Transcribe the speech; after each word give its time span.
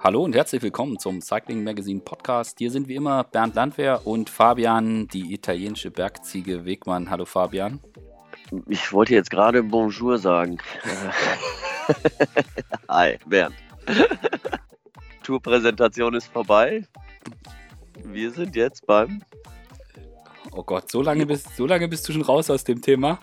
Hallo 0.00 0.22
und 0.22 0.32
herzlich 0.36 0.62
willkommen 0.62 0.96
zum 1.00 1.20
Cycling 1.20 1.64
Magazine 1.64 2.00
Podcast. 2.00 2.58
Hier 2.58 2.70
sind 2.70 2.86
wie 2.86 2.94
immer 2.94 3.24
Bernd 3.24 3.56
Landwehr 3.56 4.06
und 4.06 4.30
Fabian, 4.30 5.08
die 5.08 5.34
italienische 5.34 5.90
Bergziege 5.90 6.64
Wegmann. 6.64 7.10
Hallo 7.10 7.24
Fabian. 7.24 7.80
Ich 8.68 8.92
wollte 8.92 9.14
jetzt 9.14 9.28
gerade 9.28 9.60
Bonjour 9.64 10.16
sagen. 10.16 10.58
Hi, 12.88 13.18
Bernd. 13.26 13.56
Tourpräsentation 15.24 16.14
ist 16.14 16.26
vorbei. 16.26 16.84
Wir 18.04 18.30
sind 18.30 18.54
jetzt 18.54 18.86
beim. 18.86 19.20
Oh 20.52 20.62
Gott, 20.62 20.92
so 20.92 21.02
lange, 21.02 21.26
bist, 21.26 21.56
so 21.56 21.66
lange 21.66 21.88
bist 21.88 22.08
du 22.08 22.12
schon 22.12 22.22
raus 22.22 22.48
aus 22.50 22.62
dem 22.62 22.80
Thema. 22.80 23.18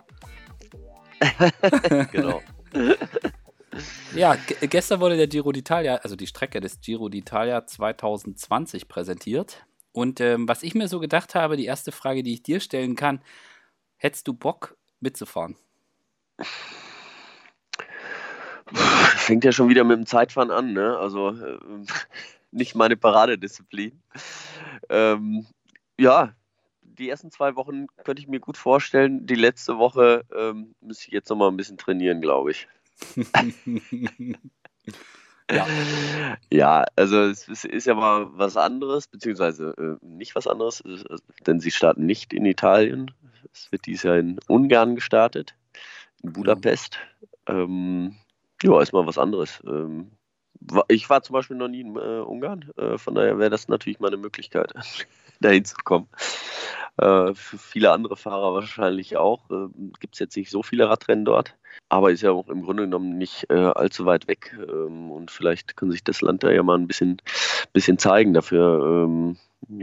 genau. 2.12 2.42
Ja, 4.16 4.38
gestern 4.62 5.02
wurde 5.02 5.18
der 5.18 5.27
Giro 5.27 5.50
d'Italia, 5.50 5.98
also 5.98 6.16
die 6.16 6.27
Strecke 6.27 6.62
des 6.62 6.80
Giro 6.80 7.08
d'Italia 7.08 7.66
2020 7.66 8.88
präsentiert. 8.88 9.66
Und 9.91 10.20
ähm, 10.22 10.48
was 10.48 10.63
ich 10.63 10.76
mir 10.76 10.88
so 10.88 11.00
gedacht 11.00 11.36
habe, 11.36 11.58
die 11.58 11.66
erste 11.66 11.91
Frage, 11.91 12.23
die 12.23 12.34
ich 12.34 12.44
dir 12.44 12.59
stellen 12.59 12.95
kann, 12.95 13.22
hättest 13.98 14.27
du 14.27 14.34
Bock 14.34 14.77
mitzufahren? 15.00 15.55
Fängt 18.73 19.44
ja 19.44 19.52
schon 19.52 19.70
wieder 19.70 19.84
mit 19.84 19.98
dem 19.98 20.05
Zeitfahren 20.05 20.52
an, 20.52 20.73
ne? 20.73 20.98
Also 20.98 21.30
äh, 21.30 21.59
nicht 22.52 22.76
meine 22.76 22.98
Paradedisziplin. 22.98 24.02
Ähm, 24.89 25.45
ja, 25.98 26.34
die 26.81 27.09
ersten 27.09 27.31
zwei 27.31 27.55
Wochen 27.55 27.88
könnte 28.03 28.22
ich 28.22 28.28
mir 28.28 28.39
gut 28.39 28.58
vorstellen. 28.58 29.26
Die 29.26 29.36
letzte 29.36 29.78
Woche 29.78 30.23
ähm, 30.36 30.76
müsste 30.81 31.08
ich 31.08 31.14
jetzt 31.14 31.30
noch 31.30 31.36
mal 31.38 31.50
ein 31.50 31.58
bisschen 31.58 31.78
trainieren, 31.78 32.22
glaube 32.22 32.52
ich. 32.52 32.67
Ja. 35.49 35.67
ja, 36.52 36.86
also 36.95 37.22
es 37.22 37.47
ist 37.66 37.88
ja 37.88 37.94
mal 37.94 38.28
was 38.31 38.58
anderes, 38.58 39.08
beziehungsweise 39.08 39.73
äh, 39.78 40.06
nicht 40.06 40.36
was 40.36 40.47
anderes, 40.47 40.83
denn 41.45 41.59
sie 41.59 41.72
starten 41.72 42.05
nicht 42.05 42.33
in 42.33 42.45
Italien. 42.45 43.11
Es 43.53 43.72
wird 43.72 43.86
dieses 43.86 44.03
Jahr 44.03 44.17
in 44.17 44.39
Ungarn 44.47 44.95
gestartet, 44.95 45.55
in 46.23 46.33
Budapest. 46.33 46.97
Ähm, 47.47 48.16
ja, 48.64 48.81
ist 48.81 48.94
mal 48.94 49.05
was 49.05 49.17
anderes. 49.17 49.61
Ähm, 49.66 50.11
ich 50.88 51.09
war 51.09 51.22
zum 51.22 51.33
Beispiel 51.33 51.58
noch 51.58 51.67
nie 51.67 51.81
in 51.81 51.95
äh, 51.95 52.22
Ungarn, 52.22 52.72
äh, 52.77 52.98
von 52.98 53.16
daher 53.16 53.38
wäre 53.38 53.50
das 53.50 53.67
natürlich 53.67 54.00
mal 54.00 54.08
eine 54.08 54.17
Möglichkeit, 54.17 54.73
dahin 55.42 55.66
zu 55.66 55.75
kommen. 55.83 56.08
Äh, 56.98 57.34
für 57.34 57.58
viele 57.58 57.92
andere 57.92 58.16
Fahrer 58.16 58.54
wahrscheinlich 58.54 59.18
auch. 59.18 59.50
Äh, 59.50 59.68
Gibt 60.00 60.16
es 60.16 60.20
jetzt 60.20 60.38
nicht 60.38 60.50
so 60.50 60.64
viele 60.64 60.90
Radrennen 60.90 61.26
dort, 61.26 61.56
aber 61.90 62.12
ist 62.12 62.22
ja 62.22 62.32
auch 62.32 62.48
im 62.48 62.64
Grunde 62.64 62.84
genommen 62.84 63.18
nicht 63.18 63.50
äh, 63.50 63.56
allzu 63.56 64.06
weit 64.06 64.28
weg. 64.28 64.58
Ähm, 64.58 65.12
und 65.12 65.30
vielleicht 65.30 65.76
kann 65.76 65.92
sich 65.92 66.04
das 66.04 66.22
Land 66.22 66.44
da 66.44 66.52
ja 66.52 66.64
mal 66.64 66.78
ein 66.78 66.88
bisschen, 66.88 67.22
bisschen 67.73 67.98
zeigen. 67.98 68.34
Dafür, 68.34 69.06
ähm, 69.06 69.38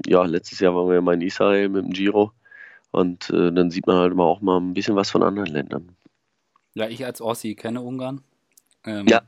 ja, 0.06 0.24
letztes 0.24 0.60
Jahr 0.60 0.74
waren 0.74 0.88
wir 0.88 0.94
ja 0.94 1.00
mal 1.02 1.14
in 1.14 1.20
Israel 1.20 1.68
mit 1.68 1.84
dem 1.84 1.92
Giro. 1.92 2.32
Und 2.92 3.30
äh, 3.30 3.52
dann 3.52 3.70
sieht 3.70 3.86
man 3.86 3.96
halt 3.96 4.14
mal 4.14 4.24
auch 4.24 4.40
mal 4.40 4.58
ein 4.58 4.74
bisschen 4.74 4.96
was 4.96 5.10
von 5.10 5.22
anderen 5.22 5.50
Ländern. 5.50 5.96
Ja, 6.74 6.88
ich 6.88 7.04
als 7.04 7.20
Ossi 7.20 7.54
kenne 7.54 7.82
Ungarn. 7.82 8.22
Ähm, 8.84 9.06
ja. 9.06 9.22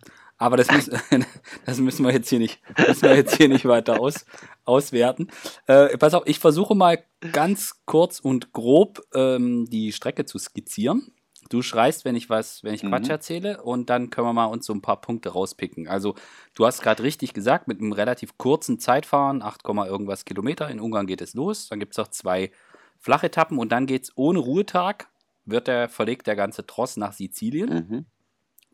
Aber 0.45 0.59
das, 0.59 0.70
müssen, 0.70 0.95
das 1.64 1.78
müssen 1.78 2.05
wir 2.05 2.12
jetzt 2.12 2.28
hier 2.28 2.39
nicht, 2.39 2.61
müssen 2.77 3.00
wir 3.00 3.17
jetzt 3.17 3.37
hier 3.37 3.48
nicht 3.48 3.64
weiter 3.64 3.98
aus, 3.98 4.27
auswerten. 4.67 5.28
Äh, 5.67 5.97
pass 5.97 6.12
auf, 6.12 6.25
ich 6.27 6.39
versuche 6.39 6.75
mal 6.75 7.03
ganz 7.33 7.81
kurz 7.87 8.20
und 8.20 8.53
grob 8.53 9.00
ähm, 9.15 9.65
die 9.70 9.91
Strecke 9.91 10.27
zu 10.27 10.37
skizzieren. 10.37 11.15
Du 11.48 11.62
schreist, 11.62 12.05
wenn 12.05 12.15
ich 12.15 12.28
was, 12.28 12.62
wenn 12.62 12.75
ich 12.75 12.83
Quatsch 12.83 13.06
mhm. 13.06 13.11
erzähle, 13.12 13.62
und 13.62 13.89
dann 13.89 14.11
können 14.11 14.27
wir 14.27 14.34
mal 14.34 14.45
uns 14.45 14.67
so 14.67 14.75
ein 14.75 14.83
paar 14.83 15.00
Punkte 15.00 15.31
rauspicken. 15.31 15.89
Also, 15.89 16.15
du 16.55 16.67
hast 16.67 16.83
gerade 16.83 17.03
richtig 17.03 17.33
gesagt, 17.33 17.67
mit 17.67 17.81
einem 17.81 17.92
relativ 17.92 18.37
kurzen 18.37 18.78
Zeitfahren, 18.78 19.41
8, 19.41 19.62
irgendwas 19.65 20.27
Kilometer. 20.27 20.69
In 20.69 20.78
Ungarn 20.78 21.06
geht 21.06 21.22
es 21.22 21.32
los. 21.32 21.69
Dann 21.69 21.81
gibt 21.81 21.94
es 21.94 21.99
auch 21.99 22.09
zwei 22.09 22.50
Flachetappen 22.99 23.56
und 23.56 23.72
dann 23.72 23.87
geht 23.87 24.03
es 24.03 24.12
ohne 24.15 24.41
Ruhetag, 24.41 25.09
wird 25.47 25.69
der, 25.69 25.88
verlegt 25.88 26.26
der 26.26 26.37
ganze 26.37 26.66
Tross 26.66 26.99
nach 26.99 27.15
Sizilien. 27.15 27.71
Mhm. 27.88 28.06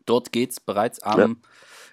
Dort 0.05 0.31
geht 0.31 0.51
es 0.51 0.59
bereits 0.59 1.01
am, 1.01 1.19
ja. 1.19 1.35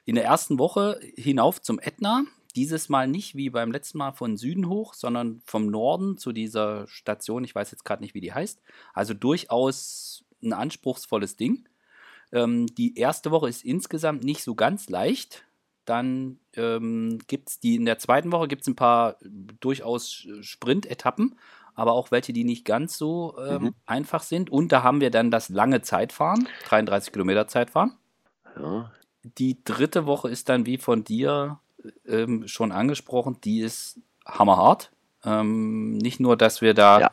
in 0.05 0.15
der 0.15 0.25
ersten 0.25 0.59
Woche 0.59 1.01
hinauf 1.17 1.61
zum 1.61 1.79
Ätna. 1.79 2.25
Dieses 2.57 2.89
Mal 2.89 3.07
nicht 3.07 3.35
wie 3.37 3.51
beim 3.51 3.71
letzten 3.71 3.99
Mal 3.99 4.13
von 4.13 4.37
Süden 4.37 4.69
hoch, 4.69 4.95
sondern 4.95 5.43
vom 5.45 5.67
Norden 5.67 6.17
zu 6.17 6.33
dieser 6.33 6.87
Station. 6.89 7.45
Ich 7.45 7.55
weiß 7.55 7.71
jetzt 7.71 7.85
gerade 7.85 8.03
nicht, 8.03 8.15
wie 8.15 8.21
die 8.21 8.33
heißt. 8.33 8.61
Also 8.95 9.15
durchaus 9.15 10.25
ein 10.43 10.53
anspruchsvolles 10.53 11.37
Ding. 11.37 11.69
Ähm, 12.33 12.67
die 12.67 12.97
erste 12.97 13.31
Woche 13.31 13.49
ist 13.49 13.65
insgesamt 13.65 14.25
nicht 14.25 14.43
so 14.43 14.55
ganz 14.55 14.89
leicht. 14.89 15.45
Dann 15.85 16.39
ähm, 16.55 17.19
gibt 17.29 17.49
es 17.49 17.61
die 17.61 17.77
in 17.77 17.87
der 17.87 17.99
zweiten 17.99 18.31
Woche 18.33 18.49
gibt 18.49 18.63
es 18.63 18.69
ein 18.69 18.77
paar 18.77 19.17
durchaus 19.61 20.27
Sprint-Etappen 20.41 21.39
aber 21.78 21.93
auch 21.93 22.11
welche, 22.11 22.33
die 22.33 22.43
nicht 22.43 22.65
ganz 22.65 22.99
so 22.99 23.37
ähm, 23.39 23.62
mhm. 23.62 23.75
einfach 23.87 24.25
sind. 24.25 24.50
Und 24.50 24.72
da 24.72 24.83
haben 24.83 25.00
wir 25.00 25.11
dann 25.11 25.31
das 25.31 25.49
lange 25.49 25.81
Zeitfahren, 25.81 26.49
33 26.65 27.12
Kilometer 27.12 27.47
Zeitfahren. 27.47 27.97
Ja. 28.61 28.91
Die 29.22 29.62
dritte 29.62 30.05
Woche 30.05 30.28
ist 30.28 30.49
dann, 30.49 30.66
wie 30.66 30.78
von 30.78 31.05
dir 31.05 31.61
ähm, 32.05 32.49
schon 32.49 32.72
angesprochen, 32.72 33.39
die 33.44 33.61
ist 33.61 34.00
hammerhart. 34.27 34.91
Ähm, 35.25 35.99
nicht 35.99 36.19
nur, 36.19 36.37
dass 36.37 36.62
wir 36.62 36.75
da 36.75 37.00
ja. 37.00 37.11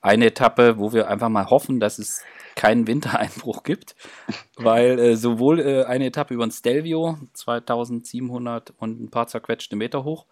eine 0.00 0.28
Etappe, 0.28 0.78
wo 0.78 0.94
wir 0.94 1.08
einfach 1.08 1.28
mal 1.28 1.50
hoffen, 1.50 1.78
dass 1.78 1.98
es 1.98 2.24
keinen 2.54 2.86
Wintereinbruch 2.86 3.64
gibt, 3.64 3.96
weil 4.56 4.98
äh, 4.98 5.16
sowohl 5.16 5.60
äh, 5.60 5.84
eine 5.84 6.06
Etappe 6.06 6.32
über 6.32 6.46
den 6.46 6.52
Stelvio, 6.52 7.18
2700 7.34 8.72
und 8.78 8.98
ein 8.98 9.10
paar 9.10 9.26
zerquetschte 9.26 9.76
Meter 9.76 10.04
hoch, 10.04 10.24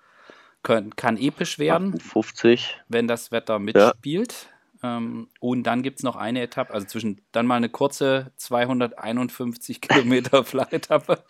können, 0.64 0.96
kann 0.96 1.16
episch 1.16 1.60
werden. 1.60 2.00
50. 2.00 2.80
Wenn 2.88 3.06
das 3.06 3.30
Wetter 3.30 3.60
mitspielt. 3.60 4.48
Ja. 4.82 4.98
Ähm, 4.98 5.28
und 5.40 5.62
dann 5.62 5.82
gibt 5.82 6.00
es 6.00 6.02
noch 6.02 6.16
eine 6.16 6.42
Etappe, 6.42 6.74
also 6.74 6.86
zwischen 6.86 7.20
dann 7.32 7.46
mal 7.46 7.56
eine 7.56 7.68
kurze 7.68 8.32
251 8.36 9.80
Kilometer 9.80 10.44
Flachetappe. 10.44 11.24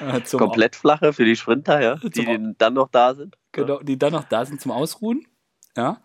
Äh, 0.00 0.20
Komplett 0.36 0.76
flache 0.76 1.12
für 1.12 1.24
die 1.24 1.36
Sprinter, 1.36 1.80
ja, 1.80 1.94
die 1.96 2.54
dann 2.58 2.74
noch 2.74 2.88
da 2.90 3.14
sind. 3.14 3.38
Genau, 3.52 3.78
die 3.80 3.98
dann 3.98 4.12
noch 4.12 4.24
da 4.24 4.44
sind 4.44 4.60
zum 4.60 4.72
Ausruhen. 4.72 5.26
Ja. 5.76 6.02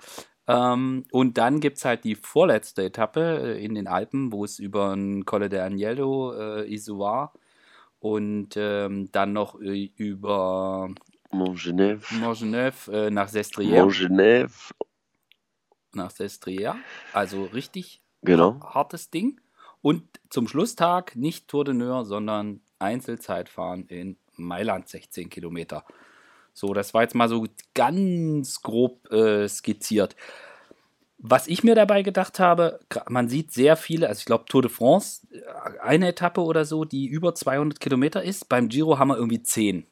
Ähm, 0.48 1.06
und 1.12 1.38
dann 1.38 1.60
gibt 1.60 1.78
es 1.78 1.86
halt 1.86 2.04
die 2.04 2.16
vorletzte 2.16 2.84
Etappe 2.84 3.56
äh, 3.58 3.64
in 3.64 3.76
den 3.76 3.88
Alpen, 3.88 4.32
wo 4.32 4.46
es 4.46 4.60
über 4.60 4.94
ein 4.94 5.26
Colle 5.26 5.50
de 5.50 5.60
Agnello, 5.60 6.34
äh, 6.34 6.74
Isoar 6.74 7.34
und 8.00 8.56
ähm, 8.58 9.10
dann 9.12 9.34
noch 9.34 9.56
über 9.56 10.90
Montgenèvre. 11.34 12.14
Montgenèvre 12.20 13.08
äh, 13.08 13.10
nach 13.12 13.28
Sestriere. 13.28 13.86
Montgenèvre. 13.86 14.74
Nach 15.94 16.12
Sestriere. 16.12 16.76
Also 17.12 17.46
richtig 17.46 18.02
genau. 18.22 18.60
hartes 18.64 19.10
Ding. 19.10 19.40
Und 19.82 20.04
zum 20.30 20.48
Schlusstag 20.48 21.16
nicht 21.16 21.48
Tour 21.48 21.66
de 21.66 21.74
Neur, 21.74 22.06
sondern 22.06 22.62
Einzelzeitfahren 22.80 23.86
in 23.88 24.18
Mailand, 24.36 24.88
16 24.88 25.30
Kilometer. 25.30 25.86
So, 26.54 26.74
das 26.74 26.94
war 26.94 27.02
jetzt 27.02 27.16
mal 27.16 27.30
so 27.30 27.46
ganz 27.74 28.62
grob 28.62 29.12
äh, 29.12 29.48
skizziert. 29.48 30.16
Was 31.18 31.48
ich 31.48 31.64
mir 31.64 31.74
dabei 31.74 32.04
gedacht 32.04 32.40
habe, 32.40 32.80
man 33.08 33.30
sieht 33.30 33.54
sehr 33.54 33.78
viele, 33.78 34.10
also 34.10 34.20
ich 34.20 34.26
glaube 34.26 34.46
Tour 34.46 34.62
de 34.62 34.70
France, 34.70 35.26
äh, 35.32 35.80
eine 35.80 36.10
Etappe 36.10 36.42
oder 36.42 36.66
so, 36.66 36.86
die 36.86 37.08
über 37.08 37.34
200 37.34 37.80
Kilometer 37.80 38.24
ist. 38.24 38.50
Beim 38.50 38.70
Giro 38.70 39.00
haben 39.00 39.08
wir 39.08 39.18
irgendwie 39.18 39.42
10. 39.42 39.88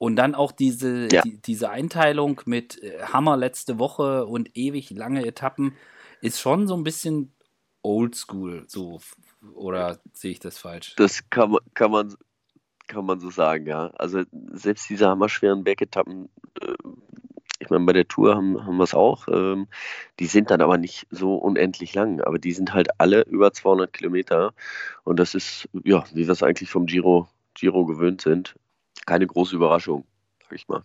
Und 0.00 0.16
dann 0.16 0.34
auch 0.34 0.50
diese, 0.50 1.08
ja. 1.12 1.20
die, 1.20 1.42
diese 1.42 1.68
Einteilung 1.68 2.40
mit 2.46 2.82
äh, 2.82 3.02
Hammer 3.02 3.36
letzte 3.36 3.78
Woche 3.78 4.24
und 4.24 4.56
ewig 4.56 4.88
lange 4.88 5.26
Etappen 5.26 5.76
ist 6.22 6.40
schon 6.40 6.66
so 6.66 6.74
ein 6.74 6.84
bisschen 6.84 7.34
oldschool, 7.82 8.64
so 8.66 8.98
oder 9.52 10.00
sehe 10.14 10.30
ich 10.30 10.40
das 10.40 10.56
falsch? 10.56 10.94
Das 10.96 11.28
kann 11.28 11.50
man, 11.50 11.60
kann 11.74 11.90
man, 11.90 12.14
kann 12.86 13.04
man 13.04 13.20
so 13.20 13.28
sagen, 13.28 13.66
ja. 13.66 13.88
Also 13.98 14.22
selbst 14.52 14.88
diese 14.88 15.06
hammerschweren 15.06 15.64
Bergetappen, 15.64 16.30
äh, 16.62 16.72
ich 17.58 17.68
meine, 17.68 17.84
bei 17.84 17.92
der 17.92 18.08
Tour 18.08 18.36
haben, 18.36 18.64
haben 18.64 18.78
wir 18.78 18.84
es 18.84 18.94
auch, 18.94 19.28
ähm, 19.28 19.68
die 20.18 20.26
sind 20.28 20.50
dann 20.50 20.62
aber 20.62 20.78
nicht 20.78 21.08
so 21.10 21.34
unendlich 21.34 21.94
lang, 21.94 22.22
aber 22.22 22.38
die 22.38 22.52
sind 22.52 22.72
halt 22.72 22.88
alle 22.96 23.20
über 23.24 23.52
200 23.52 23.92
Kilometer 23.92 24.54
und 25.04 25.20
das 25.20 25.34
ist, 25.34 25.68
ja, 25.84 26.06
wie 26.14 26.26
wir 26.26 26.32
es 26.32 26.42
eigentlich 26.42 26.70
vom 26.70 26.86
Giro, 26.86 27.28
Giro 27.52 27.84
gewöhnt 27.84 28.22
sind 28.22 28.54
keine 29.10 29.26
große 29.26 29.56
Überraschung, 29.56 30.04
sag 30.44 30.52
ich 30.52 30.68
mal. 30.68 30.82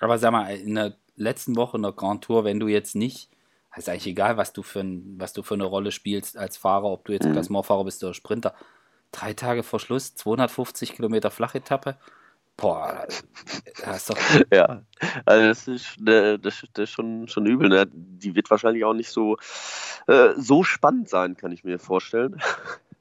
Aber 0.00 0.18
sag 0.18 0.32
mal, 0.32 0.52
in 0.52 0.74
der 0.74 0.96
letzten 1.14 1.54
Woche 1.54 1.76
in 1.76 1.84
der 1.84 1.92
Grand 1.92 2.24
Tour, 2.24 2.42
wenn 2.42 2.58
du 2.58 2.66
jetzt 2.66 2.96
nicht, 2.96 3.30
ist 3.76 3.88
eigentlich 3.88 4.08
egal, 4.08 4.36
was 4.36 4.52
du 4.52 4.64
für, 4.64 4.80
ein, 4.80 5.14
was 5.18 5.32
du 5.32 5.44
für 5.44 5.54
eine 5.54 5.66
Rolle 5.66 5.92
spielst 5.92 6.36
als 6.36 6.56
Fahrer, 6.56 6.86
ob 6.86 7.04
du 7.04 7.12
jetzt 7.12 7.28
mhm. 7.28 7.32
Klassementfahrer 7.32 7.84
bist 7.84 8.02
oder 8.02 8.12
Sprinter, 8.12 8.56
drei 9.12 9.34
Tage 9.34 9.62
vor 9.62 9.78
Schluss, 9.78 10.16
250 10.16 10.94
Kilometer 10.94 11.30
Flachetappe, 11.30 11.96
Boah, 12.56 13.06
das 13.84 13.96
ist 13.96 14.10
doch. 14.10 14.18
ja, 14.52 14.82
also 15.24 15.46
das 15.46 15.66
ist, 15.66 15.96
das, 15.98 16.40
das 16.42 16.62
ist 16.76 16.90
schon, 16.90 17.26
schon 17.26 17.46
übel. 17.46 17.70
Ne? 17.70 17.88
Die 17.90 18.34
wird 18.34 18.50
wahrscheinlich 18.50 18.84
auch 18.84 18.92
nicht 18.92 19.08
so, 19.08 19.38
äh, 20.08 20.34
so 20.36 20.62
spannend 20.62 21.08
sein, 21.08 21.38
kann 21.38 21.52
ich 21.52 21.64
mir 21.64 21.78
vorstellen. 21.78 22.42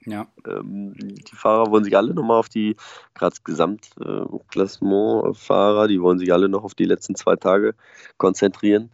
Ja. 0.05 0.27
Ähm, 0.47 0.93
die 0.97 1.35
Fahrer 1.35 1.71
wollen 1.71 1.83
sich 1.83 1.97
alle 1.97 2.13
nochmal 2.13 2.37
auf 2.37 2.49
die, 2.49 2.75
gerade 3.13 3.35
Gesamtklassement-Fahrer, 3.43 5.87
die 5.87 6.01
wollen 6.01 6.19
sich 6.19 6.31
alle 6.31 6.47
noch 6.49 6.63
auf 6.63 6.75
die 6.75 6.85
letzten 6.85 7.15
zwei 7.15 7.35
Tage 7.35 7.75
konzentrieren. 8.17 8.91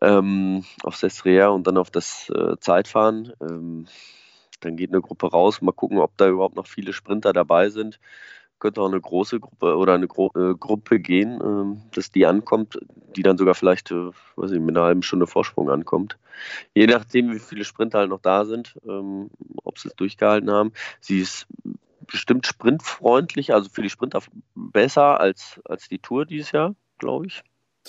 Ähm, 0.00 0.64
auf 0.84 0.94
Sestriere 0.96 1.50
und 1.50 1.66
dann 1.66 1.76
auf 1.76 1.90
das 1.90 2.30
äh, 2.30 2.56
Zeitfahren. 2.60 3.32
Ähm, 3.40 3.88
dann 4.60 4.76
geht 4.76 4.90
eine 4.90 5.00
Gruppe 5.00 5.28
raus, 5.28 5.60
mal 5.60 5.72
gucken, 5.72 5.98
ob 5.98 6.16
da 6.16 6.28
überhaupt 6.28 6.54
noch 6.54 6.68
viele 6.68 6.92
Sprinter 6.92 7.32
dabei 7.32 7.70
sind 7.70 7.98
könnte 8.58 8.80
auch 8.80 8.88
eine 8.88 9.00
große 9.00 9.40
Gruppe 9.40 9.76
oder 9.76 9.94
eine 9.94 10.08
Gru 10.08 10.30
äh, 10.34 10.54
Gruppe 10.54 11.00
gehen, 11.00 11.40
äh, 11.40 11.94
dass 11.94 12.10
die 12.10 12.26
ankommt, 12.26 12.78
die 13.16 13.22
dann 13.22 13.38
sogar 13.38 13.54
vielleicht, 13.54 13.90
äh, 13.90 14.10
weiß 14.36 14.52
ich, 14.52 14.60
mit 14.60 14.76
einer 14.76 14.86
halben 14.86 15.02
Stunde 15.02 15.26
Vorsprung 15.26 15.70
ankommt. 15.70 16.18
Je 16.74 16.86
nachdem, 16.86 17.32
wie 17.32 17.38
viele 17.38 17.64
Sprinter 17.64 17.98
halt 17.98 18.10
noch 18.10 18.20
da 18.20 18.44
sind, 18.44 18.76
ähm, 18.86 19.30
ob 19.64 19.78
sie 19.78 19.88
es 19.88 19.96
durchgehalten 19.96 20.50
haben. 20.50 20.72
Sie 21.00 21.20
ist 21.20 21.46
bestimmt 22.06 22.46
sprintfreundlich, 22.46 23.52
also 23.52 23.68
für 23.70 23.82
die 23.82 23.90
Sprinter 23.90 24.22
besser 24.54 25.20
als, 25.20 25.60
als 25.64 25.88
die 25.88 25.98
Tour 25.98 26.26
dieses 26.26 26.52
Jahr, 26.52 26.74
glaube 26.98 27.26
ich. 27.26 27.42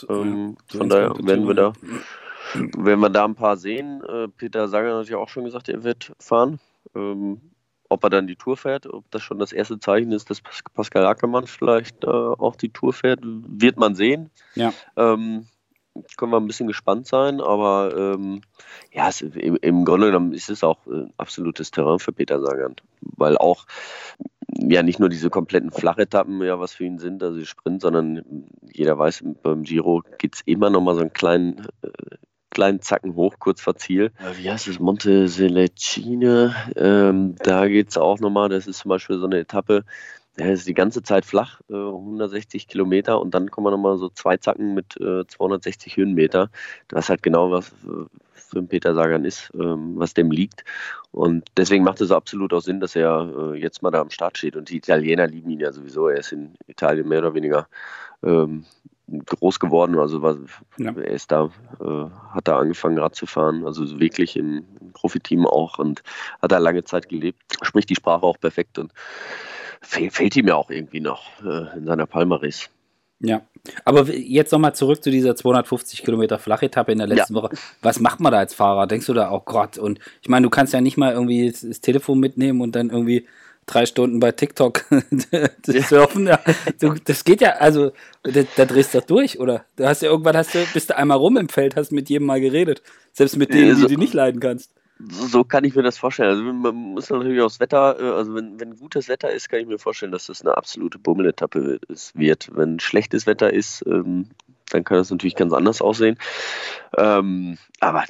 Ähm, 0.08 0.58
ja, 0.72 0.78
von 0.78 0.90
daher 0.90 1.10
werden 1.18 1.48
wir 1.48 1.56
da, 1.56 1.74
wenn 2.54 3.00
wir 3.00 3.10
da 3.10 3.26
ein 3.26 3.36
paar 3.36 3.58
sehen, 3.58 4.04
äh, 4.04 4.28
Peter 4.28 4.68
Sager 4.68 4.98
hat 4.98 5.10
ja 5.10 5.18
auch 5.18 5.30
schon 5.30 5.46
gesagt, 5.46 5.70
er 5.70 5.84
wird 5.84 6.14
fahren. 6.20 6.60
Ähm, 6.96 7.42
ob 7.90 8.04
er 8.04 8.10
dann 8.10 8.28
die 8.28 8.36
Tour 8.36 8.56
fährt, 8.56 8.88
ob 8.88 9.10
das 9.12 9.22
schon 9.24 9.40
das 9.40 9.52
erste 9.52 9.80
Zeichen 9.80 10.12
ist, 10.12 10.30
dass 10.30 10.42
Pascal 10.74 11.06
Ackermann 11.06 11.48
vielleicht 11.48 12.04
äh, 12.04 12.08
auch 12.08 12.56
die 12.56 12.70
Tour 12.70 12.94
fährt, 12.94 13.20
wird 13.24 13.78
man 13.78 13.96
sehen. 13.96 14.30
Ja. 14.56 14.72
Ähm, 14.96 15.48
können 16.18 16.32
wir 16.32 16.38
ein 16.40 16.48
bisschen 16.48 16.68
gespannt 16.68 17.08
sein, 17.08 17.42
aber 17.42 17.94
ähm, 17.98 18.42
ja, 18.94 19.10
es, 19.10 19.22
im, 19.22 19.58
im, 19.58 19.86
Grunde 19.86 20.08
genommen 20.08 20.34
ist 20.34 20.50
es 20.50 20.64
auch 20.64 20.86
äh, 20.88 21.08
absolutes 21.18 21.72
Terrain 21.72 22.00
für 22.00 22.14
Peter 22.14 22.40
Sagan, 22.40 22.76
weil 23.02 23.38
auch 23.38 23.66
ja 24.58 24.84
nicht 24.84 25.00
nur 25.00 25.10
diese 25.10 25.30
kompletten 25.30 25.72
Flachetappen 25.72 26.42
ja 26.44 26.60
was 26.60 26.74
für 26.74 26.86
ihn 26.86 27.00
sind, 27.00 27.24
also 27.24 27.44
Sprint, 27.44 27.82
sondern 27.82 28.46
jeder 28.72 28.98
weiß, 28.98 29.24
beim 29.42 29.64
Giro 29.64 30.04
geht 30.18 30.36
es 30.36 30.42
immer 30.46 30.70
noch 30.70 30.82
mal 30.82 30.96
so 30.96 31.02
einen 31.02 31.14
kleinen 31.14 31.68
äh, 31.82 31.90
kleinen 32.50 32.82
Zacken 32.82 33.16
hoch, 33.16 33.36
kurz 33.40 33.62
vor 33.62 33.76
Ziel. 33.76 34.12
Wie 34.38 34.50
heißt 34.50 34.68
es? 34.68 34.80
Monte 34.80 35.28
Selecine. 35.28 36.56
Ähm, 36.76 37.36
da 37.44 37.68
geht 37.68 37.90
es 37.90 37.98
auch 37.98 38.20
nochmal. 38.20 38.50
Das 38.50 38.68
ist 38.68 38.80
zum 38.80 38.90
Beispiel 38.90 39.20
so 39.20 39.26
eine 39.26 39.40
Etappe, 39.40 39.86
der 40.38 40.54
ist 40.54 40.68
die 40.68 40.74
ganze 40.74 41.04
Zeit 41.04 41.26
flach, 41.26 41.60
äh, 41.70 41.74
160 41.74 42.68
Kilometer 42.68 43.20
und 43.20 43.34
dann 43.34 43.52
kommen 43.52 43.68
wir 43.68 43.72
nochmal 43.72 43.98
so 43.98 44.10
zwei 44.10 44.38
Zacken 44.38 44.74
mit 44.74 44.96
äh, 45.00 45.28
260 45.28 45.98
Höhenmeter. 45.98 46.50
Das 46.88 47.10
halt 47.10 47.24
genau 47.24 47.52
was 47.52 47.74
für 48.50 48.58
einen 48.58 48.68
Peter 48.68 48.96
Sagan 48.96 49.26
ist, 49.26 49.52
ähm, 49.54 49.94
was 49.98 50.14
dem 50.14 50.32
liegt. 50.32 50.64
Und 51.12 51.46
deswegen 51.58 51.84
macht 51.84 52.02
es 52.02 52.12
absolut 52.12 52.54
auch 52.54 52.62
Sinn, 52.62 52.80
dass 52.80 52.96
er 52.96 53.54
äh, 53.54 53.60
jetzt 53.60 53.82
mal 53.82 53.92
da 53.92 54.02
am 54.02 54.10
Start 54.10 54.38
steht. 54.38 54.56
Und 54.56 54.70
die 54.70 54.78
Italiener 54.78 55.28
lieben 55.28 55.50
ihn 55.50 55.60
ja 55.60 55.72
sowieso. 55.72 56.08
Er 56.08 56.20
ist 56.20 56.32
in 56.32 56.56
Italien 56.68 57.08
mehr 57.08 57.20
oder 57.20 57.34
weniger 57.34 57.68
ähm, 58.24 58.66
groß 59.26 59.60
geworden. 59.60 59.98
Also 59.98 60.22
war, 60.22 60.38
ja. 60.78 60.92
er 60.96 61.12
ist 61.12 61.32
da, 61.32 61.50
äh, 61.80 62.10
hat 62.34 62.48
da 62.48 62.58
angefangen 62.58 62.98
Rad 62.98 63.16
zu 63.16 63.26
fahren, 63.26 63.66
also 63.66 64.00
wirklich 64.00 64.36
im, 64.36 64.66
im 64.80 64.92
Profiteam 64.94 65.46
auch 65.46 65.80
und 65.80 66.02
hat 66.42 66.52
da 66.52 66.58
lange 66.58 66.84
Zeit 66.84 67.10
gelebt, 67.10 67.42
spricht 67.62 67.90
die 67.90 67.96
Sprache 67.96 68.24
auch 68.24 68.40
perfekt 68.40 68.78
und 68.80 68.92
fehl, 69.82 70.12
fehlt 70.12 70.36
ihm 70.36 70.48
ja 70.48 70.56
auch 70.56 70.70
irgendwie 70.70 71.00
noch 71.00 71.24
äh, 71.44 71.78
in 71.78 71.86
seiner 71.86 72.06
Palmaris. 72.06 72.70
Ja, 73.22 73.42
aber 73.84 74.10
jetzt 74.14 74.54
nochmal 74.54 74.74
zurück 74.74 75.04
zu 75.04 75.12
dieser 75.12 75.36
250 75.36 76.04
Kilometer 76.04 76.40
Flachetappe 76.40 76.94
in 76.94 77.00
der 77.00 77.08
letzten 77.08 77.36
ja. 77.36 77.42
Woche. 77.42 77.56
Was 77.82 78.00
macht 78.00 78.22
man 78.22 78.32
da 78.32 78.40
als 78.40 78.54
Fahrer? 78.54 78.88
Denkst 78.88 79.08
du 79.08 79.14
da, 79.14 79.32
oh 79.32 79.42
Gott, 79.44 79.78
und 79.78 80.00
ich 80.22 80.30
meine, 80.30 80.46
du 80.46 80.50
kannst 80.50 80.72
ja 80.72 80.80
nicht 80.80 80.96
mal 80.96 81.12
irgendwie 81.12 81.52
das 81.52 81.82
Telefon 81.82 82.20
mitnehmen 82.20 82.62
und 82.62 82.76
dann 82.76 82.90
irgendwie 82.90 83.28
drei 83.70 83.86
Stunden 83.86 84.20
bei 84.20 84.32
TikTok 84.32 84.86
surfen. 85.66 86.28
Ja. 86.28 86.40
Du, 86.80 86.94
das 87.04 87.24
geht 87.24 87.42
ja, 87.42 87.52
also 87.54 87.92
da, 88.24 88.44
da, 88.56 88.66
drehst 88.66 88.94
du 88.94 89.00
doch 89.00 89.08
durch, 89.08 89.40
oder? 89.40 89.66
Du 89.76 89.86
hast 89.86 90.02
ja 90.02 90.10
irgendwann 90.10 90.38
hast 90.38 90.56
du, 90.56 90.60
bist 90.74 90.90
du 90.90 90.98
einmal 90.98 91.18
rum 91.18 91.38
im 91.38 91.50
Feld, 91.50 91.76
hast 91.76 91.92
mit 91.92 92.10
jedem 92.10 92.28
mal 92.28 92.40
geredet. 92.40 92.82
Selbst 93.12 93.38
mit 93.38 93.54
denen, 93.54 93.76
die 93.76 93.94
du 93.94 94.00
nicht 94.00 94.14
leiden 94.14 94.40
kannst. 94.40 94.74
So 95.08 95.46
kann 95.46 95.64
ich 95.64 95.76
mir 95.76 95.84
das 95.84 95.98
vorstellen. 95.98 96.30
Also 96.30 96.44
man 96.44 96.76
muss 96.76 97.10
natürlich 97.10 97.42
aufs 97.42 97.60
Wetter, 97.60 97.98
äh, 98.00 98.12
also 98.18 98.36
wenn, 98.36 98.60
wenn 98.60 98.76
gutes 98.76 99.08
Wetter 99.08 99.32
ist, 99.32 99.50
kann 99.50 99.62
ich 99.62 99.68
mir 99.68 99.80
vorstellen, 99.80 100.12
dass 100.12 100.26
das 100.28 100.42
eine 100.42 100.58
absolute 100.58 101.00
Bummeletappe 101.00 101.80
wird. 102.14 102.50
Wenn 102.54 102.80
schlechtes 102.80 103.26
Wetter 103.26 103.54
ist, 103.54 103.84
ähm, 103.88 104.30
dann 104.70 104.84
kann 104.84 104.98
das 104.98 105.12
natürlich 105.12 105.36
ganz 105.36 105.54
anders 105.54 105.82
aussehen. 105.82 106.18
Ähm, 106.98 107.58
aber 107.80 108.06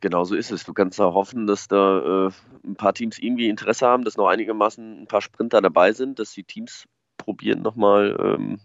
genau 0.00 0.24
so 0.24 0.34
ist 0.34 0.50
es. 0.50 0.64
Du 0.64 0.72
kannst 0.72 0.98
da 0.98 1.12
hoffen, 1.12 1.46
dass 1.46 1.68
da 1.68 2.26
äh, 2.26 2.30
ein 2.64 2.76
paar 2.76 2.94
Teams 2.94 3.18
irgendwie 3.18 3.48
Interesse 3.48 3.86
haben, 3.86 4.04
dass 4.04 4.16
noch 4.16 4.28
einigermaßen 4.28 5.02
ein 5.02 5.06
paar 5.06 5.22
Sprinter 5.22 5.60
dabei 5.60 5.92
sind, 5.92 6.18
dass 6.18 6.32
die 6.32 6.44
Teams 6.44 6.86
probieren 7.16 7.62
nochmal, 7.62 8.16
ähm, 8.20 8.60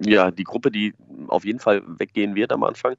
ja, 0.00 0.30
die 0.30 0.44
Gruppe, 0.44 0.70
die 0.70 0.94
auf 1.28 1.44
jeden 1.44 1.58
Fall 1.58 1.82
weggehen 1.86 2.34
wird 2.34 2.52
am 2.52 2.62
Anfang, 2.62 2.96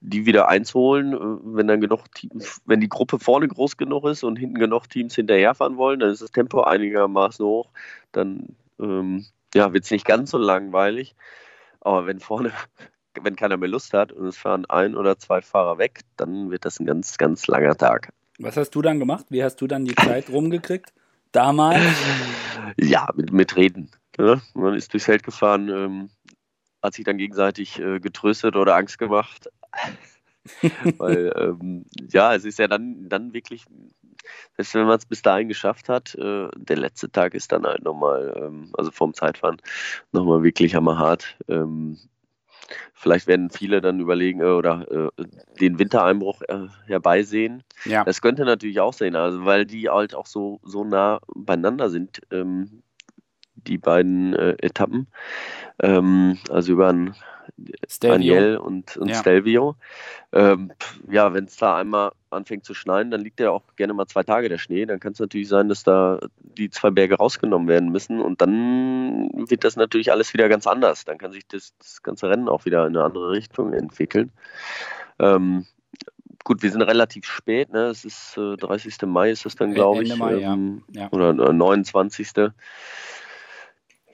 die 0.00 0.26
wieder 0.26 0.48
einzuholen, 0.48 1.12
äh, 1.12 1.56
wenn 1.56 1.68
dann 1.68 1.80
genug 1.80 2.10
Teams, 2.12 2.60
wenn 2.64 2.80
die 2.80 2.88
Gruppe 2.88 3.18
vorne 3.18 3.46
groß 3.46 3.76
genug 3.76 4.04
ist 4.06 4.24
und 4.24 4.36
hinten 4.36 4.58
genug 4.58 4.88
Teams 4.88 5.14
hinterherfahren 5.14 5.76
wollen, 5.76 6.00
dann 6.00 6.10
ist 6.10 6.22
das 6.22 6.32
Tempo 6.32 6.62
einigermaßen 6.62 7.44
hoch, 7.44 7.70
dann 8.12 8.56
ähm, 8.80 9.26
ja, 9.54 9.72
wird 9.72 9.84
es 9.84 9.90
nicht 9.90 10.04
ganz 10.04 10.30
so 10.30 10.38
langweilig. 10.38 11.14
Aber 11.80 12.06
wenn 12.06 12.18
vorne 12.18 12.52
wenn 13.22 13.36
keiner 13.36 13.56
mehr 13.56 13.68
Lust 13.68 13.92
hat 13.92 14.12
und 14.12 14.26
es 14.26 14.36
fahren 14.36 14.66
ein 14.66 14.94
oder 14.94 15.18
zwei 15.18 15.42
Fahrer 15.42 15.78
weg, 15.78 16.00
dann 16.16 16.50
wird 16.50 16.64
das 16.64 16.80
ein 16.80 16.86
ganz, 16.86 17.18
ganz 17.18 17.46
langer 17.46 17.76
Tag. 17.76 18.12
Was 18.38 18.56
hast 18.56 18.70
du 18.70 18.82
dann 18.82 18.98
gemacht? 18.98 19.26
Wie 19.30 19.42
hast 19.42 19.56
du 19.60 19.66
dann 19.66 19.84
die 19.84 19.94
Zeit 19.94 20.30
rumgekriegt? 20.30 20.92
Damals? 21.32 21.80
Ja, 22.78 23.08
mit, 23.14 23.32
mit 23.32 23.54
Reden. 23.54 23.92
Ne? 24.18 24.40
Man 24.54 24.74
ist 24.74 24.92
durchs 24.92 25.06
Feld 25.06 25.22
gefahren, 25.22 25.68
ähm, 25.68 26.10
hat 26.82 26.94
sich 26.94 27.04
dann 27.04 27.16
gegenseitig 27.16 27.78
äh, 27.78 28.00
getröstet 28.00 28.56
oder 28.56 28.74
Angst 28.74 28.98
gemacht. 28.98 29.48
Weil, 30.98 31.32
ähm, 31.36 31.84
ja, 32.10 32.34
es 32.34 32.44
ist 32.44 32.58
ja 32.58 32.66
dann, 32.66 33.08
dann 33.08 33.32
wirklich, 33.32 33.64
selbst 34.56 34.74
wenn 34.74 34.86
man 34.86 34.98
es 34.98 35.06
bis 35.06 35.22
dahin 35.22 35.48
geschafft 35.48 35.88
hat, 35.88 36.14
äh, 36.16 36.48
der 36.56 36.76
letzte 36.76 37.10
Tag 37.10 37.34
ist 37.34 37.52
dann 37.52 37.64
halt 37.64 37.84
nochmal, 37.84 38.34
ähm, 38.36 38.70
also 38.76 38.90
vom 38.90 39.14
Zeitfahren, 39.14 39.58
nochmal 40.12 40.42
wirklich 40.42 40.74
hammerhart. 40.74 41.36
Ähm, 41.48 41.98
Vielleicht 42.94 43.26
werden 43.26 43.50
viele 43.50 43.80
dann 43.80 44.00
überlegen 44.00 44.40
äh, 44.40 44.44
oder 44.44 45.10
äh, 45.16 45.24
den 45.60 45.78
Wintereinbruch 45.78 46.42
äh, 46.48 46.66
herbeisehen. 46.86 47.62
Ja. 47.84 48.04
Das 48.04 48.20
könnte 48.20 48.44
natürlich 48.44 48.80
auch 48.80 48.92
sein, 48.92 49.14
also 49.16 49.44
weil 49.44 49.66
die 49.66 49.88
halt 49.88 50.14
auch 50.14 50.26
so, 50.26 50.60
so 50.62 50.84
nah 50.84 51.20
beieinander 51.34 51.90
sind, 51.90 52.20
ähm, 52.30 52.82
die 53.66 53.78
beiden 53.78 54.34
äh, 54.34 54.56
Etappen. 54.60 55.06
Ähm, 55.80 56.38
also 56.50 56.72
über 56.72 56.88
ein 56.88 57.14
Daniel 58.00 58.56
und, 58.58 58.96
und 58.96 59.08
ja. 59.08 59.14
Stelvio. 59.16 59.76
Ähm, 60.32 60.72
ja, 61.10 61.32
wenn 61.32 61.44
es 61.44 61.56
da 61.56 61.76
einmal 61.76 62.12
anfängt 62.30 62.64
zu 62.64 62.74
schneien, 62.74 63.10
dann 63.10 63.22
liegt 63.22 63.40
ja 63.40 63.50
auch 63.50 63.62
gerne 63.76 63.94
mal 63.94 64.06
zwei 64.06 64.22
Tage 64.22 64.48
der 64.48 64.58
Schnee. 64.58 64.84
Dann 64.84 65.00
kann 65.00 65.12
es 65.12 65.20
natürlich 65.20 65.48
sein, 65.48 65.68
dass 65.68 65.82
da 65.82 66.18
die 66.38 66.70
zwei 66.70 66.90
Berge 66.90 67.16
rausgenommen 67.16 67.68
werden 67.68 67.90
müssen 67.90 68.20
und 68.20 68.40
dann 68.40 69.30
wird 69.32 69.64
das 69.64 69.76
natürlich 69.76 70.12
alles 70.12 70.34
wieder 70.34 70.48
ganz 70.48 70.66
anders. 70.66 71.04
Dann 71.04 71.18
kann 71.18 71.32
sich 71.32 71.46
das, 71.46 71.74
das 71.78 72.02
ganze 72.02 72.28
Rennen 72.28 72.48
auch 72.48 72.64
wieder 72.64 72.86
in 72.86 72.96
eine 72.96 73.04
andere 73.04 73.30
Richtung 73.30 73.72
entwickeln. 73.72 74.32
Ähm, 75.18 75.66
gut, 76.44 76.62
wir 76.62 76.70
sind 76.70 76.82
relativ 76.82 77.26
spät, 77.26 77.72
ne? 77.72 77.86
Es 77.86 78.04
ist 78.04 78.36
äh, 78.36 78.56
30. 78.56 79.02
Mai 79.06 79.30
ist 79.30 79.44
das 79.46 79.56
dann, 79.56 79.72
glaube 79.72 80.02
ich. 80.02 80.16
Mai, 80.16 80.34
ähm, 80.34 80.84
ja. 80.90 81.02
Ja. 81.02 81.12
Oder 81.12 81.30
äh, 81.30 81.52
29. 81.52 82.28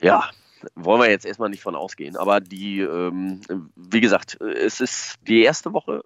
Ja, 0.03 0.29
wollen 0.75 1.01
wir 1.01 1.09
jetzt 1.09 1.25
erstmal 1.25 1.49
nicht 1.49 1.63
von 1.63 1.75
ausgehen. 1.75 2.15
Aber 2.17 2.39
die, 2.39 2.79
ähm, 2.81 3.41
wie 3.75 4.01
gesagt, 4.01 4.39
es 4.41 4.81
ist 4.81 5.15
die 5.27 5.43
erste 5.43 5.73
Woche 5.73 6.03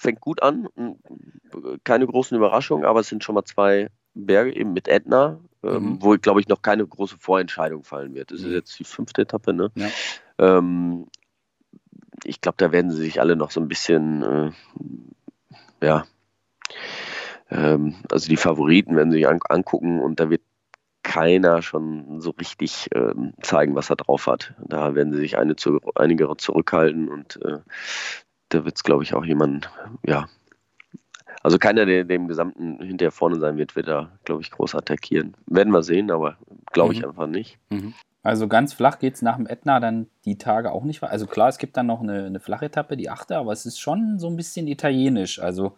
fängt 0.00 0.20
gut 0.20 0.42
an. 0.42 0.68
Keine 1.84 2.06
großen 2.06 2.36
Überraschungen, 2.36 2.84
aber 2.84 3.00
es 3.00 3.08
sind 3.08 3.22
schon 3.22 3.34
mal 3.34 3.44
zwei 3.44 3.90
Berge 4.14 4.54
eben 4.56 4.72
mit 4.72 4.88
Etna, 4.88 5.40
ähm, 5.62 5.82
mhm. 5.82 6.02
wo, 6.02 6.16
glaube 6.16 6.40
ich, 6.40 6.48
noch 6.48 6.62
keine 6.62 6.86
große 6.86 7.18
Vorentscheidung 7.18 7.84
fallen 7.84 8.14
wird. 8.14 8.30
Das 8.30 8.40
ist 8.40 8.46
mhm. 8.46 8.54
jetzt 8.54 8.78
die 8.78 8.84
fünfte 8.84 9.22
Etappe, 9.22 9.52
ne? 9.52 9.70
Ja. 9.74 9.88
Ähm, 10.38 11.06
ich 12.24 12.40
glaube, 12.40 12.56
da 12.58 12.72
werden 12.72 12.90
sie 12.90 13.02
sich 13.02 13.20
alle 13.20 13.36
noch 13.36 13.50
so 13.50 13.60
ein 13.60 13.68
bisschen, 13.68 14.22
äh, 14.22 14.50
ja, 15.82 16.04
ähm, 17.50 17.96
also 18.10 18.28
die 18.28 18.36
Favoriten 18.36 18.96
werden 18.96 19.12
sich 19.12 19.26
an, 19.26 19.40
angucken 19.48 20.00
und 20.00 20.20
da 20.20 20.30
wird 20.30 20.42
keiner 21.10 21.60
schon 21.60 22.20
so 22.20 22.30
richtig 22.30 22.88
ähm, 22.94 23.32
zeigen, 23.42 23.74
was 23.74 23.90
er 23.90 23.96
drauf 23.96 24.28
hat. 24.28 24.54
Da 24.64 24.94
werden 24.94 25.12
sie 25.12 25.18
sich 25.18 25.36
eine 25.36 25.56
zu, 25.56 25.80
einige 25.96 26.28
zurückhalten 26.36 27.08
und 27.08 27.36
äh, 27.44 27.58
da 28.48 28.64
wird 28.64 28.76
es, 28.76 28.84
glaube 28.84 29.02
ich, 29.02 29.12
auch 29.12 29.24
jemand, 29.24 29.72
ja, 30.06 30.28
also 31.42 31.58
keiner, 31.58 31.84
der 31.84 32.04
dem 32.04 32.28
Gesamten 32.28 32.80
hinterher 32.80 33.10
vorne 33.10 33.40
sein 33.40 33.56
wird, 33.56 33.74
wird 33.74 33.88
da, 33.88 34.12
glaube 34.24 34.42
ich, 34.42 34.52
groß 34.52 34.76
attackieren. 34.76 35.34
Werden 35.46 35.72
wir 35.72 35.82
sehen, 35.82 36.12
aber 36.12 36.36
glaube 36.72 36.92
ich 36.92 37.00
mhm. 37.00 37.08
einfach 37.08 37.26
nicht. 37.26 37.58
Mhm. 37.70 37.92
Also 38.22 38.46
ganz 38.46 38.72
flach 38.72 39.00
geht 39.00 39.14
es 39.14 39.22
nach 39.22 39.36
dem 39.36 39.48
Ätna 39.48 39.80
dann 39.80 40.06
die 40.24 40.38
Tage 40.38 40.70
auch 40.70 40.84
nicht 40.84 41.02
weiter. 41.02 41.12
Also 41.12 41.26
klar, 41.26 41.48
es 41.48 41.58
gibt 41.58 41.76
dann 41.76 41.86
noch 41.86 42.02
eine, 42.02 42.26
eine 42.26 42.38
flache 42.38 42.66
Etappe, 42.66 42.96
die 42.96 43.10
achte, 43.10 43.36
aber 43.36 43.50
es 43.50 43.66
ist 43.66 43.80
schon 43.80 44.20
so 44.20 44.28
ein 44.28 44.36
bisschen 44.36 44.68
italienisch. 44.68 45.40
Also 45.40 45.76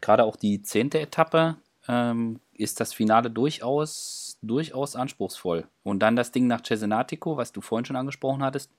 gerade 0.00 0.24
auch 0.24 0.34
die 0.34 0.62
zehnte 0.62 0.98
Etappe 0.98 1.58
ähm, 1.86 2.40
ist 2.54 2.80
das 2.80 2.92
Finale 2.92 3.30
durchaus, 3.30 4.27
durchaus 4.42 4.96
anspruchsvoll. 4.96 5.66
Und 5.82 6.00
dann 6.00 6.16
das 6.16 6.32
Ding 6.32 6.46
nach 6.46 6.62
Cesenatico, 6.62 7.36
was 7.36 7.52
du 7.52 7.60
vorhin 7.60 7.84
schon 7.84 7.96
angesprochen 7.96 8.42
hattest, 8.42 8.70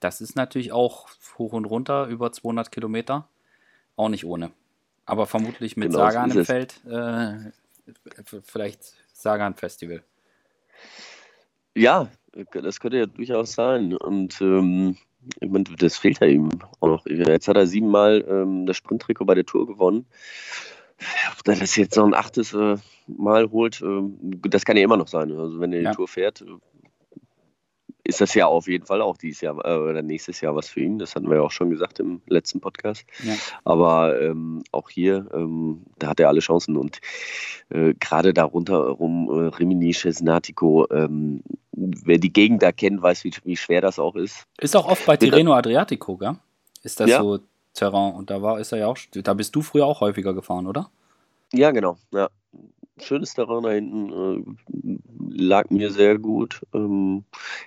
das 0.00 0.20
ist 0.20 0.34
natürlich 0.34 0.72
auch 0.72 1.06
hoch 1.38 1.52
und 1.52 1.64
runter, 1.64 2.06
über 2.06 2.32
200 2.32 2.72
Kilometer, 2.72 3.28
auch 3.96 4.08
nicht 4.08 4.24
ohne. 4.24 4.50
Aber 5.06 5.26
vermutlich 5.26 5.76
mit 5.76 5.90
genau, 5.90 6.00
Sagan 6.00 6.30
im 6.30 6.44
Feld, 6.44 6.80
äh, 6.86 7.50
vielleicht 8.42 8.94
Sagan 9.12 9.54
Festival. 9.54 10.02
Ja, 11.74 12.08
das 12.52 12.80
könnte 12.80 12.98
ja 12.98 13.06
durchaus 13.06 13.52
sein. 13.52 13.94
Und 13.94 14.40
ähm, 14.40 14.96
ich 15.40 15.50
meine, 15.50 15.64
das 15.64 15.96
fehlt 15.96 16.20
ja 16.20 16.26
ihm 16.26 16.50
auch 16.80 16.88
noch. 16.88 17.06
Jetzt 17.06 17.48
hat 17.48 17.56
er 17.56 17.66
siebenmal 17.66 18.24
ähm, 18.28 18.66
das 18.66 18.76
Sprinttrikot 18.76 19.24
bei 19.24 19.34
der 19.34 19.46
Tour 19.46 19.66
gewonnen. 19.66 20.06
Ob 21.38 21.48
er 21.48 21.56
das 21.56 21.76
jetzt 21.76 21.96
noch 21.96 22.06
ein 22.06 22.14
achtes 22.14 22.52
äh, 22.54 22.76
Mal 23.06 23.50
holt, 23.50 23.82
äh, 23.82 24.02
das 24.48 24.64
kann 24.64 24.76
ja 24.76 24.84
immer 24.84 24.96
noch 24.96 25.08
sein. 25.08 25.30
Also 25.32 25.60
wenn 25.60 25.72
er 25.72 25.78
die 25.80 25.84
ja. 25.86 25.94
Tour 25.94 26.08
fährt, 26.08 26.44
ist 28.04 28.20
das 28.20 28.34
ja 28.34 28.46
auf 28.46 28.66
jeden 28.66 28.84
Fall 28.84 29.00
auch 29.00 29.16
dieses 29.16 29.40
Jahr 29.40 29.64
äh, 29.64 29.76
oder 29.76 30.02
nächstes 30.02 30.40
Jahr 30.40 30.56
was 30.56 30.68
für 30.68 30.80
ihn. 30.80 30.98
Das 30.98 31.14
hatten 31.14 31.28
wir 31.28 31.36
ja 31.36 31.42
auch 31.42 31.50
schon 31.50 31.70
gesagt 31.70 32.00
im 32.00 32.20
letzten 32.26 32.60
Podcast. 32.60 33.04
Ja. 33.22 33.34
Aber 33.64 34.20
ähm, 34.20 34.62
auch 34.72 34.90
hier, 34.90 35.26
ähm, 35.32 35.82
da 35.98 36.08
hat 36.08 36.20
er 36.20 36.28
alle 36.28 36.40
Chancen. 36.40 36.76
Und 36.76 37.00
äh, 37.70 37.94
gerade 37.94 38.34
darunter 38.34 38.78
rum 38.78 39.28
äh, 39.28 39.54
Rimini, 39.56 39.92
Cesnatico, 39.92 40.88
ähm, 40.90 41.42
wer 41.72 42.18
die 42.18 42.32
Gegend 42.32 42.62
da 42.62 42.72
kennt, 42.72 43.02
weiß, 43.02 43.24
wie, 43.24 43.32
wie 43.44 43.56
schwer 43.56 43.80
das 43.80 43.98
auch 43.98 44.16
ist. 44.16 44.46
Ist 44.60 44.76
auch 44.76 44.88
oft 44.88 45.06
bei 45.06 45.16
Tirreno 45.16 45.54
Adriatico, 45.54 46.16
gell? 46.16 46.36
Ist 46.82 46.98
das 46.98 47.08
ja. 47.08 47.22
so 47.22 47.38
Terrain? 47.74 48.14
Und 48.14 48.30
da 48.30 48.42
war, 48.42 48.60
ist 48.60 48.72
er 48.72 48.78
ja 48.78 48.86
auch, 48.86 48.98
da 49.12 49.34
bist 49.34 49.54
du 49.54 49.62
früher 49.62 49.86
auch 49.86 50.00
häufiger 50.00 50.34
gefahren, 50.34 50.66
oder? 50.66 50.90
Ja, 51.52 51.70
genau. 51.70 51.96
Ja 52.12 52.28
schönes 53.00 53.34
Terrain 53.34 53.62
da 53.62 53.70
hinten, 53.70 54.12
äh, 54.12 55.42
lag 55.42 55.70
mir 55.70 55.90
sehr 55.90 56.18
gut. 56.18 56.62
Ähm, 56.74 57.24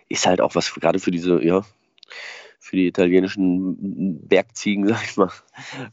ist 0.09 0.25
halt 0.25 0.41
auch 0.41 0.55
was 0.55 0.73
gerade 0.73 0.99
für 0.99 1.11
diese, 1.11 1.43
ja, 1.43 1.63
für 2.59 2.75
die 2.75 2.87
italienischen 2.87 4.27
Bergziegen, 4.27 4.87
sag 4.87 5.03
ich 5.03 5.17
mal, 5.17 5.31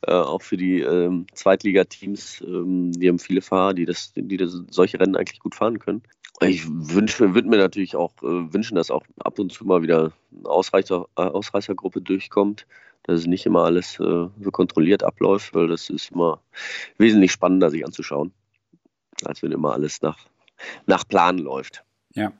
äh, 0.03 0.13
auch 0.13 0.43
für 0.43 0.57
die 0.57 0.81
ähm, 0.81 1.27
Zweitligateams, 1.35 2.43
ähm, 2.47 2.93
die 2.93 3.09
haben 3.09 3.19
viele 3.19 3.43
Fahrer, 3.43 3.75
die 3.75 3.85
das, 3.85 4.13
die 4.15 4.37
das, 4.37 4.63
solche 4.71 5.01
Rennen 5.01 5.17
eigentlich 5.17 5.41
gut 5.41 5.55
fahren 5.55 5.79
können. 5.79 6.03
Ich 6.41 6.67
wünsche, 6.67 7.35
würde 7.35 7.49
mir 7.49 7.59
natürlich 7.59 7.95
auch 7.95 8.13
äh, 8.23 8.53
wünschen, 8.53 8.75
dass 8.75 8.91
auch 8.91 9.05
ab 9.21 9.39
und 9.39 9.53
zu 9.53 9.65
mal 9.65 9.83
wieder 9.83 10.13
eine 10.37 10.49
Ausreißer, 10.49 11.07
äh, 11.17 11.23
Ausreißergruppe 11.23 12.01
durchkommt, 12.01 12.67
dass 13.05 13.21
es 13.21 13.27
nicht 13.27 13.47
immer 13.47 13.65
alles 13.65 13.99
äh, 14.01 14.29
so 14.41 14.51
kontrolliert 14.51 15.03
abläuft, 15.03 15.55
weil 15.55 15.69
das 15.69 15.91
ist 15.91 16.13
immer 16.13 16.41
wesentlich 16.99 17.33
spannender, 17.33 17.71
sich 17.71 17.85
anzuschauen 17.85 18.33
als 19.27 19.43
wenn 19.43 19.53
immer 19.53 19.73
alles 19.73 20.03
nach, 20.03 20.19
nach 20.87 21.07
Plan 21.07 21.39
läuft. 21.39 21.85
Ja. 22.15 22.33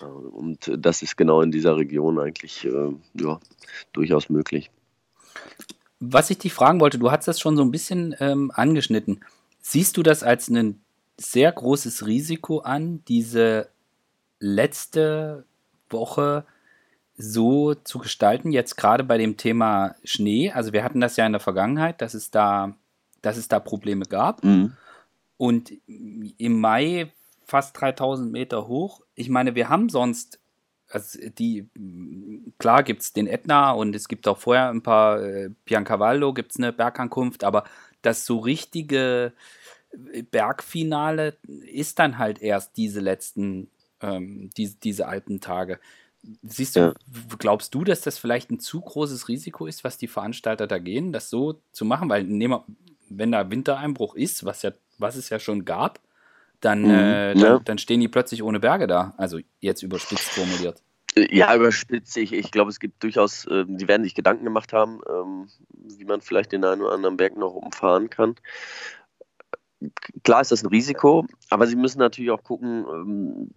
Und 0.00 0.70
das 0.76 1.02
ist 1.02 1.16
genau 1.16 1.42
in 1.42 1.50
dieser 1.50 1.76
Region 1.76 2.18
eigentlich 2.18 2.64
äh, 2.64 2.92
ja, 3.14 3.40
durchaus 3.92 4.28
möglich. 4.28 4.70
Was 5.98 6.30
ich 6.30 6.38
dich 6.38 6.52
fragen 6.52 6.80
wollte, 6.80 6.98
du 6.98 7.10
hast 7.10 7.26
das 7.26 7.40
schon 7.40 7.56
so 7.56 7.62
ein 7.62 7.72
bisschen 7.72 8.14
ähm, 8.20 8.52
angeschnitten. 8.54 9.24
Siehst 9.60 9.96
du 9.96 10.04
das 10.04 10.22
als 10.22 10.48
ein 10.48 10.80
sehr 11.16 11.50
großes 11.50 12.06
Risiko 12.06 12.60
an, 12.60 13.02
diese 13.08 13.68
letzte 14.38 15.44
Woche 15.90 16.44
so 17.18 17.74
zu 17.74 17.98
gestalten, 17.98 18.52
jetzt 18.52 18.76
gerade 18.76 19.04
bei 19.04 19.18
dem 19.18 19.36
Thema 19.36 19.96
Schnee? 20.04 20.52
Also 20.52 20.72
wir 20.72 20.84
hatten 20.84 21.00
das 21.00 21.16
ja 21.16 21.26
in 21.26 21.32
der 21.32 21.40
Vergangenheit, 21.40 22.00
dass 22.00 22.14
es 22.14 22.30
da, 22.30 22.76
dass 23.20 23.36
es 23.36 23.48
da 23.48 23.58
Probleme 23.58 24.04
gab. 24.04 24.44
Mhm. 24.44 24.72
Und 25.36 25.72
im 25.86 26.60
Mai 26.60 27.12
fast 27.44 27.78
3000 27.80 28.30
Meter 28.30 28.68
hoch. 28.68 29.02
Ich 29.14 29.28
meine, 29.28 29.54
wir 29.54 29.68
haben 29.68 29.88
sonst, 29.88 30.38
also 30.90 31.18
die, 31.38 31.68
klar 32.58 32.82
gibt 32.82 33.02
es 33.02 33.12
den 33.12 33.26
Ätna 33.26 33.72
und 33.72 33.96
es 33.96 34.06
gibt 34.06 34.28
auch 34.28 34.38
vorher 34.38 34.68
ein 34.68 34.82
paar, 34.82 35.22
äh, 35.22 35.50
Piancavallo 35.64 36.32
gibt 36.34 36.52
es 36.52 36.58
eine 36.58 36.72
Bergankunft, 36.72 37.42
aber 37.42 37.64
das 38.02 38.26
so 38.26 38.38
richtige 38.38 39.32
Bergfinale 40.30 41.36
ist 41.46 41.98
dann 41.98 42.18
halt 42.18 42.40
erst 42.42 42.76
diese 42.76 43.00
letzten, 43.00 43.70
ähm, 44.02 44.50
die, 44.56 44.74
diese 44.78 45.08
alten 45.08 45.40
Tage. 45.40 45.80
Siehst 46.42 46.76
du, 46.76 46.80
ja. 46.80 46.94
glaubst 47.38 47.74
du, 47.74 47.84
dass 47.84 48.00
das 48.00 48.18
vielleicht 48.18 48.50
ein 48.50 48.60
zu 48.60 48.80
großes 48.80 49.28
Risiko 49.28 49.66
ist, 49.66 49.84
was 49.84 49.98
die 49.98 50.08
Veranstalter 50.08 50.66
da 50.66 50.78
gehen, 50.78 51.12
das 51.12 51.30
so 51.30 51.60
zu 51.72 51.84
machen? 51.84 52.08
Weil, 52.08 52.24
nehmen 52.24 52.60
wenn 53.10 53.32
da 53.32 53.50
Wintereinbruch 53.50 54.14
ist, 54.16 54.44
was 54.44 54.62
ja 54.62 54.72
was 54.98 55.16
es 55.16 55.30
ja 55.30 55.38
schon 55.38 55.64
gab, 55.64 56.00
dann, 56.60 56.82
mhm, 56.82 56.90
äh, 56.90 57.34
dann, 57.34 57.42
ja. 57.42 57.58
dann, 57.64 57.78
stehen 57.78 58.00
die 58.00 58.08
plötzlich 58.08 58.42
ohne 58.42 58.60
Berge 58.60 58.86
da. 58.86 59.14
Also 59.16 59.38
jetzt 59.60 59.82
überspitzt 59.82 60.30
formuliert. 60.30 60.82
Ja, 61.30 61.54
überspitzt. 61.54 62.16
Ich, 62.16 62.32
ich 62.32 62.50
glaube, 62.50 62.70
es 62.70 62.80
gibt 62.80 63.02
durchaus, 63.02 63.46
äh, 63.46 63.64
die 63.66 63.88
werden 63.88 64.04
sich 64.04 64.14
Gedanken 64.14 64.44
gemacht 64.44 64.72
haben, 64.72 65.00
ähm, 65.08 65.48
wie 65.72 66.04
man 66.04 66.20
vielleicht 66.20 66.52
den 66.52 66.64
einen 66.64 66.82
oder 66.82 66.94
anderen 66.94 67.16
Berg 67.16 67.36
noch 67.36 67.54
umfahren 67.54 68.10
kann. 68.10 68.34
Klar 70.24 70.40
ist 70.40 70.50
das 70.50 70.62
ein 70.62 70.68
Risiko, 70.68 71.26
aber 71.50 71.66
sie 71.68 71.76
müssen 71.76 72.00
natürlich 72.00 72.32
auch 72.32 72.42
gucken, 72.42 72.84
ähm, 72.88 73.50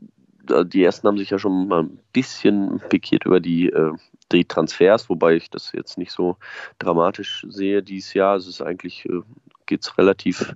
die 0.66 0.84
ersten 0.84 1.08
haben 1.08 1.18
sich 1.18 1.30
ja 1.30 1.40
schon 1.40 1.68
mal 1.68 1.84
ein 1.84 2.00
bisschen 2.14 2.80
pikiert 2.90 3.26
über 3.26 3.40
die, 3.40 3.70
äh, 3.70 3.94
die 4.32 4.46
Transfers, 4.46 5.10
wobei 5.10 5.36
ich 5.36 5.50
das 5.50 5.72
jetzt 5.74 5.98
nicht 5.98 6.12
so 6.12 6.38
dramatisch 6.80 7.46
sehe 7.50 7.84
dieses 7.84 8.14
Jahr. 8.14 8.36
Es 8.38 8.48
ist 8.48 8.62
eigentlich, 8.62 9.06
äh, 9.06 9.22
geht 9.66 9.84
es 9.84 9.98
relativ 9.98 10.56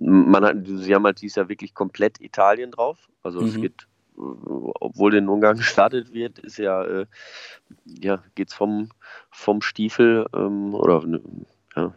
man 0.00 0.44
hat, 0.44 0.56
sie 0.64 0.94
haben 0.94 1.04
halt 1.04 1.20
dieses 1.20 1.36
Jahr 1.36 1.48
wirklich 1.48 1.74
komplett 1.74 2.20
Italien 2.20 2.70
drauf. 2.70 3.08
Also 3.22 3.40
mhm. 3.40 3.46
es 3.46 3.54
geht, 3.56 3.86
obwohl 4.16 5.14
in 5.14 5.28
Ungarn 5.28 5.56
gestartet 5.58 6.12
wird, 6.12 6.38
ist 6.38 6.58
ja, 6.58 6.82
äh, 6.84 7.06
ja, 7.84 8.22
geht's 8.34 8.54
vom, 8.54 8.90
vom 9.30 9.62
Stiefel 9.62 10.26
ähm, 10.34 10.74
oder 10.74 11.02
ja, 11.76 11.94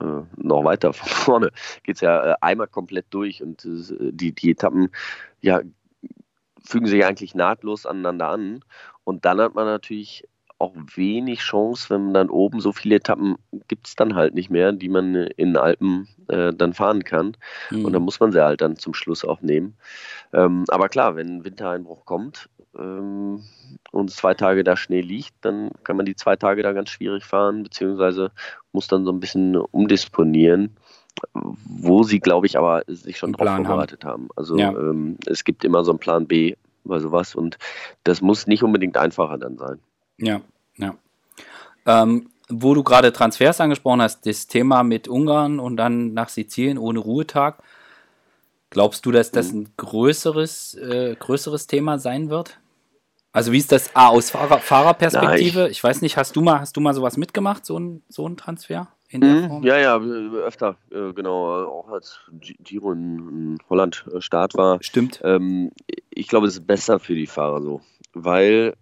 äh, 0.00 0.22
noch 0.36 0.64
weiter 0.64 0.92
von 0.92 1.08
vorne 1.08 1.50
geht 1.82 1.96
es 1.96 2.00
ja 2.00 2.32
äh, 2.32 2.36
einmal 2.40 2.68
komplett 2.68 3.06
durch 3.10 3.42
und 3.42 3.64
äh, 3.64 4.12
die, 4.12 4.32
die 4.32 4.50
Etappen 4.50 4.90
ja, 5.40 5.62
fügen 6.64 6.86
sich 6.86 7.04
eigentlich 7.04 7.34
nahtlos 7.34 7.86
aneinander 7.86 8.28
an. 8.28 8.64
Und 9.04 9.24
dann 9.24 9.40
hat 9.40 9.54
man 9.54 9.66
natürlich 9.66 10.28
auch 10.60 10.74
wenig 10.94 11.40
Chance, 11.40 11.88
wenn 11.88 12.04
man 12.04 12.14
dann 12.14 12.30
oben 12.30 12.60
so 12.60 12.72
viele 12.72 12.96
Etappen 12.96 13.36
gibt 13.66 13.86
es 13.86 13.96
dann 13.96 14.14
halt 14.14 14.34
nicht 14.34 14.50
mehr, 14.50 14.72
die 14.72 14.90
man 14.90 15.14
in 15.14 15.48
den 15.48 15.56
Alpen 15.56 16.06
äh, 16.28 16.52
dann 16.52 16.74
fahren 16.74 17.02
kann. 17.02 17.36
Mhm. 17.70 17.86
Und 17.86 17.92
dann 17.94 18.02
muss 18.02 18.20
man 18.20 18.30
sie 18.30 18.44
halt 18.44 18.60
dann 18.60 18.76
zum 18.76 18.92
Schluss 18.92 19.24
auch 19.24 19.40
nehmen. 19.40 19.76
Ähm, 20.34 20.64
aber 20.68 20.90
klar, 20.90 21.16
wenn 21.16 21.44
Wintereinbruch 21.44 22.04
kommt 22.04 22.50
ähm, 22.78 23.42
und 23.90 24.10
zwei 24.10 24.34
Tage 24.34 24.62
da 24.62 24.76
Schnee 24.76 25.00
liegt, 25.00 25.34
dann 25.40 25.70
kann 25.82 25.96
man 25.96 26.04
die 26.04 26.14
zwei 26.14 26.36
Tage 26.36 26.62
da 26.62 26.72
ganz 26.72 26.90
schwierig 26.90 27.24
fahren, 27.24 27.62
beziehungsweise 27.62 28.30
muss 28.72 28.86
dann 28.86 29.06
so 29.06 29.12
ein 29.12 29.20
bisschen 29.20 29.56
umdisponieren 29.56 30.76
wo 31.34 32.02
sie, 32.02 32.20
glaube 32.20 32.46
ich, 32.46 32.58
aber 32.58 32.82
sich 32.86 33.18
schon 33.18 33.32
drauf 33.32 33.48
vorbereitet 33.48 34.04
haben. 34.04 34.24
haben. 34.24 34.28
Also 34.36 34.56
ja. 34.56 34.70
ähm, 34.70 35.16
es 35.26 35.44
gibt 35.44 35.64
immer 35.64 35.84
so 35.84 35.92
einen 35.92 35.98
Plan 35.98 36.26
B 36.26 36.56
bei 36.84 36.98
sowas 36.98 37.34
und 37.34 37.58
das 38.04 38.20
muss 38.20 38.46
nicht 38.46 38.62
unbedingt 38.62 38.96
einfacher 38.96 39.38
dann 39.38 39.58
sein. 39.58 39.78
Ja, 40.18 40.40
ja. 40.76 40.94
Ähm, 41.86 42.30
wo 42.48 42.74
du 42.74 42.82
gerade 42.82 43.12
Transfers 43.12 43.60
angesprochen 43.60 44.02
hast, 44.02 44.26
das 44.26 44.46
Thema 44.46 44.82
mit 44.82 45.08
Ungarn 45.08 45.60
und 45.60 45.76
dann 45.76 46.14
nach 46.14 46.28
Sizilien 46.28 46.78
ohne 46.78 46.98
Ruhetag. 46.98 47.62
Glaubst 48.70 49.06
du, 49.06 49.10
dass 49.10 49.30
das 49.30 49.52
mhm. 49.52 49.60
ein 49.60 49.68
größeres, 49.76 50.74
äh, 50.74 51.16
größeres 51.18 51.66
Thema 51.66 51.98
sein 51.98 52.30
wird? 52.30 52.58
Also 53.32 53.52
wie 53.52 53.58
ist 53.58 53.70
das 53.70 53.90
ah, 53.94 54.08
aus 54.08 54.30
Fahrer, 54.30 54.58
Fahrerperspektive? 54.58 55.66
ich, 55.66 55.72
ich, 55.72 55.84
weiß 55.84 56.02
nicht, 56.02 56.16
hast 56.16 56.34
du 56.34 56.40
mal, 56.40 56.60
hast 56.60 56.76
du 56.76 56.80
mal 56.80 56.94
sowas 56.94 57.16
mitgemacht, 57.16 57.64
so 57.64 57.78
ein, 57.78 58.02
so 58.08 58.28
ein 58.28 58.36
Transfer? 58.36 58.88
In 59.10 59.20
der 59.20 59.30
mhm, 59.30 59.48
Form? 59.48 59.62
Ja, 59.64 59.78
ja, 59.78 59.98
öfter, 59.98 60.76
äh, 60.90 61.12
genau, 61.12 61.64
auch 61.64 61.88
als 61.88 62.20
Giro 62.30 62.92
in, 62.92 63.58
Holland 63.68 64.06
äh, 64.14 64.20
Start 64.20 64.54
war. 64.54 64.80
Stimmt. 64.82 65.20
Ähm, 65.24 65.72
ich 66.10 66.28
glaube, 66.28 66.46
es 66.46 66.54
ist 66.54 66.66
besser 66.66 67.00
für 67.00 67.14
die 67.14 67.26
Fahrer 67.26 67.60
so, 67.60 67.80
weil 68.12 68.74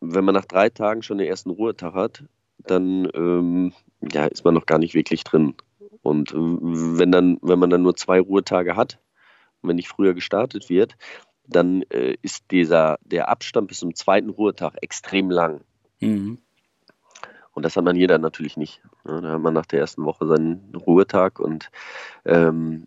wenn 0.00 0.24
man 0.24 0.34
nach 0.34 0.46
drei 0.46 0.68
Tagen 0.68 1.02
schon 1.02 1.18
den 1.18 1.28
ersten 1.28 1.50
Ruhetag 1.50 1.94
hat, 1.94 2.24
dann 2.58 3.08
ähm, 3.14 3.72
ja, 4.00 4.26
ist 4.26 4.44
man 4.44 4.54
noch 4.54 4.66
gar 4.66 4.78
nicht 4.78 4.94
wirklich 4.94 5.22
drin. 5.22 5.54
Und 6.02 6.32
äh, 6.32 6.36
wenn, 6.36 7.12
dann, 7.12 7.38
wenn 7.42 7.58
man 7.58 7.70
dann 7.70 7.82
nur 7.82 7.94
zwei 7.94 8.18
Ruhetage 8.20 8.74
hat, 8.74 8.98
wenn 9.62 9.76
nicht 9.76 9.88
früher 9.88 10.14
gestartet 10.14 10.68
wird, 10.70 10.96
dann 11.46 11.82
äh, 11.90 12.16
ist 12.22 12.50
dieser, 12.50 12.98
der 13.04 13.28
Abstand 13.28 13.68
bis 13.68 13.78
zum 13.78 13.94
zweiten 13.94 14.30
Ruhetag 14.30 14.76
extrem 14.80 15.30
lang. 15.30 15.60
Mhm. 16.00 16.38
Und 17.52 17.64
das 17.64 17.76
hat 17.76 17.84
man 17.84 17.96
hier 17.96 18.08
dann 18.08 18.20
natürlich 18.20 18.56
nicht. 18.56 18.82
Ja, 19.06 19.20
da 19.20 19.32
hat 19.32 19.40
man 19.40 19.54
nach 19.54 19.66
der 19.66 19.80
ersten 19.80 20.04
Woche 20.04 20.26
seinen 20.26 20.74
Ruhetag 20.74 21.40
und 21.40 21.70
ähm, 22.24 22.86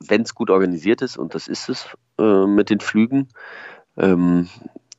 wenn 0.00 0.22
es 0.22 0.34
gut 0.34 0.50
organisiert 0.50 1.02
ist, 1.02 1.16
und 1.16 1.34
das 1.34 1.48
ist 1.48 1.68
es 1.68 1.88
äh, 2.18 2.46
mit 2.46 2.70
den 2.70 2.80
Flügen, 2.80 3.28
ähm, 3.96 4.48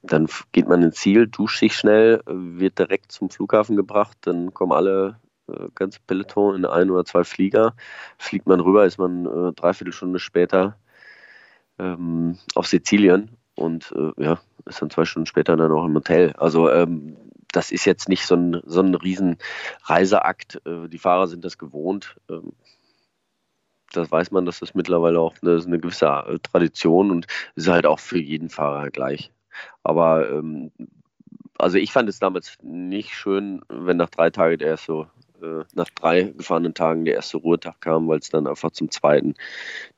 dann 0.02 0.28
geht 0.52 0.68
man 0.68 0.84
ins 0.84 0.96
Ziel, 0.96 1.28
duscht 1.28 1.60
sich 1.60 1.76
schnell, 1.76 2.22
wird 2.26 2.80
direkt 2.80 3.12
zum 3.12 3.30
Flughafen 3.30 3.76
gebracht, 3.76 4.18
dann 4.22 4.54
kommen 4.54 4.72
alle 4.72 5.20
äh, 5.48 5.70
ganze 5.76 6.00
Peloton 6.06 6.56
in 6.56 6.66
ein 6.66 6.90
oder 6.90 7.06
zwei 7.06 7.24
Flieger. 7.24 7.76
Fliegt 8.18 8.48
man 8.48 8.60
rüber, 8.60 8.86
ist 8.86 8.98
man 8.98 9.26
äh, 9.26 9.54
dreiviertel 9.54 9.94
Stunde 9.94 10.20
später 10.20 10.78
ähm, 11.80 12.38
auf 12.56 12.68
Sizilien 12.68 13.32
und 13.56 13.94
äh, 13.96 14.24
ja, 14.24 14.40
ist 14.66 14.82
dann 14.82 14.90
zwei 14.90 15.06
Stunden 15.06 15.26
später 15.26 15.58
dann 15.58 15.72
auch 15.72 15.86
im 15.86 15.96
Hotel. 15.96 16.34
Also 16.38 16.70
ähm, 16.70 17.18
das 17.56 17.72
ist 17.72 17.86
jetzt 17.86 18.10
nicht 18.10 18.26
so 18.26 18.36
ein, 18.36 18.62
so 18.66 18.82
ein 18.82 18.96
riesen 18.96 19.38
Reiseakt. 19.84 20.62
Äh, 20.66 20.88
die 20.90 20.98
Fahrer 20.98 21.28
sind 21.28 21.46
das 21.46 21.58
gewohnt. 21.58 22.16
Ähm, 22.30 22.54
das 23.94 24.12
weiß 24.12 24.32
man, 24.32 24.46
dass 24.46 24.60
das 24.60 24.76
mittlerweile 24.76 25.20
auch 25.20 25.36
eine, 25.42 25.62
eine 25.66 25.80
gewisse 25.80 26.06
äh, 26.06 26.40
Tradition 26.40 27.12
und 27.12 27.28
ist 27.56 27.68
halt 27.68 27.86
auch 27.86 28.00
für 28.00 28.20
jeden 28.20 28.50
Fahrer 28.50 28.90
gleich. 28.90 29.32
Aber 29.84 30.30
ähm, 30.30 30.72
also 31.58 31.78
ich 31.78 31.92
fand 31.92 32.10
es 32.10 32.20
damals 32.20 32.58
nicht 32.62 33.14
schön, 33.14 33.62
wenn 33.70 33.98
nach 33.98 34.10
drei 34.10 34.30
Tagen 34.30 34.58
der 34.58 34.70
erste, 34.70 35.08
äh, 35.42 35.64
nach 35.74 35.90
drei 35.90 36.24
gefahrenen 36.24 36.74
Tagen 36.74 37.06
der 37.06 37.16
erste 37.16 37.38
Ruhetag 37.38 37.80
kam, 37.80 38.08
weil 38.08 38.20
es 38.20 38.30
dann 38.30 38.48
einfach 38.48 38.72
zum 38.72 38.92
zweiten 38.92 39.36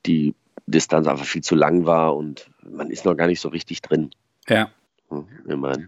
die 0.06 0.36
Distanz 0.68 1.08
einfach 1.08 1.26
viel 1.26 1.44
zu 1.44 1.56
lang 1.56 1.86
war 1.86 2.16
und 2.16 2.52
man 2.62 2.92
ist 2.92 3.06
noch 3.06 3.16
gar 3.16 3.28
nicht 3.28 3.40
so 3.40 3.50
richtig 3.50 3.82
drin. 3.82 4.12
Ja. 4.48 4.70
Hm, 5.10 5.28
immerhin. 5.48 5.88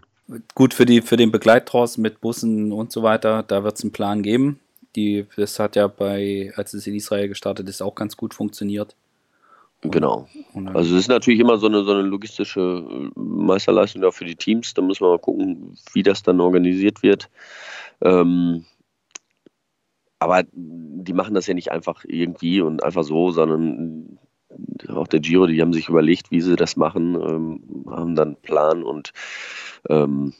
Gut, 0.54 0.74
für, 0.74 0.86
die, 0.86 1.02
für 1.02 1.16
den 1.16 1.32
Begleittross 1.32 1.98
mit 1.98 2.20
Bussen 2.20 2.72
und 2.72 2.92
so 2.92 3.02
weiter, 3.02 3.42
da 3.42 3.64
wird 3.64 3.76
es 3.76 3.82
einen 3.82 3.92
Plan 3.92 4.22
geben. 4.22 4.60
Die, 4.94 5.26
das 5.36 5.58
hat 5.58 5.76
ja 5.76 5.86
bei, 5.88 6.52
als 6.56 6.74
es 6.74 6.86
in 6.86 6.94
Israel 6.94 7.28
gestartet 7.28 7.68
ist, 7.68 7.82
auch 7.82 7.94
ganz 7.94 8.16
gut 8.16 8.34
funktioniert. 8.34 8.96
Und, 9.82 9.92
genau. 9.92 10.28
Und 10.52 10.68
also 10.68 10.94
es 10.94 11.02
ist 11.02 11.08
natürlich 11.08 11.40
immer 11.40 11.56
so 11.56 11.66
eine, 11.66 11.84
so 11.84 11.92
eine 11.92 12.02
logistische 12.02 12.60
äh, 12.60 13.10
Meisterleistung 13.18 14.02
da 14.02 14.10
für 14.10 14.24
die 14.24 14.36
Teams. 14.36 14.74
Da 14.74 14.82
muss 14.82 15.00
man 15.00 15.10
mal 15.10 15.18
gucken, 15.18 15.76
wie 15.92 16.02
das 16.02 16.22
dann 16.22 16.40
organisiert 16.40 17.02
wird. 17.02 17.28
Ähm, 18.02 18.66
aber 20.20 20.44
die 20.52 21.14
machen 21.14 21.34
das 21.34 21.46
ja 21.46 21.54
nicht 21.54 21.72
einfach 21.72 22.04
irgendwie 22.06 22.60
und 22.60 22.84
einfach 22.84 23.04
so, 23.04 23.30
sondern 23.30 24.18
auch 24.88 25.06
der 25.06 25.20
Giro, 25.20 25.46
die 25.46 25.60
haben 25.60 25.72
sich 25.72 25.88
überlegt, 25.88 26.30
wie 26.30 26.40
sie 26.40 26.56
das 26.56 26.76
machen, 26.76 27.14
ähm, 27.14 27.84
haben 27.90 28.14
dann 28.14 28.28
einen 28.28 28.42
Plan 28.42 28.82
und 28.82 29.12
ähm, 29.88 30.32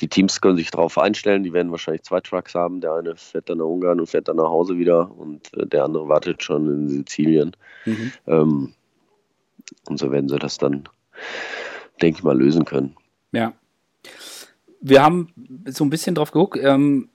die 0.00 0.08
Teams 0.08 0.40
können 0.40 0.56
sich 0.56 0.70
darauf 0.70 0.98
einstellen, 0.98 1.42
die 1.42 1.52
werden 1.52 1.70
wahrscheinlich 1.70 2.02
zwei 2.02 2.20
Trucks 2.20 2.54
haben. 2.54 2.80
Der 2.80 2.92
eine 2.94 3.16
fährt 3.16 3.48
dann 3.48 3.58
nach 3.58 3.64
Ungarn 3.64 4.00
und 4.00 4.08
fährt 4.08 4.28
dann 4.28 4.36
nach 4.36 4.48
Hause 4.48 4.78
wieder 4.78 5.10
und 5.16 5.52
äh, 5.56 5.66
der 5.66 5.84
andere 5.84 6.08
wartet 6.08 6.42
schon 6.42 6.66
in 6.68 6.88
Sizilien. 6.88 7.56
Mhm. 7.86 8.12
Ähm, 8.26 8.74
und 9.88 9.98
so 9.98 10.10
werden 10.12 10.28
sie 10.28 10.38
das 10.38 10.58
dann, 10.58 10.88
denke 12.02 12.18
ich 12.18 12.24
mal, 12.24 12.38
lösen 12.38 12.64
können. 12.64 12.96
Ja. 13.32 13.52
Wir 14.80 15.02
haben 15.02 15.32
so 15.66 15.84
ein 15.84 15.90
bisschen 15.90 16.14
drauf 16.14 16.30
geguckt. 16.30 16.58
Ähm, 16.62 17.08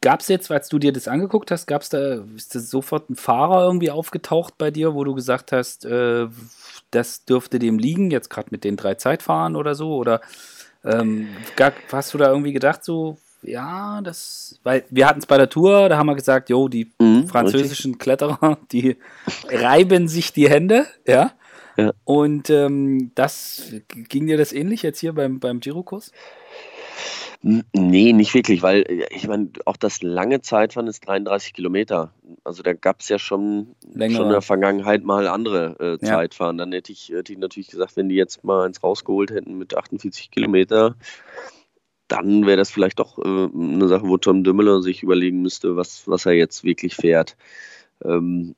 gab 0.00 0.20
es 0.20 0.28
jetzt, 0.28 0.50
als 0.50 0.68
du 0.68 0.78
dir 0.78 0.92
das 0.92 1.08
angeguckt 1.08 1.50
hast, 1.50 1.66
gab 1.66 1.82
es 1.82 1.88
da, 1.88 2.22
ist 2.36 2.54
das 2.54 2.70
sofort 2.70 3.10
ein 3.10 3.16
Fahrer 3.16 3.64
irgendwie 3.64 3.90
aufgetaucht 3.90 4.58
bei 4.58 4.70
dir, 4.70 4.94
wo 4.94 5.04
du 5.04 5.14
gesagt 5.14 5.52
hast, 5.52 5.84
äh, 5.84 6.26
das 6.90 7.24
dürfte 7.24 7.58
dem 7.58 7.78
liegen, 7.78 8.10
jetzt 8.10 8.30
gerade 8.30 8.48
mit 8.50 8.64
den 8.64 8.76
drei 8.76 8.94
Zeitfahren 8.94 9.56
oder 9.56 9.74
so? 9.74 9.94
Oder 9.94 10.20
ähm, 10.84 11.28
hast 11.92 12.14
du 12.14 12.18
da 12.18 12.28
irgendwie 12.28 12.52
gedacht, 12.52 12.84
so, 12.84 13.18
ja, 13.42 14.00
das, 14.02 14.58
weil 14.62 14.84
wir 14.90 15.06
hatten 15.06 15.20
es 15.20 15.26
bei 15.26 15.38
der 15.38 15.48
Tour, 15.48 15.88
da 15.88 15.96
haben 15.96 16.06
wir 16.06 16.14
gesagt, 16.14 16.50
jo, 16.50 16.68
die 16.68 16.90
mhm, 16.98 17.26
französischen 17.26 17.92
richtig. 17.92 18.02
Kletterer, 18.02 18.58
die 18.72 18.96
reiben 19.48 20.08
sich 20.08 20.32
die 20.32 20.48
Hände, 20.48 20.86
ja. 21.06 21.32
ja. 21.76 21.92
Und 22.04 22.50
ähm, 22.50 23.12
das 23.14 23.72
ging 23.88 24.26
dir 24.26 24.36
das 24.36 24.52
ähnlich 24.52 24.82
jetzt 24.82 25.00
hier 25.00 25.14
beim, 25.14 25.40
beim 25.40 25.60
Girokurs? 25.60 26.12
Nee, 27.42 28.12
nicht 28.12 28.34
wirklich, 28.34 28.62
weil 28.62 28.82
äh, 28.82 29.06
ich 29.14 29.26
meine, 29.26 29.50
auch 29.64 29.76
das 29.76 30.02
lange 30.02 30.42
Zeitfahren 30.42 30.88
ist 30.88 31.06
33 31.06 31.54
Kilometer. 31.54 32.12
Also 32.44 32.62
da 32.62 32.74
gab 32.74 33.00
es 33.00 33.08
ja 33.08 33.18
schon, 33.18 33.74
schon 33.92 34.02
in 34.02 34.28
der 34.28 34.42
Vergangenheit 34.42 35.04
mal 35.04 35.26
andere 35.26 35.78
äh, 35.80 35.98
Zeitfahren. 36.04 36.58
Ja. 36.58 36.64
Dann 36.64 36.72
hätte 36.72 36.92
ich, 36.92 37.08
hätte 37.08 37.32
ich 37.32 37.38
natürlich 37.38 37.70
gesagt, 37.70 37.96
wenn 37.96 38.10
die 38.10 38.14
jetzt 38.14 38.44
mal 38.44 38.66
eins 38.66 38.82
rausgeholt 38.82 39.30
hätten 39.30 39.56
mit 39.56 39.74
48 39.74 40.30
Kilometer, 40.30 40.96
dann 42.08 42.44
wäre 42.44 42.58
das 42.58 42.70
vielleicht 42.70 42.98
doch 42.98 43.18
äh, 43.18 43.22
eine 43.54 43.88
Sache, 43.88 44.06
wo 44.06 44.18
Tom 44.18 44.44
Dümmeler 44.44 44.82
sich 44.82 45.02
überlegen 45.02 45.40
müsste, 45.40 45.76
was, 45.76 46.06
was 46.06 46.26
er 46.26 46.32
jetzt 46.32 46.62
wirklich 46.64 46.94
fährt. 46.94 47.36
Ähm, 48.04 48.54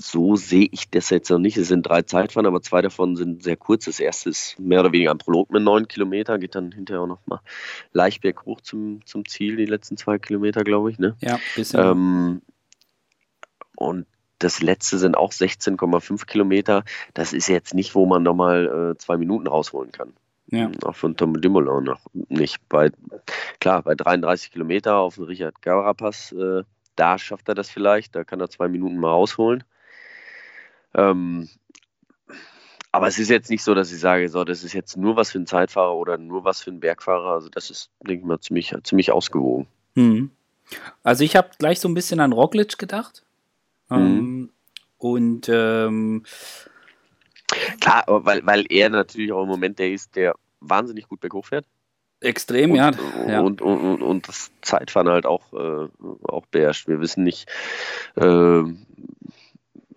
so 0.00 0.36
sehe 0.36 0.68
ich 0.70 0.88
das 0.90 1.10
jetzt 1.10 1.30
noch 1.30 1.38
nicht. 1.38 1.56
Es 1.56 1.68
sind 1.68 1.82
drei 1.82 2.02
Zeitfahren, 2.02 2.46
aber 2.46 2.62
zwei 2.62 2.80
davon 2.80 3.16
sind 3.16 3.42
sehr 3.42 3.56
kurz. 3.56 3.84
Das 3.84 4.00
erste 4.00 4.30
ist 4.30 4.58
mehr 4.58 4.80
oder 4.80 4.92
weniger 4.92 5.10
ein 5.10 5.18
Prolog 5.18 5.50
mit 5.50 5.62
neun 5.62 5.88
Kilometer, 5.88 6.38
geht 6.38 6.54
dann 6.54 6.72
hinterher 6.72 7.02
auch 7.02 7.06
nochmal 7.06 7.40
leicht 7.92 8.22
berghoch 8.22 8.60
zum, 8.62 9.04
zum 9.04 9.26
Ziel, 9.26 9.56
die 9.56 9.66
letzten 9.66 9.96
zwei 9.96 10.18
Kilometer, 10.18 10.64
glaube 10.64 10.90
ich. 10.90 10.98
Ne? 10.98 11.16
Ja, 11.20 11.38
bisschen. 11.54 11.80
Ähm, 11.80 12.42
und 13.76 14.06
das 14.38 14.62
letzte 14.62 14.98
sind 14.98 15.16
auch 15.16 15.32
16,5 15.32 16.26
Kilometer. 16.26 16.84
Das 17.12 17.34
ist 17.34 17.48
jetzt 17.48 17.74
nicht, 17.74 17.94
wo 17.94 18.06
man 18.06 18.22
nochmal 18.22 18.94
äh, 18.94 18.98
zwei 18.98 19.18
Minuten 19.18 19.46
rausholen 19.46 19.92
kann. 19.92 20.14
Ja. 20.46 20.70
Auch 20.82 20.96
von 20.96 21.16
Tom 21.16 21.40
Dumoulin 21.40 21.84
noch 21.84 22.00
nicht. 22.12 22.56
Bei, 22.68 22.90
klar, 23.60 23.82
bei 23.82 23.94
33 23.94 24.50
Kilometer 24.50 24.96
auf 24.96 25.16
den 25.16 25.24
Richard 25.24 25.60
Garapass, 25.62 26.32
äh, 26.32 26.62
da 26.96 27.18
schafft 27.18 27.48
er 27.48 27.54
das 27.54 27.70
vielleicht, 27.70 28.16
da 28.16 28.24
kann 28.24 28.40
er 28.40 28.50
zwei 28.50 28.68
Minuten 28.68 28.96
mal 28.96 29.10
rausholen. 29.10 29.62
Ähm, 30.94 31.48
aber 32.92 33.06
es 33.06 33.18
ist 33.18 33.30
jetzt 33.30 33.50
nicht 33.50 33.62
so, 33.62 33.74
dass 33.74 33.92
ich 33.92 34.00
sage, 34.00 34.28
so, 34.28 34.44
das 34.44 34.64
ist 34.64 34.72
jetzt 34.72 34.96
nur 34.96 35.14
was 35.16 35.30
für 35.30 35.38
einen 35.38 35.46
Zeitfahrer 35.46 35.94
oder 35.94 36.18
nur 36.18 36.44
was 36.44 36.60
für 36.60 36.70
einen 36.70 36.80
Bergfahrer. 36.80 37.32
Also 37.32 37.48
das 37.48 37.70
ist, 37.70 37.90
denke 38.00 38.22
ich 38.22 38.26
mal, 38.26 38.40
ziemlich, 38.40 38.74
ziemlich 38.82 39.12
ausgewogen. 39.12 39.68
Mhm. 39.94 40.30
Also 41.02 41.24
ich 41.24 41.36
habe 41.36 41.50
gleich 41.58 41.80
so 41.80 41.88
ein 41.88 41.94
bisschen 41.94 42.20
an 42.20 42.32
Roglic 42.32 42.78
gedacht. 42.78 43.24
Mhm. 43.88 43.96
Ähm, 43.96 44.50
und 44.98 45.48
ähm, 45.48 46.24
klar, 47.80 48.04
weil, 48.06 48.44
weil 48.44 48.64
er 48.68 48.90
natürlich 48.90 49.32
auch 49.32 49.42
im 49.42 49.48
Moment 49.48 49.78
der 49.78 49.92
ist, 49.92 50.16
der 50.16 50.34
wahnsinnig 50.60 51.08
gut 51.08 51.20
berghoch 51.20 51.46
fährt. 51.46 51.66
Extrem, 52.20 52.72
und, 52.72 52.76
ja. 52.76 52.90
ja. 53.28 53.40
Und, 53.40 53.62
und, 53.62 53.78
und, 53.78 54.02
und, 54.02 54.28
das 54.28 54.50
Zeitfahren 54.60 55.08
halt 55.08 55.24
auch, 55.24 55.52
äh, 55.54 55.88
auch 56.24 56.44
beherrscht. 56.46 56.86
Wir 56.86 57.00
wissen 57.00 57.24
nicht, 57.24 57.48
äh, 58.16 58.62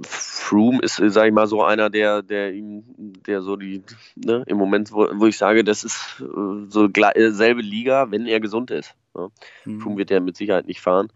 Froome 0.04 0.80
ist, 0.82 1.02
sag 1.08 1.28
ich 1.28 1.34
mal, 1.34 1.48
so 1.48 1.63
einer, 1.63 1.89
der, 1.89 2.22
der 2.22 2.54
ihm, 2.54 2.84
der 3.26 3.42
so 3.42 3.56
die, 3.56 3.84
ne, 4.16 4.44
im 4.48 4.58
Moment, 4.58 4.92
wo, 4.92 5.08
wo 5.13 5.26
ich 5.26 5.38
sage, 5.38 5.63
das 5.63 5.84
ist 5.84 6.22
äh, 6.22 6.70
so 6.70 6.88
äh, 6.88 7.32
selbe 7.32 7.62
Liga, 7.62 8.12
wenn 8.12 8.26
er 8.26 8.39
gesund 8.39 8.72
ist. 8.72 8.96
Ja. 9.16 9.30
Mhm. 9.66 9.82
Froome 9.82 9.98
wird 9.98 10.12
er 10.12 10.22
mit 10.22 10.38
Sicherheit 10.38 10.68
nicht 10.68 10.82
fahren. 10.82 11.12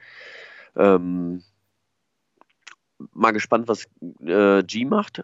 Ähm, 0.76 1.44
mal 3.14 3.32
gespannt, 3.32 3.68
was 3.68 3.88
äh, 4.26 4.64
G 4.64 4.86
macht. 4.86 5.24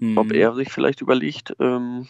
Mhm. 0.00 0.18
Ob 0.18 0.32
er 0.32 0.54
sich 0.54 0.72
vielleicht 0.72 1.00
überlegt, 1.00 1.54
ähm, 1.60 2.08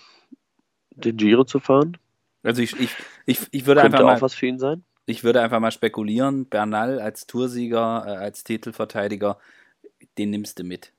den 0.91 1.17
Giro 1.17 1.45
zu 1.45 1.61
fahren. 1.61 1.97
Also 2.43 2.63
ich, 2.63 2.79
ich, 2.79 2.91
ich, 3.27 3.41
ich 3.51 3.67
würde 3.67 3.81
Könnte 3.81 3.99
einfach 3.99 4.07
mal, 4.07 4.17
auch 4.17 4.23
was 4.23 4.35
für 4.35 4.47
ihn 4.47 4.59
sein. 4.59 4.85
Ich 5.07 5.25
würde 5.25 5.41
einfach 5.43 5.61
mal 5.61 5.71
spekulieren, 5.71 6.47
Bernal 6.47 7.01
als 7.01 7.27
Toursieger, 7.27 8.05
äh, 8.07 8.17
als 8.17 8.45
Titelverteidiger, 8.45 9.39
den 10.19 10.31
nimmst 10.31 10.59
du 10.59 10.65
mit. 10.65 10.93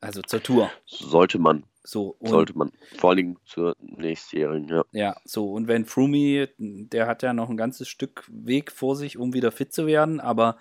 Also 0.00 0.22
zur 0.22 0.42
Tour. 0.42 0.70
Sollte 0.84 1.38
man. 1.38 1.64
So, 1.82 2.16
Sollte 2.20 2.56
man. 2.56 2.72
Vor 2.98 3.10
allen 3.10 3.16
Dingen 3.18 3.38
zur 3.44 3.76
nächstjährigen, 3.80 4.68
ja. 4.68 4.84
Ja, 4.92 5.16
so. 5.24 5.52
Und 5.52 5.68
wenn 5.68 5.84
Frumi, 5.84 6.48
der 6.58 7.06
hat 7.06 7.22
ja 7.22 7.34
noch 7.34 7.50
ein 7.50 7.58
ganzes 7.58 7.88
Stück 7.88 8.24
Weg 8.28 8.72
vor 8.72 8.96
sich, 8.96 9.18
um 9.18 9.34
wieder 9.34 9.52
fit 9.52 9.72
zu 9.72 9.86
werden, 9.86 10.20
aber 10.20 10.56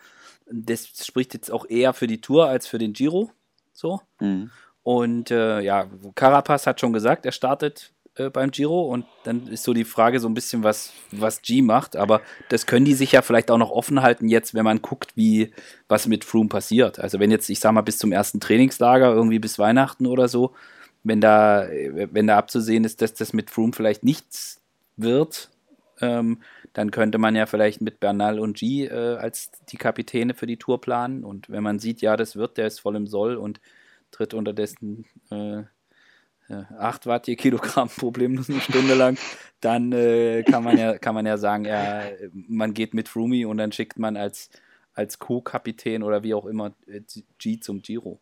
das 0.51 0.87
spricht 1.05 1.33
jetzt 1.33 1.49
auch 1.49 1.65
eher 1.65 1.93
für 1.93 2.07
die 2.07 2.19
Tour 2.19 2.47
als 2.47 2.67
für 2.67 2.77
den 2.77 2.93
Giro. 2.93 3.31
So. 3.71 4.01
Mhm. 4.19 4.51
Und 4.83 5.31
äh, 5.31 5.61
ja, 5.61 5.87
Carapaz 6.15 6.67
hat 6.67 6.81
schon 6.81 6.91
gesagt, 6.91 7.25
er 7.25 7.31
startet 7.31 7.93
äh, 8.15 8.29
beim 8.29 8.51
Giro 8.51 8.83
und 8.83 9.05
dann 9.23 9.47
ist 9.47 9.63
so 9.63 9.73
die 9.73 9.85
Frage 9.85 10.19
so 10.19 10.27
ein 10.27 10.33
bisschen, 10.33 10.63
was, 10.63 10.93
was 11.11 11.41
G 11.41 11.61
macht, 11.61 11.95
aber 11.95 12.21
das 12.49 12.65
können 12.65 12.85
die 12.85 12.93
sich 12.93 13.13
ja 13.13 13.21
vielleicht 13.21 13.49
auch 13.51 13.57
noch 13.57 13.71
offen 13.71 14.01
halten 14.01 14.27
jetzt, 14.27 14.53
wenn 14.53 14.65
man 14.65 14.81
guckt, 14.81 15.15
wie, 15.15 15.51
was 15.87 16.07
mit 16.07 16.23
Froome 16.23 16.49
passiert. 16.49 16.99
Also 16.99 17.19
wenn 17.19 17.31
jetzt, 17.31 17.49
ich 17.49 17.59
sag 17.59 17.71
mal, 17.71 17.81
bis 17.81 17.97
zum 17.97 18.11
ersten 18.11 18.39
Trainingslager, 18.39 19.11
irgendwie 19.13 19.39
bis 19.39 19.59
Weihnachten 19.59 20.05
oder 20.05 20.27
so, 20.27 20.53
wenn 21.03 21.21
da, 21.21 21.67
wenn 21.69 22.27
da 22.27 22.37
abzusehen 22.37 22.85
ist, 22.85 23.01
dass 23.01 23.13
das 23.13 23.33
mit 23.33 23.49
Froome 23.49 23.73
vielleicht 23.73 24.03
nichts 24.03 24.61
wird, 24.95 25.49
ähm, 25.99 26.41
dann 26.73 26.91
könnte 26.91 27.17
man 27.17 27.35
ja 27.35 27.45
vielleicht 27.45 27.81
mit 27.81 27.99
Bernal 27.99 28.39
und 28.39 28.57
G 28.57 28.85
äh, 28.85 29.15
als 29.17 29.51
die 29.69 29.77
Kapitäne 29.77 30.33
für 30.33 30.47
die 30.47 30.57
Tour 30.57 30.81
planen. 30.81 31.23
Und 31.23 31.49
wenn 31.49 31.63
man 31.63 31.79
sieht, 31.79 32.01
ja, 32.01 32.17
das 32.17 32.35
wird, 32.35 32.57
der 32.57 32.67
ist 32.67 32.79
voll 32.79 32.95
im 32.95 33.07
Soll 33.07 33.35
und 33.35 33.59
tritt 34.11 34.33
unterdessen 34.33 35.05
äh, 35.29 35.63
8 36.77 37.05
Watt 37.05 37.27
je 37.27 37.35
Kilogramm 37.35 37.89
problemlos 37.97 38.49
eine 38.49 38.61
Stunde 38.61 38.95
lang, 38.95 39.17
dann 39.61 39.91
äh, 39.91 40.43
kann, 40.43 40.63
man 40.63 40.77
ja, 40.77 40.97
kann 40.97 41.15
man 41.15 41.25
ja 41.25 41.37
sagen, 41.37 41.65
ja, 41.65 42.03
man 42.31 42.73
geht 42.73 42.93
mit 42.93 43.15
Rumi 43.15 43.45
und 43.45 43.57
dann 43.57 43.71
schickt 43.71 43.99
man 43.99 44.17
als, 44.17 44.49
als 44.93 45.19
Co-Kapitän 45.19 46.03
oder 46.03 46.23
wie 46.23 46.33
auch 46.33 46.45
immer 46.45 46.73
äh, 46.87 47.01
G 47.37 47.59
zum 47.59 47.81
Giro. 47.81 48.19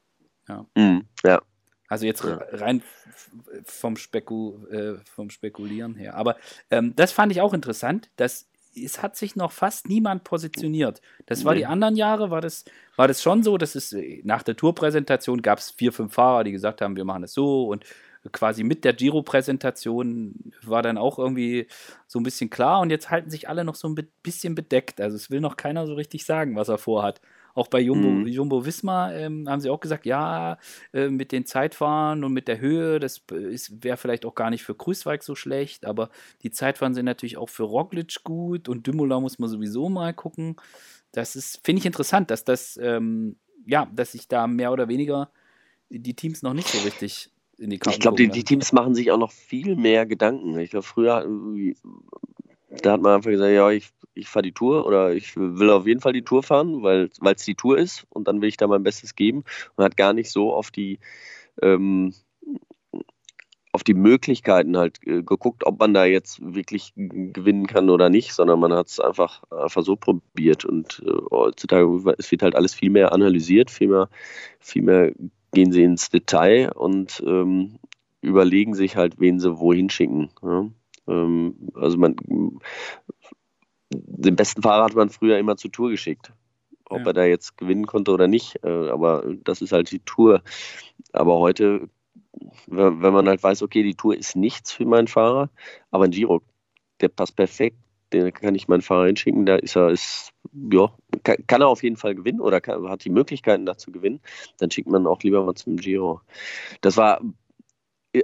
Ja. 0.47 0.65
Mm, 0.75 1.01
ja. 1.23 1.41
Also 1.87 2.05
jetzt 2.05 2.23
ja. 2.23 2.39
rein 2.51 2.81
vom, 3.65 3.97
Speku, 3.97 4.65
äh, 4.67 4.95
vom 5.03 5.29
Spekulieren 5.29 5.95
her. 5.95 6.15
Aber 6.15 6.37
ähm, 6.69 6.93
das 6.95 7.11
fand 7.11 7.33
ich 7.33 7.41
auch 7.41 7.53
interessant, 7.53 8.09
dass 8.15 8.47
es 8.75 9.01
hat 9.01 9.15
sich 9.15 9.35
noch 9.35 9.51
fast 9.51 9.89
niemand 9.89 10.23
positioniert. 10.23 11.01
Das 11.25 11.43
war 11.43 11.55
die 11.55 11.65
anderen 11.65 11.95
Jahre, 11.95 12.31
war 12.31 12.41
das, 12.41 12.63
war 12.95 13.07
das 13.07 13.21
schon 13.21 13.43
so, 13.43 13.57
dass 13.57 13.75
es 13.75 13.95
nach 14.23 14.43
der 14.43 14.55
Tourpräsentation 14.55 15.41
gab 15.41 15.59
es 15.59 15.71
vier, 15.71 15.91
fünf 15.91 16.13
Fahrer, 16.13 16.43
die 16.43 16.51
gesagt 16.51 16.81
haben, 16.81 16.95
wir 16.95 17.05
machen 17.05 17.23
das 17.23 17.33
so 17.33 17.67
und 17.67 17.83
quasi 18.31 18.63
mit 18.63 18.85
der 18.85 18.93
Giro-Präsentation 18.93 20.53
war 20.61 20.83
dann 20.83 20.97
auch 20.97 21.17
irgendwie 21.17 21.67
so 22.07 22.19
ein 22.19 22.23
bisschen 22.23 22.49
klar 22.49 22.81
und 22.81 22.89
jetzt 22.89 23.09
halten 23.09 23.29
sich 23.29 23.49
alle 23.49 23.63
noch 23.63 23.75
so 23.75 23.87
ein 23.89 23.95
bisschen 24.21 24.53
bedeckt. 24.53 25.01
Also 25.01 25.15
es 25.15 25.31
will 25.31 25.41
noch 25.41 25.57
keiner 25.57 25.87
so 25.87 25.95
richtig 25.95 26.25
sagen, 26.25 26.55
was 26.55 26.69
er 26.69 26.77
vorhat. 26.77 27.21
Auch 27.53 27.67
bei 27.67 27.79
Jumbo, 27.79 28.07
mhm. 28.07 28.27
Jumbo 28.27 28.65
Wismar 28.65 29.13
ähm, 29.13 29.49
haben 29.49 29.59
sie 29.59 29.69
auch 29.69 29.79
gesagt, 29.79 30.05
ja, 30.05 30.57
äh, 30.93 31.09
mit 31.09 31.31
den 31.31 31.45
Zeitfahren 31.45 32.23
und 32.23 32.31
mit 32.31 32.47
der 32.47 32.59
Höhe, 32.59 32.99
das 32.99 33.23
wäre 33.27 33.97
vielleicht 33.97 34.25
auch 34.25 34.35
gar 34.35 34.49
nicht 34.49 34.63
für 34.63 34.75
Grüßweig 34.75 35.23
so 35.23 35.35
schlecht, 35.35 35.85
aber 35.85 36.09
die 36.43 36.51
Zeitfahren 36.51 36.93
sind 36.93 37.05
natürlich 37.05 37.37
auch 37.37 37.49
für 37.49 37.63
Roglic 37.63 38.23
gut 38.23 38.69
und 38.69 38.87
Dümmler 38.87 39.19
muss 39.19 39.39
man 39.39 39.49
sowieso 39.49 39.89
mal 39.89 40.13
gucken. 40.13 40.55
Das 41.11 41.35
ist, 41.35 41.59
finde 41.65 41.81
ich 41.81 41.85
interessant, 41.85 42.31
dass 42.31 42.45
das, 42.45 42.79
ähm, 42.81 43.35
ja, 43.65 43.89
dass 43.93 44.13
sich 44.13 44.27
da 44.27 44.47
mehr 44.47 44.71
oder 44.71 44.87
weniger 44.87 45.29
die 45.89 46.15
Teams 46.15 46.41
noch 46.41 46.53
nicht 46.53 46.69
so 46.69 46.79
richtig 46.79 47.31
in 47.61 47.69
die 47.69 47.77
Karten 47.77 47.95
Ich 47.95 47.99
glaube, 47.99 48.17
die, 48.17 48.27
die, 48.27 48.43
Teams 48.43 48.73
machen 48.73 48.95
sich 48.95 49.11
auch 49.11 49.17
noch 49.17 49.31
viel 49.31 49.75
mehr 49.75 50.05
Gedanken. 50.05 50.57
Ich 50.59 50.71
glaube, 50.71 50.85
früher, 50.85 51.25
da 52.81 52.93
hat 52.93 53.01
man 53.01 53.15
einfach 53.15 53.29
gesagt, 53.29 53.53
ja, 53.53 53.69
ich, 53.69 53.89
ich 54.13 54.27
fahre 54.27 54.43
die 54.43 54.51
Tour 54.51 54.85
oder 54.85 55.13
ich 55.13 55.37
will 55.37 55.69
auf 55.69 55.85
jeden 55.85 56.01
Fall 56.01 56.13
die 56.13 56.23
Tour 56.23 56.43
fahren, 56.43 56.81
weil 56.81 57.09
es 57.23 57.45
die 57.45 57.55
Tour 57.55 57.77
ist 57.77 58.05
und 58.09 58.27
dann 58.27 58.41
will 58.41 58.49
ich 58.49 58.57
da 58.57 58.67
mein 58.67 58.83
Bestes 58.83 59.15
geben 59.15 59.43
und 59.75 59.83
hat 59.83 59.95
gar 59.95 60.13
nicht 60.13 60.31
so 60.31 60.53
auf 60.53 60.71
die 60.71 60.99
ähm, 61.61 62.13
auf 63.73 63.83
die 63.83 63.93
Möglichkeiten 63.93 64.77
halt 64.77 64.99
äh, 65.05 65.23
geguckt, 65.23 65.65
ob 65.65 65.79
man 65.79 65.93
da 65.93 66.05
jetzt 66.05 66.41
wirklich 66.41 66.93
gewinnen 66.95 67.67
kann 67.67 67.89
oder 67.89 68.09
nicht, 68.09 68.33
sondern 68.33 68.59
man 68.59 68.73
hat 68.73 68.87
es 68.87 68.99
einfach, 68.99 69.43
einfach 69.49 69.83
so 69.83 69.95
probiert. 69.95 70.65
Und 70.65 71.01
äh, 71.05 71.11
heutzutage 71.31 72.15
es 72.17 72.29
wird 72.31 72.43
halt 72.43 72.55
alles 72.55 72.73
viel 72.73 72.89
mehr 72.89 73.13
analysiert, 73.13 73.71
viel 73.71 73.87
mehr, 73.87 74.09
viel 74.59 74.81
mehr 74.81 75.13
gehen 75.53 75.71
sie 75.71 75.83
ins 75.83 76.09
Detail 76.09 76.71
und 76.73 77.21
ähm, 77.25 77.79
überlegen 78.21 78.73
sich 78.73 78.95
halt, 78.95 79.19
wen 79.19 79.39
sie 79.39 79.59
wohin 79.59 79.89
schicken. 79.89 80.29
Ja? 80.41 80.69
Ähm, 81.07 81.55
also 81.75 81.97
man 81.97 82.15
den 83.93 84.35
besten 84.35 84.61
Fahrer 84.61 84.85
hat 84.85 84.95
man 84.95 85.09
früher 85.09 85.37
immer 85.37 85.57
zur 85.57 85.71
Tour 85.71 85.89
geschickt. 85.89 86.31
Ob 86.85 86.99
ja. 86.99 87.07
er 87.07 87.13
da 87.13 87.25
jetzt 87.25 87.57
gewinnen 87.57 87.85
konnte 87.85 88.11
oder 88.11 88.27
nicht. 88.27 88.63
Äh, 88.63 88.89
aber 88.89 89.23
das 89.43 89.61
ist 89.61 89.71
halt 89.71 89.91
die 89.91 89.99
Tour. 89.99 90.41
Aber 91.13 91.39
heute, 91.39 91.89
wenn 92.67 92.99
man 92.99 93.27
halt 93.27 93.43
weiß, 93.43 93.61
okay, 93.63 93.83
die 93.83 93.95
Tour 93.95 94.15
ist 94.17 94.35
nichts 94.35 94.71
für 94.71 94.85
meinen 94.85 95.07
Fahrer, 95.07 95.49
aber 95.89 96.05
ein 96.05 96.11
Giro, 96.11 96.41
der 97.01 97.09
passt 97.09 97.35
perfekt, 97.35 97.77
den 98.13 98.33
kann 98.33 98.55
ich 98.55 98.67
meinen 98.67 98.81
Fahrer 98.81 99.07
hinschicken, 99.07 99.45
da 99.45 99.55
ist 99.55 99.75
er, 99.75 99.89
ist, 99.89 100.31
ja, 100.71 100.91
kann, 101.23 101.37
kann 101.47 101.61
er 101.61 101.67
auf 101.67 101.83
jeden 101.83 101.97
Fall 101.97 102.15
gewinnen 102.15 102.41
oder 102.41 102.61
kann, 102.61 102.87
hat 102.89 103.05
die 103.05 103.09
Möglichkeiten 103.09 103.65
da 103.65 103.77
zu 103.77 103.91
gewinnen, 103.91 104.19
dann 104.57 104.71
schickt 104.71 104.89
man 104.89 105.07
auch 105.07 105.21
lieber 105.23 105.43
mal 105.43 105.55
zum 105.55 105.77
Giro. 105.77 106.21
Das 106.81 106.97
war, 106.97 107.21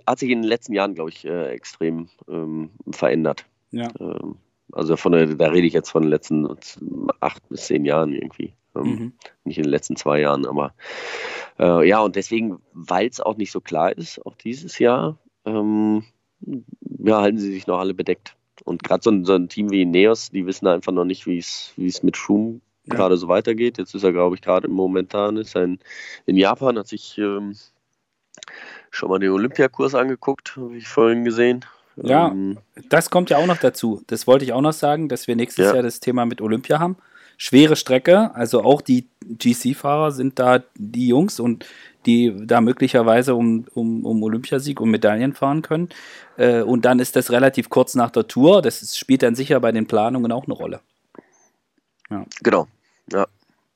hat 0.05 0.19
sich 0.19 0.29
in 0.29 0.41
den 0.41 0.49
letzten 0.49 0.73
Jahren, 0.73 0.95
glaube 0.95 1.09
ich, 1.09 1.25
äh, 1.25 1.49
extrem 1.49 2.09
ähm, 2.27 2.71
verändert. 2.91 3.45
Ja. 3.71 3.89
Ähm, 3.99 4.37
also 4.71 4.97
von 4.97 5.13
der, 5.13 5.27
da 5.27 5.47
rede 5.47 5.67
ich 5.67 5.73
jetzt 5.73 5.89
von 5.89 6.03
den 6.03 6.09
letzten 6.09 6.47
acht 7.19 7.47
bis 7.49 7.67
zehn 7.67 7.85
Jahren 7.85 8.13
irgendwie. 8.13 8.53
Ähm, 8.75 8.83
mhm. 8.83 9.13
Nicht 9.45 9.57
in 9.57 9.63
den 9.63 9.71
letzten 9.71 9.95
zwei 9.95 10.19
Jahren, 10.19 10.45
aber 10.45 10.73
äh, 11.59 11.87
ja, 11.87 12.01
und 12.01 12.15
deswegen, 12.15 12.59
weil 12.73 13.07
es 13.07 13.21
auch 13.21 13.37
nicht 13.37 13.51
so 13.51 13.61
klar 13.61 13.97
ist, 13.97 14.23
auch 14.25 14.35
dieses 14.35 14.77
Jahr, 14.79 15.17
ähm, 15.45 16.03
ja, 16.99 17.21
halten 17.21 17.39
sie 17.39 17.51
sich 17.51 17.67
noch 17.67 17.79
alle 17.79 17.93
bedeckt. 17.93 18.35
Und 18.67 18.83
gerade 18.83 19.01
so, 19.01 19.23
so, 19.23 19.33
ein 19.33 19.47
Team 19.47 19.71
wie 19.71 19.85
Neos, 19.85 20.29
die 20.29 20.45
wissen 20.45 20.67
einfach 20.67 20.91
noch 20.91 21.05
nicht, 21.05 21.25
wie 21.25 21.37
es 21.37 22.03
mit 22.03 22.17
Schum 22.17 22.61
ja. 22.87 22.95
gerade 22.95 23.15
so 23.15 23.29
weitergeht. 23.29 23.77
Jetzt 23.77 23.95
ist 23.95 24.03
er, 24.03 24.11
glaube 24.11 24.35
ich, 24.35 24.41
gerade 24.41 24.67
momentan 24.67 25.37
ist 25.37 25.55
er 25.55 25.63
in, 25.63 25.79
in 26.25 26.35
Japan, 26.35 26.77
hat 26.77 26.87
sich 26.87 27.17
ähm, 27.17 27.55
schon 28.91 29.09
mal 29.09 29.19
den 29.19 29.31
Olympiakurs 29.31 29.95
angeguckt, 29.95 30.57
habe 30.57 30.75
ich 30.75 30.87
vorhin 30.87 31.23
gesehen. 31.23 31.63
Ja, 31.95 32.27
ähm, 32.27 32.57
das 32.89 33.09
kommt 33.09 33.29
ja 33.29 33.37
auch 33.37 33.47
noch 33.47 33.57
dazu. 33.57 34.03
Das 34.07 34.27
wollte 34.27 34.43
ich 34.43 34.51
auch 34.51 34.61
noch 34.61 34.73
sagen, 34.73 35.07
dass 35.07 35.27
wir 35.27 35.37
nächstes 35.37 35.67
ja. 35.67 35.73
Jahr 35.75 35.83
das 35.83 36.01
Thema 36.01 36.25
mit 36.25 36.41
Olympia 36.41 36.79
haben. 36.79 36.97
Schwere 37.37 37.75
Strecke, 37.75 38.33
also 38.33 38.63
auch 38.63 38.81
die 38.81 39.07
GC-Fahrer 39.21 40.11
sind 40.11 40.39
da 40.39 40.63
die 40.75 41.07
Jungs 41.07 41.39
und 41.39 41.65
die 42.07 42.33
da 42.35 42.61
möglicherweise 42.61 43.35
um, 43.35 43.65
um, 43.75 44.05
um 44.05 44.23
Olympiasieg 44.23 44.81
und 44.81 44.89
Medaillen 44.89 45.33
fahren 45.33 45.61
können. 45.61 45.89
Äh, 46.37 46.61
und 46.61 46.85
dann 46.85 46.99
ist 46.99 47.15
das 47.15 47.31
relativ 47.31 47.69
kurz 47.69 47.95
nach 47.95 48.09
der 48.09 48.27
Tour. 48.27 48.61
Das 48.61 48.81
ist, 48.81 48.97
spielt 48.97 49.21
dann 49.21 49.35
sicher 49.35 49.59
bei 49.59 49.71
den 49.71 49.87
Planungen 49.87 50.31
auch 50.31 50.45
eine 50.45 50.53
Rolle. 50.53 50.81
Ja. 52.09 52.25
Genau, 52.41 52.67
ja. 53.11 53.27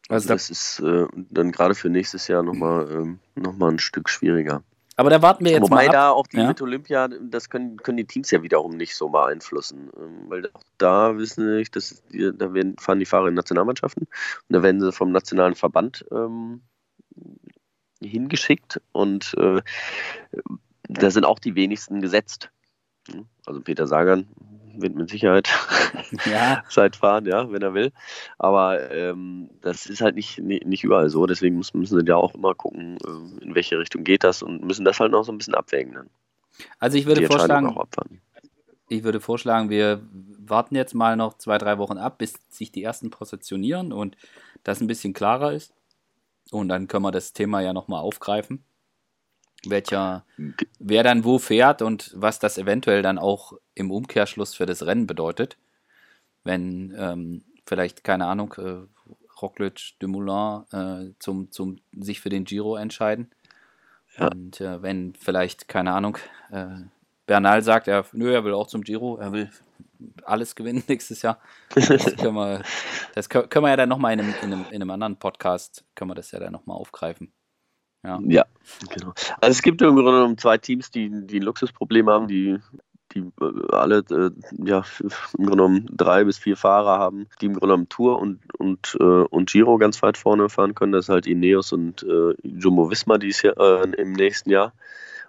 Also 0.09 0.27
das 0.27 0.49
ist 0.49 0.79
äh, 0.79 1.05
dann 1.29 1.51
gerade 1.51 1.75
für 1.75 1.89
nächstes 1.89 2.27
Jahr 2.27 2.43
nochmal 2.43 2.89
ähm, 2.91 3.19
noch 3.35 3.59
ein 3.61 3.79
Stück 3.79 4.09
schwieriger. 4.09 4.63
Aber 4.97 5.09
da 5.09 5.21
warten 5.21 5.45
wir 5.45 5.51
jetzt 5.51 5.63
Wobei 5.63 5.75
mal. 5.75 5.85
Wobei 5.85 5.93
da 5.93 6.09
auch 6.11 6.27
die 6.27 6.37
ja? 6.37 6.47
mit 6.47 6.61
Olympia, 6.61 7.07
das 7.07 7.49
können, 7.49 7.77
können 7.77 7.97
die 7.97 8.05
Teams 8.05 8.29
ja 8.31 8.43
wiederum 8.43 8.75
nicht 8.75 8.95
so 8.95 9.09
beeinflussen. 9.09 9.89
Ähm, 9.97 10.29
weil 10.29 10.49
auch 10.53 10.63
da 10.77 11.17
wissen 11.17 11.55
nicht, 11.55 11.75
dass 11.75 12.03
die, 12.09 12.31
da 12.35 12.53
werden, 12.53 12.77
fahren 12.77 12.99
die 12.99 13.05
Fahrer 13.05 13.29
in 13.29 13.35
Nationalmannschaften 13.35 14.03
und 14.03 14.53
da 14.53 14.61
werden 14.63 14.81
sie 14.81 14.91
vom 14.91 15.11
nationalen 15.11 15.55
Verband 15.55 16.05
ähm, 16.11 16.61
hingeschickt 18.01 18.81
und 18.91 19.33
äh, 19.37 19.61
da 20.83 21.11
sind 21.11 21.25
auch 21.25 21.39
die 21.39 21.55
wenigsten 21.55 22.01
gesetzt. 22.01 22.49
Also 23.45 23.61
Peter 23.61 23.87
Sagan 23.87 24.27
wird 24.81 24.95
mit 24.95 25.09
Sicherheit 25.09 25.49
ja. 26.25 26.63
Zeitfahren, 26.69 27.25
ja, 27.25 27.51
wenn 27.51 27.61
er 27.61 27.73
will. 27.73 27.91
Aber 28.37 28.91
ähm, 28.91 29.49
das 29.61 29.85
ist 29.85 30.01
halt 30.01 30.15
nicht, 30.15 30.39
nicht 30.39 30.83
überall 30.83 31.09
so. 31.09 31.25
Deswegen 31.25 31.57
müssen, 31.57 31.79
müssen 31.79 31.99
sie 31.99 32.05
ja 32.05 32.15
auch 32.15 32.35
immer 32.35 32.55
gucken, 32.55 32.97
äh, 33.05 33.43
in 33.43 33.55
welche 33.55 33.77
Richtung 33.79 34.03
geht 34.03 34.23
das 34.23 34.41
und 34.41 34.63
müssen 34.63 34.85
das 34.85 34.99
halt 34.99 35.11
noch 35.11 35.23
so 35.23 35.31
ein 35.31 35.37
bisschen 35.37 35.55
abwägen. 35.55 35.93
Dann. 35.93 36.09
Also 36.79 36.97
ich 36.97 37.05
würde 37.05 37.25
vorschlagen, 37.25 37.75
ich 38.89 39.03
würde 39.03 39.19
vorschlagen, 39.19 39.69
wir 39.69 40.01
warten 40.39 40.75
jetzt 40.75 40.93
mal 40.93 41.15
noch 41.15 41.37
zwei, 41.37 41.57
drei 41.57 41.77
Wochen 41.77 41.97
ab, 41.97 42.17
bis 42.17 42.33
sich 42.49 42.71
die 42.71 42.83
ersten 42.83 43.09
positionieren 43.09 43.93
und 43.93 44.17
das 44.63 44.81
ein 44.81 44.87
bisschen 44.87 45.13
klarer 45.13 45.53
ist. 45.53 45.73
Und 46.51 46.67
dann 46.67 46.87
können 46.87 47.03
wir 47.03 47.11
das 47.11 47.33
Thema 47.33 47.61
ja 47.61 47.71
nochmal 47.71 48.01
aufgreifen 48.01 48.65
welcher, 49.65 50.25
wer 50.79 51.03
dann 51.03 51.23
wo 51.23 51.39
fährt 51.39 51.81
und 51.81 52.11
was 52.15 52.39
das 52.39 52.57
eventuell 52.57 53.01
dann 53.01 53.17
auch 53.17 53.53
im 53.75 53.91
Umkehrschluss 53.91 54.55
für 54.55 54.65
das 54.65 54.85
Rennen 54.85 55.07
bedeutet. 55.07 55.57
Wenn 56.43 56.95
ähm, 56.97 57.43
vielleicht, 57.65 58.03
keine 58.03 58.25
Ahnung, 58.25 58.53
äh, 58.57 58.87
Roglic, 59.41 59.93
Dumoulin 59.99 60.63
äh, 60.71 61.13
zum, 61.19 61.51
zum, 61.51 61.79
sich 61.97 62.21
für 62.21 62.29
den 62.29 62.45
Giro 62.45 62.75
entscheiden. 62.75 63.31
Ja. 64.17 64.27
Und 64.27 64.61
äh, 64.61 64.81
wenn 64.81 65.13
vielleicht, 65.15 65.67
keine 65.67 65.93
Ahnung, 65.93 66.17
äh, 66.51 66.67
Bernal 67.25 67.61
sagt, 67.61 67.87
er, 67.87 68.05
nö, 68.11 68.33
er 68.33 68.43
will 68.43 68.53
auch 68.53 68.67
zum 68.67 68.83
Giro, 68.83 69.17
er 69.17 69.31
will 69.31 69.49
alles 70.23 70.55
gewinnen 70.55 70.83
nächstes 70.87 71.21
Jahr. 71.21 71.39
Das 71.73 71.87
können 71.87 72.35
wir, 72.35 72.63
das 73.13 73.29
können 73.29 73.49
wir 73.51 73.69
ja 73.69 73.77
dann 73.77 73.89
nochmal 73.89 74.13
in 74.13 74.19
einem, 74.19 74.33
in, 74.41 74.53
einem, 74.53 74.65
in 74.69 74.81
einem 74.81 74.91
anderen 74.91 75.17
Podcast, 75.17 75.85
können 75.95 76.11
wir 76.11 76.15
das 76.15 76.31
ja 76.31 76.39
dann 76.39 76.51
nochmal 76.51 76.77
aufgreifen. 76.77 77.31
Ja. 78.03 78.19
ja, 78.23 78.45
genau. 78.89 79.13
Also 79.41 79.51
es 79.51 79.61
gibt 79.61 79.81
im 79.81 79.95
Grunde 79.95 80.11
genommen 80.11 80.37
zwei 80.37 80.57
Teams, 80.57 80.89
die, 80.89 81.09
die 81.27 81.39
ein 81.39 81.43
Luxusproblem 81.43 82.09
haben, 82.09 82.27
die, 82.27 82.57
die 83.13 83.19
äh, 83.19 83.71
alle 83.71 83.99
äh, 84.09 84.31
ja, 84.65 84.83
im 85.37 85.45
Grunde 85.45 85.51
genommen 85.51 85.89
drei 85.91 86.23
bis 86.23 86.39
vier 86.39 86.57
Fahrer 86.57 86.97
haben, 86.97 87.27
die 87.41 87.45
im 87.45 87.53
Grunde 87.53 87.73
genommen 87.73 87.89
Tour 87.89 88.19
und, 88.19 88.39
und, 88.57 88.97
äh, 88.99 89.03
und 89.03 89.51
Giro 89.51 89.77
ganz 89.77 90.01
weit 90.01 90.17
vorne 90.17 90.49
fahren 90.49 90.73
können. 90.73 90.93
Das 90.93 91.05
ist 91.05 91.09
halt 91.09 91.27
Ineos 91.27 91.71
und 91.73 92.03
äh, 92.03 92.33
Jumbo 92.43 92.89
Visma 92.89 93.17
dies 93.17 93.43
Jahr, 93.43 93.57
äh, 93.59 93.91
im 94.01 94.13
nächsten 94.13 94.49
Jahr. 94.49 94.73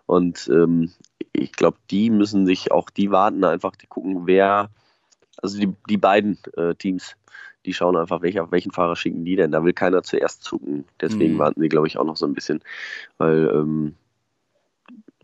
Und 0.06 0.48
ähm, 0.52 0.92
ich 1.32 1.52
glaube, 1.52 1.78
die 1.90 2.10
müssen 2.10 2.46
sich 2.46 2.72
auch, 2.72 2.90
die 2.90 3.10
warten 3.10 3.44
einfach, 3.44 3.76
die 3.76 3.86
gucken, 3.86 4.26
wer, 4.26 4.70
also 5.42 5.58
die, 5.58 5.72
die 5.88 5.98
beiden 5.98 6.38
äh, 6.56 6.74
Teams, 6.74 7.16
die 7.64 7.74
schauen 7.74 7.96
einfach, 7.96 8.22
welcher, 8.22 8.50
welchen 8.50 8.72
Fahrer 8.72 8.96
schicken 8.96 9.24
die 9.24 9.36
denn. 9.36 9.52
Da 9.52 9.64
will 9.64 9.72
keiner 9.72 10.02
zuerst 10.02 10.42
zucken. 10.42 10.84
Deswegen 11.00 11.34
mhm. 11.34 11.38
warten 11.38 11.60
sie, 11.60 11.68
glaube 11.68 11.86
ich, 11.86 11.98
auch 11.98 12.04
noch 12.04 12.16
so 12.16 12.26
ein 12.26 12.34
bisschen. 12.34 12.60
Weil, 13.18 13.48
ähm, 13.48 13.94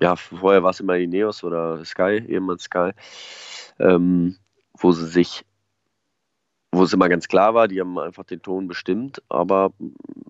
ja, 0.01 0.17
vorher 0.17 0.63
war 0.63 0.71
es 0.71 0.81
immer 0.81 0.97
Ineos 0.97 1.43
oder 1.43 1.85
Sky, 1.85 2.23
ehemals 2.29 2.65
Sky, 2.65 2.93
ähm, 3.81 4.37
wo 4.79 4.93
sie 4.93 5.07
sich, 5.07 5.45
wo 6.71 6.85
es 6.85 6.93
immer 6.93 7.09
ganz 7.09 7.27
klar 7.27 7.55
war, 7.55 7.67
die 7.67 7.81
haben 7.81 7.99
einfach 7.99 8.25
den 8.25 8.43
Ton 8.43 8.69
bestimmt. 8.69 9.23
Aber 9.29 9.73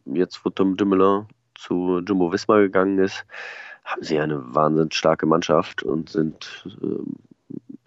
jetzt, 0.06 0.44
wo 0.44 0.50
Tom 0.50 0.76
Dumoulin 0.76 1.26
zu 1.54 2.00
Jumbo 2.06 2.32
Visma 2.32 2.58
gegangen 2.58 2.98
ist, 2.98 3.26
haben 3.84 4.02
sie 4.02 4.18
eine 4.18 4.54
wahnsinnig 4.54 4.94
starke 4.94 5.26
Mannschaft 5.26 5.82
und 5.82 6.10
sind 6.10 6.66
ähm, 6.82 7.16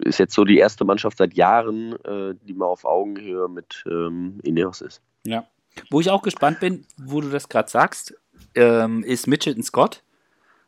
ist 0.04 0.20
jetzt 0.20 0.34
so 0.34 0.44
die 0.44 0.58
erste 0.58 0.86
Mannschaft 0.86 1.18
seit 1.18 1.34
Jahren, 1.34 1.94
äh, 2.06 2.36
die 2.42 2.54
mal 2.54 2.66
auf 2.66 2.86
Augenhöhe 2.86 3.48
mit 3.48 3.84
ähm, 3.86 4.40
Ineos 4.44 4.82
ist. 4.82 5.02
Ja. 5.24 5.46
Wo 5.90 6.00
ich 6.00 6.10
auch 6.10 6.22
gespannt 6.22 6.60
bin, 6.60 6.86
wo 6.98 7.22
du 7.22 7.30
das 7.30 7.50
gerade 7.50 7.70
sagst, 7.70 8.16
ähm, 8.56 9.04
ist 9.04 9.28
Mitchelton 9.28 9.64
Scott. 9.64 10.04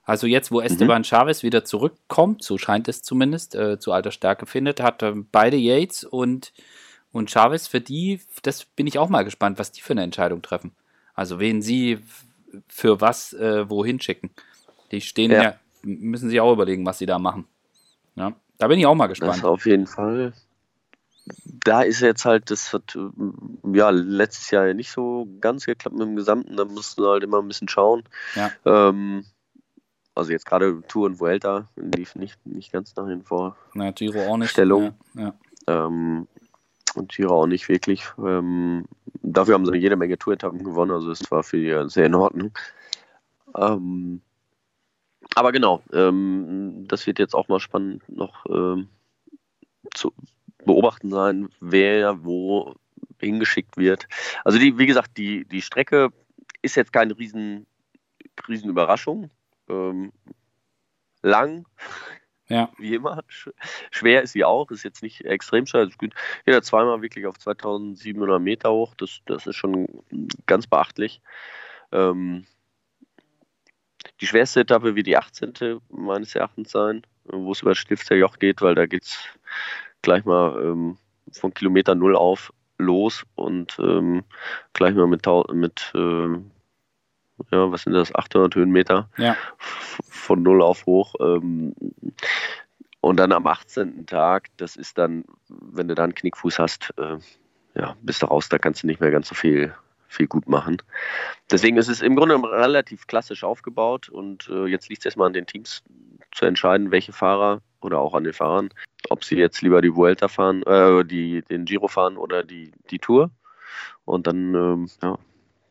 Also 0.04 0.28
jetzt, 0.28 0.52
wo 0.52 0.62
Esteban 0.62 1.02
mhm. 1.02 1.06
Chavez 1.06 1.44
wieder 1.44 1.64
zurückkommt, 1.64 2.44
so 2.44 2.58
scheint 2.58 2.88
es 2.88 3.02
zumindest, 3.02 3.56
äh, 3.56 3.80
zu 3.80 3.92
alter 3.92 4.12
Stärke 4.12 4.46
findet, 4.46 4.82
hat 4.82 5.02
äh, 5.02 5.14
beide 5.32 5.58
Yates 5.58 6.04
und, 6.04 6.54
Und 7.14 7.30
Chavez, 7.30 7.68
für 7.68 7.80
die, 7.80 8.22
das 8.42 8.66
bin 8.66 8.88
ich 8.88 8.98
auch 8.98 9.08
mal 9.08 9.24
gespannt, 9.24 9.60
was 9.60 9.72
die 9.72 9.82
für 9.82 9.94
eine 9.94 10.04
Entscheidung 10.04 10.42
treffen. 10.42 10.72
Also 11.14 11.40
wen 11.40 11.62
sie 11.62 12.00
für 12.68 13.02
was 13.02 13.34
äh, 13.34 13.70
wohin 13.70 14.02
schicken. 14.02 14.32
Die 14.92 15.00
stehen 15.00 15.32
ja. 15.32 15.44
ja. 15.44 15.56
müssen 15.84 16.30
sich 16.30 16.42
auch 16.42 16.52
überlegen, 16.52 16.86
was 16.86 16.98
sie 16.98 17.06
da 17.06 17.20
machen. 17.20 17.48
Ja, 18.16 18.34
da 18.58 18.68
bin 18.68 18.80
ich 18.80 18.86
auch 18.86 18.96
mal 18.96 19.08
gespannt. 19.08 19.38
Das 19.38 19.44
auf 19.44 19.66
jeden 19.66 19.88
Fall. 19.88 20.34
Da 21.46 21.82
ist 21.82 22.02
jetzt 22.02 22.26
halt, 22.26 22.52
das 22.52 22.74
hat 22.74 22.98
ja 23.72 23.90
letztes 23.90 24.52
Jahr 24.52 24.74
nicht 24.74 24.92
so 24.92 25.28
ganz 25.40 25.66
geklappt 25.66 25.96
mit 25.96 26.06
dem 26.06 26.16
Gesamten. 26.16 26.58
Da 26.58 26.66
mussten 26.66 27.02
wir 27.02 27.10
halt 27.10 27.24
immer 27.24 27.42
ein 27.42 27.48
bisschen 27.48 27.70
schauen. 27.70 28.04
Ja. 28.36 28.52
Ähm, 28.66 29.26
also 30.16 30.32
jetzt 30.32 30.46
gerade 30.46 30.82
Tour 30.88 31.06
und 31.06 31.20
Vuelta 31.20 31.68
lief 31.76 32.16
nicht, 32.16 32.46
nicht 32.46 32.72
ganz 32.72 32.96
nach 32.96 33.08
den 33.08 33.24
vor. 33.24 33.56
Na, 33.74 33.92
Giro 33.92 34.22
auch 34.28 34.38
nicht. 34.38 34.52
Stellung. 34.52 34.94
Ja, 35.16 35.34
ja. 35.68 35.86
Ähm, 35.86 36.28
und 36.96 37.12
Giro 37.12 37.42
auch 37.42 37.48
nicht 37.48 37.70
wirklich. 37.70 38.06
Ähm, 38.20 38.86
dafür 39.22 39.56
haben 39.56 39.66
sie 39.66 39.76
jede 39.78 39.96
Menge 39.96 40.18
Tour-Etappen 40.18 40.64
gewonnen, 40.64 40.92
also 40.92 41.10
es 41.10 41.32
war 41.32 41.44
für 41.44 41.58
die 41.58 41.90
sehr 41.90 42.06
in 42.06 42.16
Ordnung. 42.16 42.52
Ähm, 43.56 44.22
aber 45.36 45.52
genau, 45.52 45.84
ähm, 45.92 46.86
das 46.88 47.08
wird 47.08 47.20
jetzt 47.20 47.34
auch 47.34 47.48
mal 47.48 47.60
spannend 47.60 48.04
noch 48.10 48.46
ähm, 48.48 48.90
zu 49.94 50.14
beobachten 50.66 51.10
sein, 51.10 51.50
wer 51.60 52.24
wo 52.24 52.76
hingeschickt 53.20 53.78
wird. 53.78 54.08
Also 54.44 54.60
die, 54.60 54.78
wie 54.78 54.86
gesagt, 54.86 55.18
die, 55.18 55.46
die 55.46 55.62
Strecke 55.62 56.10
ist 56.62 56.76
jetzt 56.76 56.94
keine 56.94 57.18
riesen, 57.18 57.66
riesen 58.48 58.70
Überraschung. 58.70 59.30
Ähm, 59.70 60.12
lang, 61.22 61.66
ja. 62.48 62.70
wie 62.78 62.96
immer. 62.96 63.24
Schwer 63.92 64.24
ist 64.24 64.34
sie 64.34 64.44
auch, 64.44 64.70
ist 64.72 64.84
jetzt 64.84 65.04
nicht 65.04 65.26
extrem 65.26 65.66
schwer. 65.66 65.82
Also 65.82 65.96
jeder 66.46 66.62
zweimal 66.62 67.02
wirklich 67.02 67.26
auf 67.26 67.40
2700 67.40 68.42
Meter 68.42 68.72
hoch, 68.72 68.94
das, 68.96 69.22
das 69.26 69.48
ist 69.48 69.56
schon 69.56 69.88
ganz 70.46 70.68
beachtlich. 70.68 71.22
Ähm, 71.92 72.46
die 74.24 74.28
schwerste 74.28 74.62
Etappe 74.62 74.96
wird 74.96 75.06
die 75.06 75.18
18. 75.18 75.82
meines 75.90 76.34
Erachtens 76.34 76.72
sein, 76.72 77.02
wo 77.26 77.52
es 77.52 77.62
über 77.62 77.72
das 77.72 77.80
Stifter 77.80 78.16
Joch 78.16 78.40
geht, 78.40 78.62
weil 78.62 78.74
da 78.74 78.86
geht 78.86 79.04
es 79.04 79.26
gleich 80.02 80.24
mal 80.24 80.58
ähm, 80.64 80.98
von 81.34 81.54
Kilometer 81.54 81.94
Null 81.94 82.16
auf 82.16 82.54
los 82.78 83.26
und 83.36 83.78
ähm, 83.80 84.24
gleich 84.72 84.96
mal 84.96 85.08
mit, 85.08 85.28
mit 85.52 85.92
ähm, 85.94 86.52
ja, 87.52 87.70
was 87.70 87.82
sind 87.82 87.92
das, 87.92 88.16
800 88.16 88.56
Höhenmeter 88.56 89.10
ja. 89.18 89.36
von 89.58 90.42
Null 90.42 90.62
auf 90.62 90.86
hoch. 90.86 91.16
Ähm, 91.20 91.76
und 93.02 93.18
dann 93.18 93.34
am 93.34 93.46
18. 93.46 94.06
Tag, 94.06 94.52
das 94.56 94.78
ist 94.78 94.98
dann, 94.98 95.26
wenn 95.50 95.90
du 95.90 95.96
dann 95.96 96.16
Knickfuß 96.16 96.60
hast, 96.60 96.94
äh, 96.98 97.18
ja, 97.76 97.98
bist 98.02 98.22
du 98.22 98.28
raus, 98.28 98.48
da 98.48 98.58
kannst 98.58 98.84
du 98.84 98.88
nicht 98.88 99.02
mehr 99.02 99.12
ganz 99.12 99.28
so 99.28 99.36
viel, 99.36 99.76
viel 100.14 100.28
gut 100.28 100.48
machen. 100.48 100.78
Deswegen 101.52 101.78
ist 101.78 101.90
es 101.90 102.02
im 102.02 102.16
Grunde 102.16 102.36
relativ 102.36 103.08
klassisch 103.08 103.44
aufgebaut 103.44 104.10
und 104.10 104.50
äh, 104.50 104.66
jetzt 104.66 104.90
liegt 104.90 105.02
es 105.02 105.06
erstmal 105.06 105.28
an 105.28 105.34
den 105.34 105.48
Teams 105.48 105.84
zu 106.32 106.46
entscheiden, 106.46 106.92
welche 106.92 107.14
Fahrer 107.14 107.62
oder 107.82 108.00
auch 108.00 108.14
an 108.14 108.24
den 108.24 108.34
Fahrern, 108.34 108.70
ob 109.10 109.24
sie 109.24 109.36
jetzt 109.36 109.62
lieber 109.62 109.82
die 109.82 109.96
Vuelta 109.96 110.28
fahren, 110.28 110.64
äh, 110.64 111.04
die, 111.04 111.42
den 111.42 111.66
Giro 111.66 111.88
fahren 111.88 112.18
oder 112.18 112.44
die, 112.44 112.72
die 112.90 113.00
Tour. 113.00 113.32
Und 114.06 114.28
dann 114.28 114.54
ähm, 114.54 114.90
ja, 115.02 115.18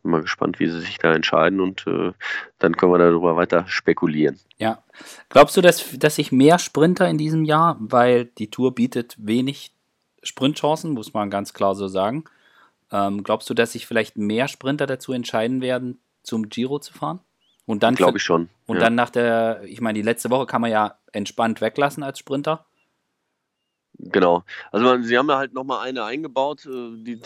bin 0.03 0.11
mal 0.11 0.23
gespannt, 0.23 0.59
wie 0.61 0.69
sie 0.69 0.81
sich 0.81 0.99
da 0.99 1.15
entscheiden 1.15 1.61
und 1.61 1.87
äh, 1.87 2.13
dann 2.59 2.77
können 2.77 2.93
wir 2.93 2.99
darüber 2.99 3.37
weiter 3.37 3.65
spekulieren. 3.69 4.39
Ja. 4.59 4.83
Glaubst 5.29 5.57
du, 5.57 5.61
dass, 5.61 5.99
dass 5.99 6.17
sich 6.17 6.33
mehr 6.33 6.59
Sprinter 6.59 7.09
in 7.09 7.19
diesem 7.19 7.45
Jahr, 7.45 7.77
weil 7.81 8.27
die 8.27 8.51
Tour 8.51 8.75
bietet 8.75 9.17
wenig 9.19 9.73
Sprintchancen, 10.23 10.93
muss 10.93 11.15
man 11.15 11.31
ganz 11.31 11.53
klar 11.53 11.75
so 11.75 11.89
sagen. 11.89 12.25
Ähm, 12.93 13.25
glaubst 13.25 13.49
du, 13.49 13.55
dass 13.55 13.73
sich 13.73 13.87
vielleicht 13.87 14.19
mehr 14.19 14.49
Sprinter 14.49 14.87
dazu 14.87 15.13
entscheiden 15.13 15.63
werden, 15.63 16.01
zum 16.23 16.49
Giro 16.49 16.79
zu 16.79 16.93
fahren? 16.93 17.21
Und 17.65 17.83
dann 17.83 17.95
glaube 17.95 18.19
ich 18.19 18.25
schon. 18.25 18.49
Und 18.67 18.77
ja. 18.77 18.83
dann 18.83 18.95
nach 18.95 19.11
der, 19.11 19.63
ich 19.65 19.81
meine, 19.81 19.97
die 19.97 20.05
letzte 20.05 20.31
Woche 20.31 20.47
kann 20.47 20.61
man 20.61 20.71
ja 20.71 20.99
entspannt 21.13 21.61
weglassen 21.61 22.03
als 22.03 22.19
Sprinter. 22.19 22.67
Genau. 23.99 24.43
Also 24.73 24.85
man, 24.87 25.05
sie 25.05 25.17
haben 25.17 25.29
ja 25.29 25.37
halt 25.37 25.55
nochmal 25.55 25.87
eine 25.87 26.05
eingebaut, 26.05 26.67
äh, 26.67 26.71
die, 27.03 27.21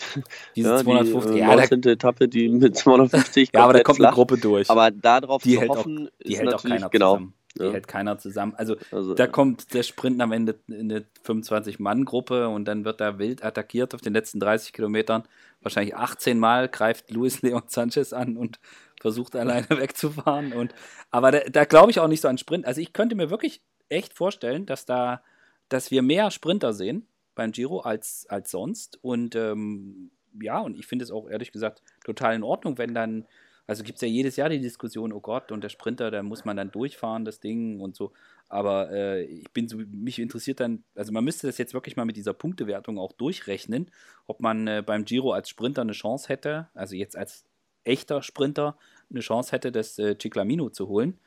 diese 0.55 0.69
ja, 0.69 0.77
250 0.77 1.31
die, 1.31 1.37
äh, 1.37 1.41
ja, 1.41 1.55
19. 1.55 1.81
Da, 1.81 1.89
Etappe, 1.89 2.27
die 2.27 2.49
mit 2.49 2.77
250 2.77 3.49
Ja, 3.53 3.63
aber 3.63 3.73
da 3.73 3.83
kommt 3.83 3.97
flach. 3.97 4.09
eine 4.09 4.15
Gruppe 4.15 4.37
durch. 4.37 4.69
Aber 4.69 4.91
darauf 4.91 5.41
die 5.41 5.55
zu 5.55 5.61
hält 5.61 5.69
hoffen, 5.69 6.07
auch, 6.07 6.23
die 6.25 6.37
hält 6.37 6.53
auch 6.53 6.63
keiner 6.63 6.89
genau, 6.89 7.15
zusammen. 7.15 7.33
Die 7.57 7.65
ja. 7.65 7.71
hält 7.71 7.87
keiner 7.87 8.17
zusammen. 8.17 8.53
Also, 8.55 8.75
also, 8.91 9.13
da 9.13 9.27
kommt 9.27 9.73
der 9.73 9.83
Sprint 9.83 10.21
am 10.21 10.31
Ende 10.31 10.55
in 10.67 10.91
eine 10.91 11.05
25-Mann-Gruppe 11.25 12.49
und 12.49 12.65
dann 12.65 12.85
wird 12.85 13.01
da 13.01 13.19
wild 13.19 13.43
attackiert 13.43 13.93
auf 13.93 14.01
den 14.01 14.13
letzten 14.13 14.39
30 14.39 14.73
Kilometern. 14.73 15.23
Wahrscheinlich 15.61 15.95
18 15.95 16.39
Mal 16.39 16.69
greift 16.69 17.11
Luis 17.11 17.41
Leon 17.43 17.63
Sanchez 17.67 18.13
an 18.13 18.37
und 18.37 18.59
versucht 19.01 19.35
alleine 19.35 19.69
wegzufahren. 19.69 20.53
Und, 20.53 20.73
aber 21.11 21.31
da, 21.31 21.39
da 21.49 21.65
glaube 21.65 21.91
ich 21.91 21.99
auch 21.99 22.07
nicht 22.07 22.21
so 22.21 22.27
an 22.27 22.37
Sprint. 22.37 22.65
Also 22.65 22.81
ich 22.81 22.93
könnte 22.93 23.15
mir 23.15 23.29
wirklich 23.29 23.61
echt 23.89 24.13
vorstellen, 24.13 24.65
dass 24.65 24.85
da 24.85 25.21
dass 25.69 25.91
wir 25.91 26.01
mehr 26.01 26.31
Sprinter 26.31 26.73
sehen 26.73 27.07
beim 27.35 27.51
Giro 27.51 27.79
als, 27.79 28.25
als 28.29 28.51
sonst. 28.51 28.99
Und 29.01 29.35
ähm, 29.35 30.11
ja, 30.39 30.59
und 30.59 30.77
ich 30.77 30.87
finde 30.87 31.03
es 31.03 31.11
auch 31.11 31.29
ehrlich 31.29 31.51
gesagt 31.51 31.81
total 32.03 32.35
in 32.35 32.43
Ordnung, 32.43 32.77
wenn 32.77 32.93
dann, 32.93 33.25
also 33.67 33.83
gibt 33.83 33.97
es 33.97 34.01
ja 34.01 34.07
jedes 34.07 34.37
Jahr 34.37 34.47
die 34.47 34.61
Diskussion, 34.61 35.11
oh 35.11 35.19
Gott, 35.19 35.51
und 35.51 35.61
der 35.61 35.69
Sprinter, 35.69 36.09
da 36.09 36.23
muss 36.23 36.45
man 36.45 36.55
dann 36.55 36.71
durchfahren, 36.71 37.25
das 37.25 37.41
Ding 37.41 37.81
und 37.81 37.95
so. 37.95 38.13
Aber 38.47 38.89
äh, 38.91 39.23
ich 39.23 39.51
bin 39.51 39.67
so, 39.67 39.77
mich 39.77 40.19
interessiert 40.19 40.61
dann, 40.61 40.85
also 40.95 41.11
man 41.11 41.25
müsste 41.25 41.47
das 41.47 41.57
jetzt 41.57 41.73
wirklich 41.73 41.97
mal 41.97 42.05
mit 42.05 42.15
dieser 42.15 42.33
Punktewertung 42.33 42.97
auch 42.97 43.11
durchrechnen, 43.11 43.91
ob 44.25 44.39
man 44.39 44.67
äh, 44.67 44.83
beim 44.85 45.03
Giro 45.03 45.33
als 45.33 45.49
Sprinter 45.49 45.81
eine 45.81 45.91
Chance 45.91 46.29
hätte, 46.29 46.69
also 46.73 46.95
jetzt 46.95 47.17
als 47.17 47.43
echter 47.83 48.23
Sprinter 48.23 48.77
eine 49.09 49.19
Chance 49.19 49.51
hätte, 49.51 49.73
das 49.73 49.99
äh, 49.99 50.17
Ciclamino 50.17 50.69
zu 50.69 50.87
holen, 50.87 51.19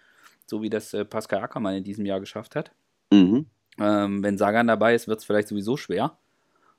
so 0.46 0.62
wie 0.62 0.70
das 0.70 0.94
äh, 0.94 1.04
Pascal 1.04 1.42
Ackermann 1.42 1.76
in 1.76 1.84
diesem 1.84 2.06
Jahr 2.06 2.20
geschafft 2.20 2.56
hat. 2.56 2.72
Mhm. 3.12 3.46
Ähm, 3.78 4.22
wenn 4.22 4.38
Sagan 4.38 4.66
dabei 4.66 4.94
ist, 4.94 5.08
wird 5.08 5.20
es 5.20 5.24
vielleicht 5.24 5.48
sowieso 5.48 5.76
schwer. 5.76 6.16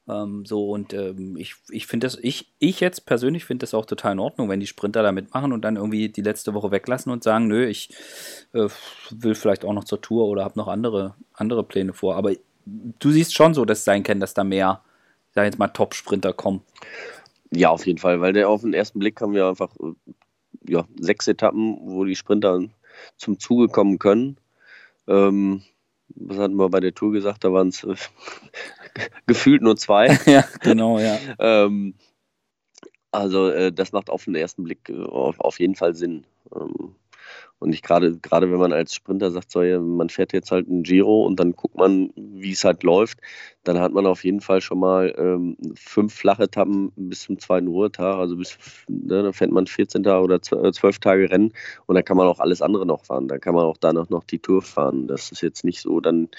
Ähm, 0.08 0.46
so 0.46 0.70
und 0.72 0.94
ähm, 0.94 1.38
ich, 1.38 1.56
ich 1.70 1.86
finde 1.86 2.08
das, 2.08 2.18
ich, 2.22 2.52
ich 2.60 2.80
jetzt 2.80 3.06
persönlich 3.06 3.46
finde 3.46 3.64
das 3.64 3.74
auch 3.74 3.86
total 3.86 4.14
in 4.14 4.20
Ordnung, 4.20 4.50
wenn 4.50 4.60
die 4.60 4.68
Sprinter 4.68 5.04
da 5.04 5.12
mitmachen 5.12 5.54
und 5.54 5.62
dann 5.62 5.76
irgendwie 5.76 6.10
die 6.10 6.24
letzte 6.24 6.54
Woche 6.54 6.72
weglassen 6.72 7.12
und 7.12 7.24
sagen, 7.24 7.48
nö, 7.48 7.66
ich 7.66 7.90
äh, 8.54 8.68
will 9.12 9.36
vielleicht 9.36 9.64
auch 9.64 9.74
noch 9.74 9.84
zur 9.84 10.02
Tour 10.02 10.28
oder 10.28 10.44
habe 10.44 10.58
noch 10.58 10.68
andere, 10.68 11.16
andere 11.34 11.64
Pläne 11.64 11.94
vor. 11.94 12.16
Aber 12.16 12.34
du 12.66 13.12
siehst 13.12 13.36
schon 13.36 13.54
so, 13.54 13.66
dass 13.66 13.80
es 13.80 13.86
sein 13.86 14.04
kann, 14.04 14.20
dass 14.20 14.34
da 14.34 14.44
mehr, 14.44 14.82
sag 15.34 15.46
jetzt 15.46 15.60
mal, 15.60 15.68
Top-Sprinter 15.68 16.34
kommen. 16.34 16.62
Ja, 17.54 17.70
auf 17.70 17.86
jeden 17.86 18.00
Fall, 18.00 18.22
weil 18.22 18.34
der 18.34 18.50
auf 18.50 18.62
den 18.62 18.74
ersten 18.74 19.00
Blick 19.00 19.22
haben 19.22 19.34
wir 19.34 19.48
einfach 19.48 19.72
äh, 19.80 19.94
ja, 20.68 20.86
sechs 21.00 21.28
Etappen, 21.28 21.78
wo 21.82 22.06
die 22.06 22.16
Sprinter 22.16 22.62
zum 23.18 23.40
Zuge 23.40 23.68
kommen 23.68 24.00
können. 24.00 24.38
Ähm, 25.08 25.64
was 26.16 26.38
hatten 26.38 26.56
wir 26.56 26.70
bei 26.70 26.80
der 26.80 26.94
Tour 26.94 27.12
gesagt, 27.12 27.44
da 27.44 27.54
waren 27.54 27.70
es 27.70 27.84
äh, 27.84 27.96
gefühlt 29.28 29.62
nur 29.62 29.78
zwei. 29.78 30.18
ja, 30.26 30.44
genau, 30.60 31.00
ja. 31.00 31.18
ähm, 31.40 31.96
also 33.12 33.50
äh, 33.50 33.72
das 33.72 33.92
macht 33.92 34.10
auf 34.10 34.26
den 34.26 34.36
ersten 34.36 34.64
Blick 34.64 34.90
äh, 34.90 35.04
auf, 35.04 35.40
auf, 35.40 35.60
jeden 35.60 35.76
Fall 35.76 35.96
Sinn. 35.96 36.26
Ähm, 36.56 36.96
und 37.62 37.70
nicht 37.70 37.84
gerade, 37.84 38.18
gerade 38.18 38.52
wenn 38.52 38.58
man 38.58 38.74
als 38.74 38.96
Sprinter 38.96 39.30
sagt, 39.30 39.52
so, 39.52 39.62
ja, 39.62 39.80
man 39.80 40.10
fährt 40.10 40.34
jetzt 40.34 40.50
halt 40.50 40.68
ein 40.68 40.82
Giro 40.82 41.24
und 41.28 41.40
dann 41.40 41.52
guckt 41.52 41.76
man, 41.76 42.12
wie 42.16 42.54
es 42.54 42.64
halt 42.64 42.82
läuft, 42.82 43.20
dann 43.64 43.80
hat 43.80 43.94
man 43.94 44.08
auf 44.08 44.24
jeden 44.24 44.42
Fall 44.42 44.62
schon 44.62 44.80
mal 44.80 45.14
ähm, 45.16 45.56
fünf 45.76 46.12
flache 46.16 46.44
Etappen 46.44 46.92
bis 46.96 47.22
zum 47.22 47.38
zweiten 47.38 47.68
Ruhetag. 47.68 48.18
Also 48.18 48.36
bis, 48.36 48.58
ne, 48.88 49.22
dann 49.22 49.34
fährt 49.34 49.52
man 49.52 49.68
14 49.68 50.02
Tage 50.02 50.24
oder 50.24 50.42
12 50.42 50.84
äh, 50.84 51.00
Tage 51.00 51.30
Rennen 51.30 51.54
und 51.86 51.94
dann 51.94 52.04
kann 52.04 52.18
man 52.18 52.26
auch 52.26 52.40
alles 52.40 52.64
andere 52.64 52.88
noch 52.88 53.06
fahren. 53.06 53.28
Da 53.28 53.38
kann 53.38 53.54
man 53.54 53.66
auch 53.66 53.78
danach 53.78 54.10
noch 54.10 54.24
die 54.24 54.40
Tour 54.40 54.64
fahren. 54.64 55.08
Das 55.08 55.32
ist 55.32 55.42
jetzt 55.42 55.64
nicht 55.64 55.82
so 55.82 56.00
dann 56.00 56.30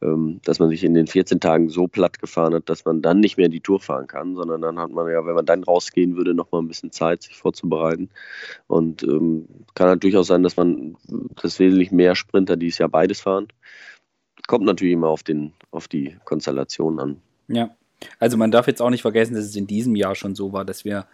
ähm, 0.00 0.40
dass 0.44 0.58
man 0.58 0.68
sich 0.68 0.84
in 0.84 0.94
den 0.94 1.06
14 1.06 1.40
Tagen 1.40 1.68
so 1.68 1.88
platt 1.88 2.20
gefahren 2.20 2.54
hat, 2.54 2.68
dass 2.68 2.84
man 2.84 3.02
dann 3.02 3.20
nicht 3.20 3.36
mehr 3.36 3.48
die 3.48 3.60
Tour 3.60 3.80
fahren 3.80 4.06
kann, 4.06 4.36
sondern 4.36 4.62
dann 4.62 4.78
hat 4.78 4.90
man 4.90 5.10
ja, 5.10 5.26
wenn 5.26 5.34
man 5.34 5.46
dann 5.46 5.64
rausgehen 5.64 6.16
würde, 6.16 6.34
noch 6.34 6.52
mal 6.52 6.60
ein 6.60 6.68
bisschen 6.68 6.92
Zeit, 6.92 7.22
sich 7.22 7.36
vorzubereiten. 7.36 8.08
Und 8.66 9.02
ähm, 9.02 9.48
kann 9.74 9.88
halt 9.88 10.04
durchaus 10.04 10.28
sein, 10.28 10.42
dass 10.42 10.56
man 10.58 10.96
das 11.40 11.58
wesentlich 11.58 11.90
mehr 11.90 12.14
Sprinter 12.14 12.56
dieses 12.56 12.78
Jahr 12.78 12.88
beides 12.88 13.20
fahren. 13.20 13.48
Kommt 14.46 14.64
natürlich 14.64 14.94
immer 14.94 15.08
auf, 15.08 15.22
den, 15.22 15.52
auf 15.70 15.88
die 15.88 16.16
Konstellation 16.24 16.98
an. 17.00 17.20
Ja, 17.48 17.76
also 18.18 18.36
man 18.36 18.50
darf 18.50 18.66
jetzt 18.66 18.82
auch 18.82 18.90
nicht 18.90 19.02
vergessen, 19.02 19.34
dass 19.34 19.44
es 19.44 19.56
in 19.56 19.66
diesem 19.66 19.96
Jahr 19.96 20.14
schon 20.14 20.34
so 20.34 20.52
war, 20.52 20.64
dass 20.64 20.84
wir 20.84 21.06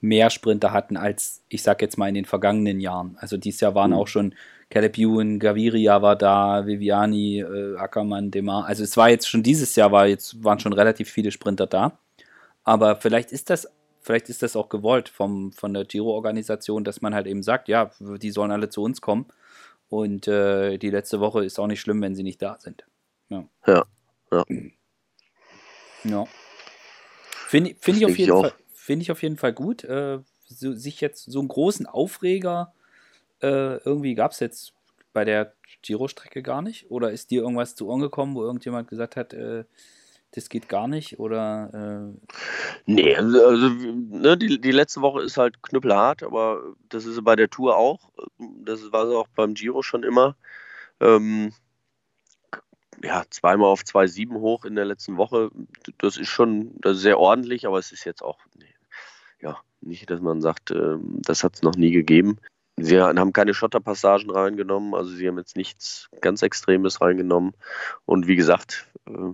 mehr 0.00 0.30
Sprinter 0.30 0.72
hatten 0.72 0.96
als, 0.96 1.42
ich 1.48 1.62
sag 1.62 1.80
jetzt 1.80 1.96
mal, 1.96 2.08
in 2.08 2.14
den 2.14 2.24
vergangenen 2.24 2.80
Jahren. 2.80 3.16
Also 3.18 3.36
dieses 3.36 3.60
Jahr 3.60 3.74
waren 3.74 3.90
mhm. 3.90 3.96
auch 3.96 4.08
schon 4.08 4.34
Caleb 4.68 4.98
Ewan, 4.98 5.38
Gaviria 5.38 6.02
war 6.02 6.16
da, 6.16 6.66
Viviani, 6.66 7.40
äh, 7.40 7.76
Ackermann, 7.76 8.30
Demar. 8.30 8.66
Also 8.66 8.82
es 8.82 8.96
war 8.96 9.08
jetzt 9.08 9.28
schon 9.28 9.42
dieses 9.42 9.76
Jahr 9.76 9.92
war 9.92 10.06
jetzt 10.06 10.42
waren 10.44 10.58
schon 10.58 10.72
relativ 10.72 11.10
viele 11.10 11.30
Sprinter 11.30 11.66
da. 11.66 11.98
Aber 12.64 12.96
vielleicht 12.96 13.32
ist 13.32 13.48
das 13.48 13.68
vielleicht 14.06 14.28
ist 14.28 14.42
das 14.42 14.54
auch 14.54 14.68
gewollt 14.68 15.08
vom, 15.08 15.52
von 15.52 15.74
der 15.74 15.84
Giro-Organisation, 15.84 16.84
dass 16.84 17.00
man 17.00 17.12
halt 17.12 17.26
eben 17.26 17.42
sagt, 17.42 17.66
ja, 17.66 17.90
die 17.98 18.30
sollen 18.30 18.52
alle 18.52 18.68
zu 18.68 18.82
uns 18.82 19.00
kommen. 19.00 19.26
Und 19.88 20.28
äh, 20.28 20.78
die 20.78 20.90
letzte 20.90 21.18
Woche 21.18 21.44
ist 21.44 21.58
auch 21.58 21.66
nicht 21.66 21.80
schlimm, 21.80 22.00
wenn 22.02 22.14
sie 22.14 22.22
nicht 22.22 22.40
da 22.40 22.56
sind. 22.60 22.86
Ja. 23.28 23.48
Ja. 23.66 23.84
ja. 24.30 24.44
ja. 26.04 26.24
Finde 27.48 27.74
find 27.78 27.98
ich, 27.98 28.06
auf 28.06 28.16
jeden 28.16 28.40
Fall, 28.40 28.52
find 28.72 29.02
ich 29.02 29.10
auf 29.10 29.22
jeden 29.22 29.36
Fall 29.36 29.52
gut. 29.52 29.82
Äh, 29.84 30.20
so, 30.48 30.72
sich 30.72 31.00
jetzt 31.00 31.24
so 31.24 31.40
einen 31.40 31.48
großen 31.48 31.86
Aufreger 31.86 32.72
äh, 33.42 33.78
irgendwie 33.78 34.14
gab 34.14 34.30
es 34.30 34.40
jetzt 34.40 34.72
bei 35.12 35.24
der 35.24 35.52
Giro-Strecke 35.82 36.42
gar 36.42 36.62
nicht? 36.62 36.90
Oder 36.90 37.10
ist 37.10 37.32
dir 37.32 37.42
irgendwas 37.42 37.74
zu 37.74 37.88
Ohren 37.88 38.00
gekommen, 38.00 38.36
wo 38.36 38.44
irgendjemand 38.44 38.88
gesagt 38.88 39.16
hat, 39.16 39.34
äh, 39.34 39.64
das 40.36 40.48
geht 40.48 40.68
gar 40.68 40.86
nicht? 40.88 41.18
Oder, 41.18 42.14
äh 42.14 42.30
nee, 42.86 43.16
also, 43.16 43.44
also 43.44 43.68
ne, 43.68 44.36
die, 44.36 44.60
die 44.60 44.70
letzte 44.70 45.00
Woche 45.00 45.22
ist 45.22 45.36
halt 45.36 45.62
knüppelhart, 45.62 46.22
aber 46.22 46.74
das 46.88 47.06
ist 47.06 47.22
bei 47.24 47.36
der 47.36 47.50
Tour 47.50 47.76
auch. 47.76 48.10
Das 48.38 48.92
war 48.92 49.04
es 49.04 49.14
auch 49.14 49.28
beim 49.34 49.54
Giro 49.54 49.82
schon 49.82 50.02
immer. 50.02 50.36
Ähm, 51.00 51.52
ja, 53.02 53.24
zweimal 53.30 53.68
auf 53.68 53.82
2,7 53.82 54.34
hoch 54.40 54.64
in 54.64 54.74
der 54.74 54.84
letzten 54.84 55.16
Woche. 55.16 55.50
Das 55.98 56.16
ist 56.16 56.28
schon 56.28 56.72
das 56.80 56.96
ist 56.96 57.02
sehr 57.02 57.18
ordentlich, 57.18 57.66
aber 57.66 57.78
es 57.78 57.92
ist 57.92 58.04
jetzt 58.04 58.22
auch, 58.22 58.38
nee, 58.58 58.74
ja, 59.40 59.58
nicht, 59.80 60.10
dass 60.10 60.20
man 60.20 60.40
sagt, 60.40 60.70
äh, 60.70 60.96
das 61.00 61.44
hat 61.44 61.54
es 61.56 61.62
noch 61.62 61.76
nie 61.76 61.90
gegeben. 61.90 62.38
Sie 62.78 63.00
haben 63.00 63.32
keine 63.32 63.54
Schotterpassagen 63.54 64.30
reingenommen, 64.30 64.94
also 64.94 65.10
sie 65.10 65.26
haben 65.26 65.38
jetzt 65.38 65.56
nichts 65.56 66.10
ganz 66.20 66.42
Extremes 66.42 67.00
reingenommen. 67.00 67.54
Und 68.04 68.26
wie 68.26 68.36
gesagt, 68.36 68.86
äh, 69.06 69.32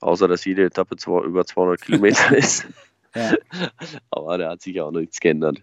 außer 0.00 0.28
dass 0.28 0.44
jede 0.44 0.64
Etappe 0.64 0.96
zwar 0.96 1.24
über 1.24 1.44
200 1.44 1.80
Kilometer 1.80 2.36
ist. 2.36 2.66
Ja. 3.14 3.34
Aber 4.10 4.38
da 4.38 4.50
hat 4.50 4.62
sich 4.62 4.74
ja 4.74 4.84
auch 4.84 4.92
nichts 4.92 5.20
geändert. 5.20 5.62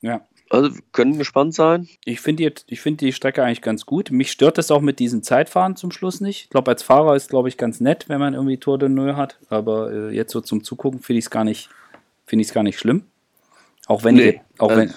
Ja. 0.00 0.26
Also 0.50 0.74
wir 0.74 0.82
können 0.92 1.18
gespannt 1.18 1.54
sein. 1.54 1.88
Ich 2.04 2.20
finde 2.20 2.50
die, 2.50 2.76
find 2.76 3.00
die 3.00 3.12
Strecke 3.12 3.42
eigentlich 3.44 3.60
ganz 3.60 3.84
gut. 3.84 4.10
Mich 4.10 4.32
stört 4.32 4.56
das 4.56 4.70
auch 4.70 4.80
mit 4.80 4.98
diesen 4.98 5.22
Zeitfahren 5.22 5.76
zum 5.76 5.90
Schluss 5.90 6.20
nicht. 6.20 6.44
Ich 6.44 6.50
glaube, 6.50 6.70
als 6.70 6.82
Fahrer 6.82 7.16
ist 7.16 7.28
glaube 7.28 7.48
ich 7.48 7.58
ganz 7.58 7.80
nett, 7.80 8.08
wenn 8.08 8.18
man 8.18 8.34
irgendwie 8.34 8.56
Tour 8.56 8.78
de 8.78 8.88
Null 8.88 9.16
hat. 9.16 9.38
Aber 9.50 9.92
äh, 9.92 10.14
jetzt 10.14 10.32
so 10.32 10.40
zum 10.40 10.64
Zugucken 10.64 11.00
finde 11.00 11.18
ich 11.18 11.26
es 11.26 11.30
gar 11.30 11.44
nicht, 11.44 11.68
finde 12.24 12.42
ich 12.42 12.48
es 12.48 12.54
gar 12.54 12.62
nicht 12.62 12.78
schlimm. 12.78 13.04
Auch 13.86 14.04
wenn 14.04 14.14
nee, 14.14 14.28
ich, 14.28 14.60
auch 14.60 14.70
also, 14.70 14.82
wenn, 14.82 14.94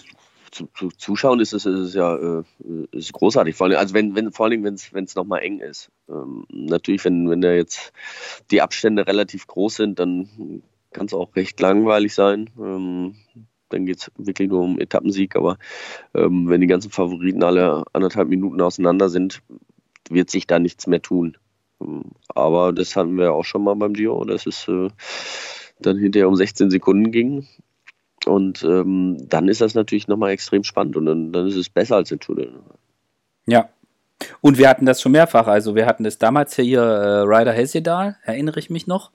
zu, 0.51 0.67
zu, 0.75 0.89
zuschauen 0.89 1.39
ist 1.39 1.53
es, 1.53 1.65
ist 1.65 1.79
es 1.79 1.93
ja 1.93 2.15
äh, 2.15 2.43
ist 2.91 3.13
großartig. 3.13 3.55
Vor 3.55 3.67
allem, 3.67 3.77
also 3.77 3.93
wenn, 3.93 4.15
wenn, 4.15 4.31
vor 4.31 4.45
allem, 4.45 4.63
wenn 4.63 4.75
es 4.75 5.15
nochmal 5.15 5.41
eng 5.41 5.59
ist. 5.59 5.89
Ähm, 6.09 6.45
natürlich, 6.49 7.03
wenn, 7.05 7.29
wenn 7.29 7.41
da 7.41 7.53
jetzt 7.53 7.93
die 8.51 8.61
Abstände 8.61 9.07
relativ 9.07 9.47
groß 9.47 9.75
sind, 9.75 9.99
dann 9.99 10.61
kann 10.91 11.05
es 11.05 11.13
auch 11.13 11.35
recht 11.35 11.59
langweilig 11.59 12.13
sein. 12.13 12.49
Ähm, 12.59 13.15
dann 13.69 13.85
geht 13.85 13.99
es 13.99 14.11
wirklich 14.17 14.49
nur 14.49 14.61
um 14.61 14.79
Etappensieg. 14.79 15.35
Aber 15.35 15.57
ähm, 16.13 16.49
wenn 16.49 16.61
die 16.61 16.67
ganzen 16.67 16.91
Favoriten 16.91 17.43
alle 17.43 17.85
anderthalb 17.93 18.27
Minuten 18.27 18.61
auseinander 18.61 19.09
sind, 19.09 19.41
wird 20.09 20.29
sich 20.29 20.47
da 20.47 20.59
nichts 20.59 20.87
mehr 20.87 21.01
tun. 21.01 21.37
Ähm, 21.81 22.03
aber 22.27 22.73
das 22.73 22.95
hatten 22.95 23.17
wir 23.17 23.33
auch 23.33 23.45
schon 23.45 23.63
mal 23.63 23.75
beim 23.75 23.93
Giro, 23.93 24.25
dass 24.25 24.45
es 24.45 24.67
äh, 24.67 24.89
dann 25.79 25.97
hinterher 25.97 26.27
um 26.27 26.35
16 26.35 26.69
Sekunden 26.69 27.11
ging. 27.11 27.47
Und 28.25 28.63
ähm, 28.63 29.17
dann 29.27 29.47
ist 29.47 29.61
das 29.61 29.73
natürlich 29.73 30.07
nochmal 30.07 30.31
extrem 30.31 30.63
spannend 30.63 30.95
und 30.95 31.05
dann, 31.05 31.31
dann 31.31 31.47
ist 31.47 31.55
es 31.55 31.69
besser 31.69 31.95
als 31.95 32.11
in 32.11 32.19
Tunnel. 32.19 32.51
Ja. 33.47 33.69
Und 34.41 34.59
wir 34.59 34.69
hatten 34.69 34.85
das 34.85 35.01
schon 35.01 35.13
mehrfach. 35.13 35.47
Also 35.47 35.75
wir 35.75 35.87
hatten 35.87 36.03
das 36.03 36.19
damals 36.19 36.55
hier 36.55 36.81
äh, 36.81 37.21
Ryder 37.21 37.51
Hesjedal, 37.51 38.17
erinnere 38.23 38.59
ich 38.59 38.69
mich 38.69 38.85
noch, 38.85 39.11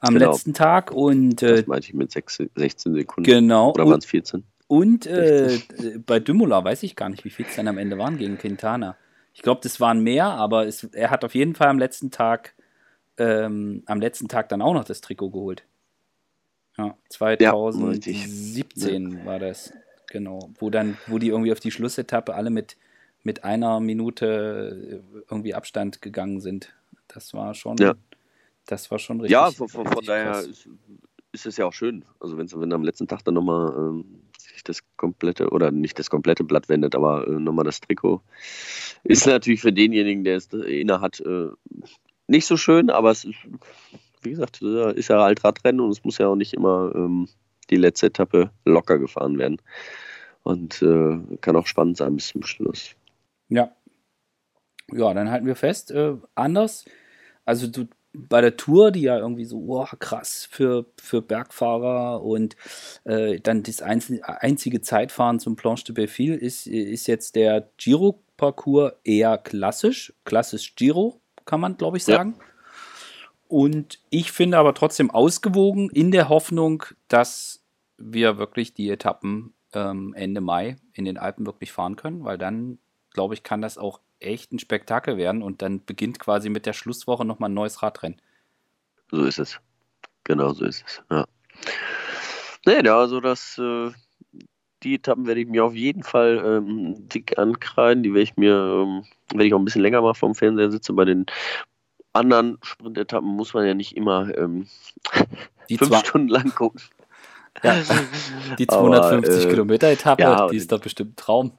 am 0.00 0.14
genau. 0.14 0.30
letzten 0.30 0.54
Tag. 0.54 0.90
Und, 0.90 1.42
äh, 1.42 1.56
das 1.56 1.66
meinte 1.66 1.88
ich 1.88 1.94
mit 1.94 2.10
6, 2.10 2.44
16 2.54 2.94
Sekunden. 2.94 3.30
Genau. 3.30 3.72
Oder 3.72 3.86
waren 3.86 3.98
es 3.98 4.06
14? 4.06 4.44
Und 4.66 5.06
äh, 5.06 5.58
bei 6.06 6.18
Dümula 6.20 6.64
weiß 6.64 6.82
ich 6.84 6.96
gar 6.96 7.10
nicht, 7.10 7.24
wie 7.26 7.30
viel 7.30 7.44
es 7.46 7.56
dann 7.56 7.68
am 7.68 7.76
Ende 7.76 7.98
waren 7.98 8.16
gegen 8.16 8.38
Quintana. 8.38 8.96
Ich 9.34 9.42
glaube, 9.42 9.60
das 9.62 9.80
waren 9.80 10.00
mehr, 10.00 10.26
aber 10.26 10.66
es, 10.66 10.84
er 10.84 11.10
hat 11.10 11.24
auf 11.24 11.34
jeden 11.34 11.54
Fall 11.54 11.68
am 11.68 11.78
letzten 11.78 12.10
Tag 12.10 12.54
ähm, 13.18 13.82
am 13.86 14.00
letzten 14.00 14.28
Tag 14.28 14.48
dann 14.48 14.62
auch 14.62 14.74
noch 14.74 14.84
das 14.84 15.00
Trikot 15.00 15.30
geholt. 15.30 15.64
Ja, 16.76 16.96
2017 17.08 19.18
ja, 19.18 19.26
war 19.26 19.38
das, 19.38 19.72
genau. 20.08 20.50
Wo 20.58 20.70
dann, 20.70 20.96
wo 21.06 21.18
die 21.18 21.28
irgendwie 21.28 21.52
auf 21.52 21.60
die 21.60 21.70
Schlussetappe 21.70 22.34
alle 22.34 22.50
mit, 22.50 22.76
mit 23.22 23.44
einer 23.44 23.80
Minute 23.80 25.02
irgendwie 25.30 25.54
Abstand 25.54 26.02
gegangen 26.02 26.40
sind. 26.40 26.74
Das 27.06 27.32
war 27.32 27.54
schon, 27.54 27.76
ja. 27.78 27.94
das 28.66 28.90
war 28.90 28.98
schon 28.98 29.20
richtig. 29.20 29.32
Ja, 29.32 29.50
von, 29.50 29.68
von, 29.68 29.86
von 29.86 30.04
daher 30.04 30.40
ist, 30.40 30.68
ist, 31.32 31.46
es 31.46 31.56
ja 31.56 31.66
auch 31.66 31.72
schön. 31.72 32.04
Also 32.18 32.38
wenn, 32.38 32.50
wenn 32.50 32.72
am 32.72 32.82
letzten 32.82 33.06
Tag 33.06 33.24
dann 33.24 33.34
nochmal 33.34 33.72
ähm, 33.76 34.22
sich 34.36 34.64
das 34.64 34.80
komplette, 34.96 35.50
oder 35.50 35.70
nicht 35.70 35.98
das 35.98 36.10
komplette 36.10 36.42
Blatt 36.42 36.68
wendet, 36.68 36.96
aber 36.96 37.28
äh, 37.28 37.30
nochmal 37.30 37.64
das 37.64 37.80
Trikot, 37.80 38.20
ist 39.04 39.26
natürlich 39.26 39.60
für 39.60 39.72
denjenigen, 39.72 40.24
der 40.24 40.36
es 40.36 40.46
inne 40.46 41.00
hat, 41.00 41.20
äh, 41.20 41.50
nicht 42.26 42.46
so 42.46 42.56
schön, 42.56 42.90
aber 42.90 43.10
es 43.10 43.24
ist 43.24 43.36
wie 44.24 44.30
gesagt, 44.30 44.62
ist 44.62 45.08
ja 45.08 45.22
halt 45.22 45.44
Radrennen 45.44 45.80
und 45.80 45.90
es 45.90 46.04
muss 46.04 46.18
ja 46.18 46.28
auch 46.28 46.36
nicht 46.36 46.54
immer 46.54 46.92
ähm, 46.94 47.28
die 47.70 47.76
letzte 47.76 48.06
Etappe 48.06 48.50
locker 48.64 48.98
gefahren 48.98 49.38
werden. 49.38 49.60
Und 50.42 50.82
äh, 50.82 51.18
kann 51.40 51.56
auch 51.56 51.66
spannend 51.66 51.96
sein 51.96 52.16
bis 52.16 52.28
zum 52.28 52.42
Schluss. 52.42 52.90
Ja. 53.48 53.74
Ja, 54.92 55.14
dann 55.14 55.30
halten 55.30 55.46
wir 55.46 55.56
fest. 55.56 55.90
Äh, 55.90 56.16
anders. 56.34 56.84
Also 57.46 57.66
du, 57.66 57.86
bei 58.14 58.40
der 58.40 58.56
Tour, 58.56 58.90
die 58.90 59.02
ja 59.02 59.18
irgendwie 59.18 59.44
so 59.44 59.58
oh, 59.66 59.86
krass 59.98 60.46
für, 60.50 60.86
für 61.00 61.22
Bergfahrer 61.22 62.22
und 62.22 62.56
äh, 63.04 63.40
dann 63.40 63.62
das 63.62 63.82
einzige 63.82 64.80
Zeitfahren 64.82 65.40
zum 65.40 65.56
Planche 65.56 65.84
de 65.84 65.94
Belleville 65.94 66.36
ist, 66.36 66.66
ist 66.66 67.06
jetzt 67.06 67.34
der 67.34 67.68
Giro-Parcours 67.78 68.92
eher 69.02 69.38
klassisch. 69.38 70.12
Klassisch 70.24 70.76
Giro, 70.76 71.20
kann 71.44 71.60
man, 71.60 71.76
glaube 71.76 71.96
ich, 71.96 72.04
sagen. 72.04 72.36
Ja. 72.38 72.44
Und 73.54 74.00
ich 74.10 74.32
finde 74.32 74.58
aber 74.58 74.74
trotzdem 74.74 75.12
ausgewogen 75.12 75.88
in 75.90 76.10
der 76.10 76.28
Hoffnung, 76.28 76.82
dass 77.06 77.62
wir 77.96 78.36
wirklich 78.36 78.74
die 78.74 78.90
Etappen 78.90 79.54
ähm, 79.72 80.12
Ende 80.16 80.40
Mai 80.40 80.74
in 80.92 81.04
den 81.04 81.18
Alpen 81.18 81.46
wirklich 81.46 81.70
fahren 81.70 81.94
können, 81.94 82.24
weil 82.24 82.36
dann, 82.36 82.78
glaube 83.12 83.34
ich, 83.34 83.44
kann 83.44 83.62
das 83.62 83.78
auch 83.78 84.00
echt 84.18 84.52
ein 84.52 84.58
Spektakel 84.58 85.16
werden 85.16 85.40
und 85.40 85.62
dann 85.62 85.84
beginnt 85.84 86.18
quasi 86.18 86.48
mit 86.48 86.66
der 86.66 86.72
Schlusswoche 86.72 87.24
nochmal 87.24 87.48
ein 87.48 87.54
neues 87.54 87.80
Radrennen. 87.80 88.20
So 89.12 89.22
ist 89.22 89.38
es. 89.38 89.60
Genau 90.24 90.52
so 90.52 90.64
ist 90.64 90.82
es. 90.84 91.02
Ja. 91.08 91.24
Nee, 92.66 92.88
also 92.88 93.20
das, 93.20 93.56
äh, 93.58 93.92
die 94.82 94.96
Etappen 94.96 95.28
werde 95.28 95.42
ich 95.42 95.46
mir 95.46 95.64
auf 95.64 95.74
jeden 95.74 96.02
Fall 96.02 96.42
ähm, 96.44 97.08
dick 97.08 97.38
ankreiden. 97.38 98.02
Die 98.02 98.14
werde 98.14 98.24
ich 98.24 98.36
mir, 98.36 98.56
ähm, 98.56 99.04
werde 99.30 99.46
ich 99.46 99.54
auch 99.54 99.60
ein 99.60 99.64
bisschen 99.64 99.82
länger 99.82 100.02
mal 100.02 100.14
vom 100.14 100.34
Fernseher 100.34 100.72
sitzen. 100.72 100.96
Bei 100.96 101.04
den 101.04 101.26
anderen 102.14 102.58
Sprintetappen 102.62 103.28
muss 103.28 103.54
man 103.54 103.66
ja 103.66 103.74
nicht 103.74 103.96
immer 103.96 104.36
ähm, 104.36 104.66
die 105.68 105.78
fünf 105.78 105.96
Stunden 105.98 106.28
lang 106.28 106.54
gucken. 106.54 106.80
Ja, 107.62 107.76
die 108.58 108.66
250 108.66 109.34
Aber, 109.34 109.44
äh, 109.44 109.50
Kilometer 109.50 109.88
Etappe, 109.88 110.22
ja, 110.22 110.48
die 110.48 110.56
ist 110.56 110.72
doch 110.72 110.80
bestimmt 110.80 111.12
ein 111.12 111.16
Traum. 111.16 111.58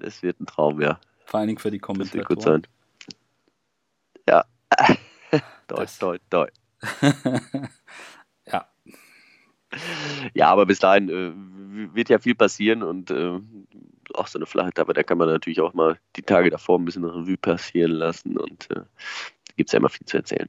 Es 0.00 0.22
wird 0.22 0.40
ein 0.40 0.46
Traum, 0.46 0.80
ja. 0.80 1.00
Vor 1.24 1.40
allen 1.40 1.48
Dingen 1.48 1.58
für 1.58 1.70
die 1.70 1.78
Kommentatoren. 1.78 2.66
Ja. 4.28 4.44
doi, 5.68 5.86
doi, 5.98 6.18
doi. 6.28 6.48
ja. 8.46 8.66
Ja, 10.34 10.48
aber 10.48 10.66
bis 10.66 10.78
dahin 10.78 11.08
äh, 11.08 11.94
wird 11.94 12.08
ja 12.08 12.18
viel 12.18 12.34
passieren 12.34 12.82
und 12.82 13.10
äh, 13.10 13.38
auch 14.14 14.26
so 14.26 14.38
eine 14.38 14.46
flache 14.46 14.68
Etappe, 14.68 14.92
da 14.92 15.02
kann 15.02 15.18
man 15.18 15.28
natürlich 15.28 15.60
auch 15.60 15.74
mal 15.74 15.98
die 16.16 16.22
Tage 16.22 16.50
davor 16.50 16.78
ein 16.78 16.84
bisschen 16.84 17.04
Revue 17.04 17.36
passieren 17.36 17.92
lassen 17.92 18.36
und 18.36 18.70
äh, 18.70 18.82
gibt 19.56 19.68
es 19.68 19.72
ja 19.72 19.78
immer 19.78 19.88
viel 19.88 20.06
zu 20.06 20.16
erzählen. 20.16 20.48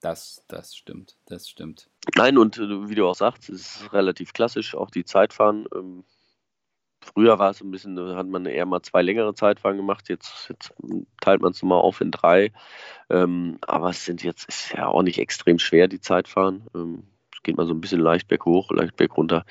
Das, 0.00 0.44
das 0.48 0.76
stimmt, 0.76 1.16
das 1.26 1.48
stimmt. 1.48 1.88
Nein, 2.14 2.36
und 2.36 2.58
äh, 2.58 2.88
wie 2.88 2.94
du 2.94 3.08
auch 3.08 3.14
sagst, 3.14 3.48
es 3.48 3.76
ist 3.76 3.92
relativ 3.92 4.34
klassisch, 4.34 4.74
auch 4.74 4.90
die 4.90 5.04
Zeitfahren. 5.04 5.66
Ähm, 5.74 6.04
früher 7.00 7.38
war 7.38 7.50
es 7.50 7.62
ein 7.62 7.70
bisschen, 7.70 7.96
da 7.96 8.14
hat 8.14 8.26
man 8.26 8.44
eher 8.44 8.66
mal 8.66 8.82
zwei 8.82 9.00
längere 9.00 9.34
Zeitfahren 9.34 9.78
gemacht, 9.78 10.10
jetzt, 10.10 10.50
jetzt 10.50 10.74
teilt 11.22 11.40
man 11.40 11.52
es 11.52 11.62
mal 11.62 11.78
auf 11.78 12.02
in 12.02 12.10
drei. 12.10 12.52
Ähm, 13.08 13.58
aber 13.66 13.90
es 13.90 14.04
sind 14.04 14.22
jetzt, 14.22 14.46
ist 14.46 14.72
ja 14.72 14.88
auch 14.88 15.02
nicht 15.02 15.18
extrem 15.18 15.58
schwer, 15.58 15.88
die 15.88 16.00
Zeitfahren. 16.00 16.66
Ähm, 16.74 17.04
geht 17.44 17.56
man 17.56 17.66
so 17.66 17.72
ein 17.72 17.80
bisschen 17.80 18.00
leicht 18.00 18.28
berghoch, 18.28 18.70
leicht 18.70 18.96
bergunter. 18.96 19.44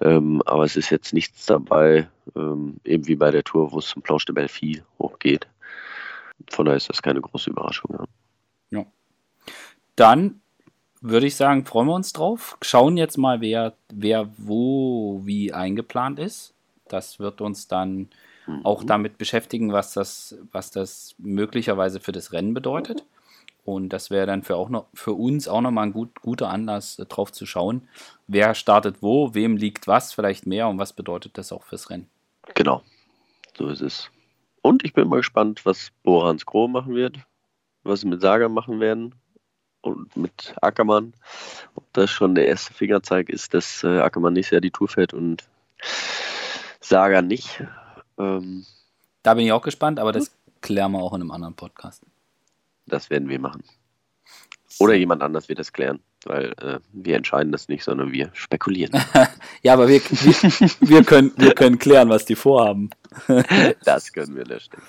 Ähm, 0.00 0.42
aber 0.44 0.64
es 0.64 0.76
ist 0.76 0.90
jetzt 0.90 1.14
nichts 1.14 1.46
dabei, 1.46 2.08
ähm, 2.36 2.76
eben 2.84 3.06
wie 3.06 3.16
bei 3.16 3.30
der 3.30 3.44
Tour, 3.44 3.72
wo 3.72 3.78
es 3.78 3.88
zum 3.88 4.02
Planche 4.02 4.26
de 4.26 4.34
Belfi 4.34 4.82
hochgeht. 4.98 5.48
Von 6.50 6.66
daher 6.66 6.76
ist 6.76 6.88
das 6.88 7.02
keine 7.02 7.20
große 7.20 7.50
Überraschung. 7.50 7.96
Ja. 7.98 8.78
ja. 8.78 8.86
Dann 9.96 10.40
würde 11.00 11.26
ich 11.26 11.36
sagen, 11.36 11.64
freuen 11.64 11.88
wir 11.88 11.94
uns 11.94 12.12
drauf. 12.12 12.58
Schauen 12.62 12.96
jetzt 12.96 13.18
mal, 13.18 13.40
wer, 13.40 13.74
wer 13.92 14.28
wo 14.36 15.20
wie 15.24 15.52
eingeplant 15.52 16.18
ist. 16.18 16.54
Das 16.88 17.18
wird 17.18 17.40
uns 17.40 17.68
dann 17.68 18.08
mhm. 18.46 18.64
auch 18.64 18.82
damit 18.84 19.18
beschäftigen, 19.18 19.72
was 19.72 19.92
das, 19.92 20.36
was 20.52 20.70
das 20.70 21.14
möglicherweise 21.18 22.00
für 22.00 22.12
das 22.12 22.32
Rennen 22.32 22.54
bedeutet. 22.54 23.04
Und 23.68 23.90
das 23.90 24.08
wäre 24.08 24.24
dann 24.24 24.42
für, 24.42 24.56
auch 24.56 24.70
noch, 24.70 24.86
für 24.94 25.12
uns 25.12 25.46
auch 25.46 25.60
nochmal 25.60 25.88
ein 25.88 25.92
gut, 25.92 26.22
guter 26.22 26.48
Anlass, 26.48 26.98
äh, 26.98 27.04
drauf 27.04 27.32
zu 27.32 27.44
schauen, 27.44 27.86
wer 28.26 28.54
startet 28.54 29.02
wo, 29.02 29.34
wem 29.34 29.58
liegt 29.58 29.86
was, 29.86 30.14
vielleicht 30.14 30.46
mehr 30.46 30.68
und 30.68 30.78
was 30.78 30.94
bedeutet 30.94 31.36
das 31.36 31.52
auch 31.52 31.64
fürs 31.64 31.90
Rennen. 31.90 32.08
Genau, 32.54 32.82
so 33.58 33.68
ist 33.68 33.82
es. 33.82 34.10
Und 34.62 34.86
ich 34.86 34.94
bin 34.94 35.06
mal 35.06 35.18
gespannt, 35.18 35.66
was 35.66 35.90
Borans 36.02 36.46
Groh 36.46 36.66
machen 36.66 36.94
wird, 36.94 37.18
was 37.82 38.00
sie 38.00 38.06
mit 38.06 38.22
Saga 38.22 38.48
machen 38.48 38.80
werden 38.80 39.14
und 39.82 40.16
mit 40.16 40.54
Ackermann. 40.62 41.12
Ob 41.74 41.84
das 41.92 42.08
schon 42.08 42.34
der 42.34 42.48
erste 42.48 42.72
Fingerzeig 42.72 43.28
ist, 43.28 43.52
dass 43.52 43.84
äh, 43.84 44.00
Ackermann 44.00 44.32
nächstes 44.32 44.52
Jahr 44.52 44.60
die 44.62 44.70
Tour 44.70 44.88
fährt 44.88 45.12
und 45.12 45.46
Saga 46.80 47.20
nicht. 47.20 47.62
Ähm, 48.16 48.64
da 49.22 49.34
bin 49.34 49.44
ich 49.44 49.52
auch 49.52 49.60
gespannt, 49.60 50.00
aber 50.00 50.12
das 50.12 50.34
klären 50.62 50.92
wir 50.92 51.00
auch 51.00 51.12
in 51.12 51.20
einem 51.20 51.32
anderen 51.32 51.54
Podcast. 51.54 52.02
Das 52.88 53.10
werden 53.10 53.28
wir 53.28 53.38
machen. 53.38 53.62
Oder 54.78 54.94
jemand 54.94 55.22
anders 55.22 55.48
wird 55.48 55.58
das 55.58 55.72
klären, 55.72 56.00
weil 56.24 56.52
äh, 56.60 56.78
wir 56.92 57.16
entscheiden 57.16 57.50
das 57.50 57.68
nicht, 57.68 57.82
sondern 57.82 58.12
wir 58.12 58.30
spekulieren. 58.32 59.00
ja, 59.62 59.72
aber 59.72 59.88
wir, 59.88 60.00
wir, 60.00 60.88
wir, 60.88 61.04
können, 61.04 61.32
wir 61.36 61.54
können 61.54 61.78
klären, 61.78 62.08
was 62.10 62.26
die 62.26 62.36
vorhaben. 62.36 62.90
das 63.84 64.12
können 64.12 64.36
wir, 64.36 64.44
das 64.44 64.64
stimmt. 64.64 64.82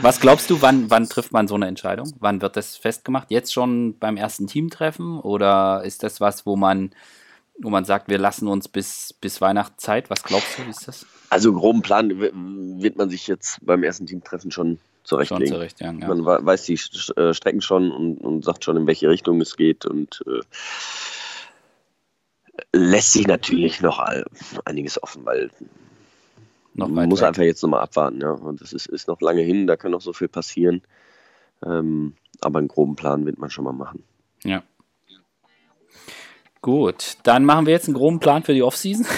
Was 0.00 0.20
glaubst 0.20 0.48
du, 0.50 0.62
wann, 0.62 0.90
wann 0.90 1.08
trifft 1.08 1.32
man 1.32 1.48
so 1.48 1.56
eine 1.56 1.66
Entscheidung? 1.66 2.12
Wann 2.20 2.40
wird 2.40 2.56
das 2.56 2.76
festgemacht? 2.76 3.30
Jetzt 3.30 3.52
schon 3.52 3.98
beim 3.98 4.16
ersten 4.16 4.46
Teamtreffen? 4.46 5.18
Oder 5.18 5.82
ist 5.84 6.04
das 6.04 6.20
was, 6.20 6.46
wo 6.46 6.54
man, 6.54 6.92
wo 7.58 7.68
man 7.68 7.84
sagt, 7.84 8.08
wir 8.08 8.18
lassen 8.18 8.46
uns 8.46 8.68
bis, 8.68 9.12
bis 9.20 9.40
Weihnachten 9.40 9.78
Zeit? 9.78 10.08
Was 10.08 10.22
glaubst 10.22 10.56
du, 10.58 10.66
wie 10.66 10.70
ist 10.70 10.86
das? 10.86 11.04
Also 11.30 11.52
groben 11.52 11.82
Plan 11.82 12.20
wird 12.20 12.96
man 12.96 13.10
sich 13.10 13.26
jetzt 13.26 13.58
beim 13.66 13.82
ersten 13.82 14.06
Teamtreffen 14.06 14.52
schon 14.52 14.78
zurechtlegen. 15.06 15.46
Schon 15.46 15.56
zurecht, 15.56 15.80
ja. 15.80 15.92
Man 15.92 16.24
weiß 16.24 16.64
die 16.64 16.78
äh, 17.16 17.32
Strecken 17.32 17.60
schon 17.60 17.90
und, 17.90 18.18
und, 18.18 18.44
sagt 18.44 18.64
schon, 18.64 18.76
in 18.76 18.86
welche 18.86 19.08
Richtung 19.08 19.40
es 19.40 19.56
geht 19.56 19.86
und 19.86 20.22
äh, 20.26 20.40
lässt 22.72 23.12
sich 23.12 23.26
natürlich 23.26 23.80
noch 23.80 23.98
einiges 24.64 25.02
offen, 25.02 25.24
weil 25.24 25.50
man 26.74 27.08
muss 27.08 27.20
weg. 27.20 27.28
einfach 27.28 27.42
jetzt 27.42 27.62
nochmal 27.62 27.80
abwarten. 27.80 28.20
Ja. 28.20 28.32
Und 28.32 28.60
es 28.60 28.72
ist, 28.72 28.86
ist 28.86 29.08
noch 29.08 29.20
lange 29.20 29.42
hin, 29.42 29.66
da 29.66 29.76
kann 29.76 29.92
noch 29.92 30.00
so 30.00 30.12
viel 30.12 30.28
passieren. 30.28 30.82
Ähm, 31.64 32.14
aber 32.40 32.58
einen 32.58 32.68
groben 32.68 32.96
Plan 32.96 33.24
wird 33.24 33.38
man 33.38 33.48
schon 33.48 33.64
mal 33.64 33.72
machen. 33.72 34.04
Ja. 34.44 34.62
Gut, 36.60 37.16
dann 37.22 37.44
machen 37.44 37.66
wir 37.66 37.72
jetzt 37.72 37.86
einen 37.86 37.96
groben 37.96 38.20
Plan 38.20 38.42
für 38.42 38.52
die 38.52 38.62
Offseason. 38.62 39.06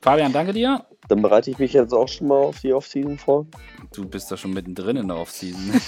Fabian, 0.00 0.32
danke 0.32 0.52
dir. 0.52 0.84
Dann 1.08 1.22
bereite 1.22 1.50
ich 1.50 1.58
mich 1.58 1.72
jetzt 1.72 1.92
auch 1.92 2.08
schon 2.08 2.28
mal 2.28 2.42
auf 2.42 2.60
die 2.60 2.72
Offseason 2.72 3.18
vor. 3.18 3.46
Du 3.92 4.08
bist 4.08 4.30
da 4.30 4.36
schon 4.36 4.52
mittendrin 4.52 4.96
in 4.96 5.08
der 5.08 5.16
Offseason. 5.16 5.72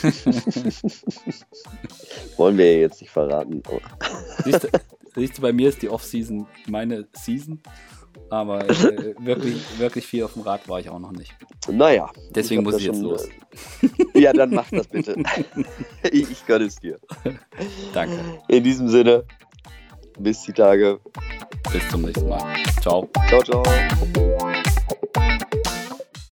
Wollen 2.36 2.56
wir 2.56 2.72
ja 2.72 2.80
jetzt 2.80 3.00
nicht 3.00 3.10
verraten. 3.10 3.62
Siehst 4.44 4.64
du, 4.64 4.68
siehst 5.14 5.38
du, 5.38 5.42
bei 5.42 5.52
mir 5.52 5.68
ist 5.68 5.82
die 5.82 5.88
Offseason 5.88 6.46
meine 6.68 7.08
Season. 7.12 7.60
Aber 8.30 8.68
äh, 8.68 9.14
wirklich, 9.18 9.56
wirklich 9.78 10.06
viel 10.06 10.24
auf 10.24 10.34
dem 10.34 10.42
Rad 10.42 10.68
war 10.68 10.80
ich 10.80 10.90
auch 10.90 10.98
noch 10.98 11.12
nicht. 11.12 11.34
Naja. 11.70 12.10
Deswegen 12.34 12.60
ich 12.60 12.64
muss 12.66 12.76
ich 12.76 12.86
jetzt 12.86 13.00
los. 13.00 13.28
Äh, 14.14 14.20
ja, 14.20 14.32
dann 14.32 14.50
mach 14.50 14.68
das 14.70 14.86
bitte. 14.86 15.16
ich, 16.12 16.30
ich 16.30 16.46
gönne 16.46 16.66
es 16.66 16.76
dir. 16.76 16.98
Danke. 17.94 18.18
In 18.48 18.64
diesem 18.64 18.88
Sinne, 18.88 19.24
bis 20.18 20.42
die 20.42 20.52
Tage. 20.52 21.00
Bis 21.72 21.88
zum 21.88 22.02
nächsten 22.02 22.28
Mal. 22.28 22.42
Ciao. 22.80 23.08
Ciao, 23.28 23.42
ciao. 23.42 23.62
Bye. 24.88 25.57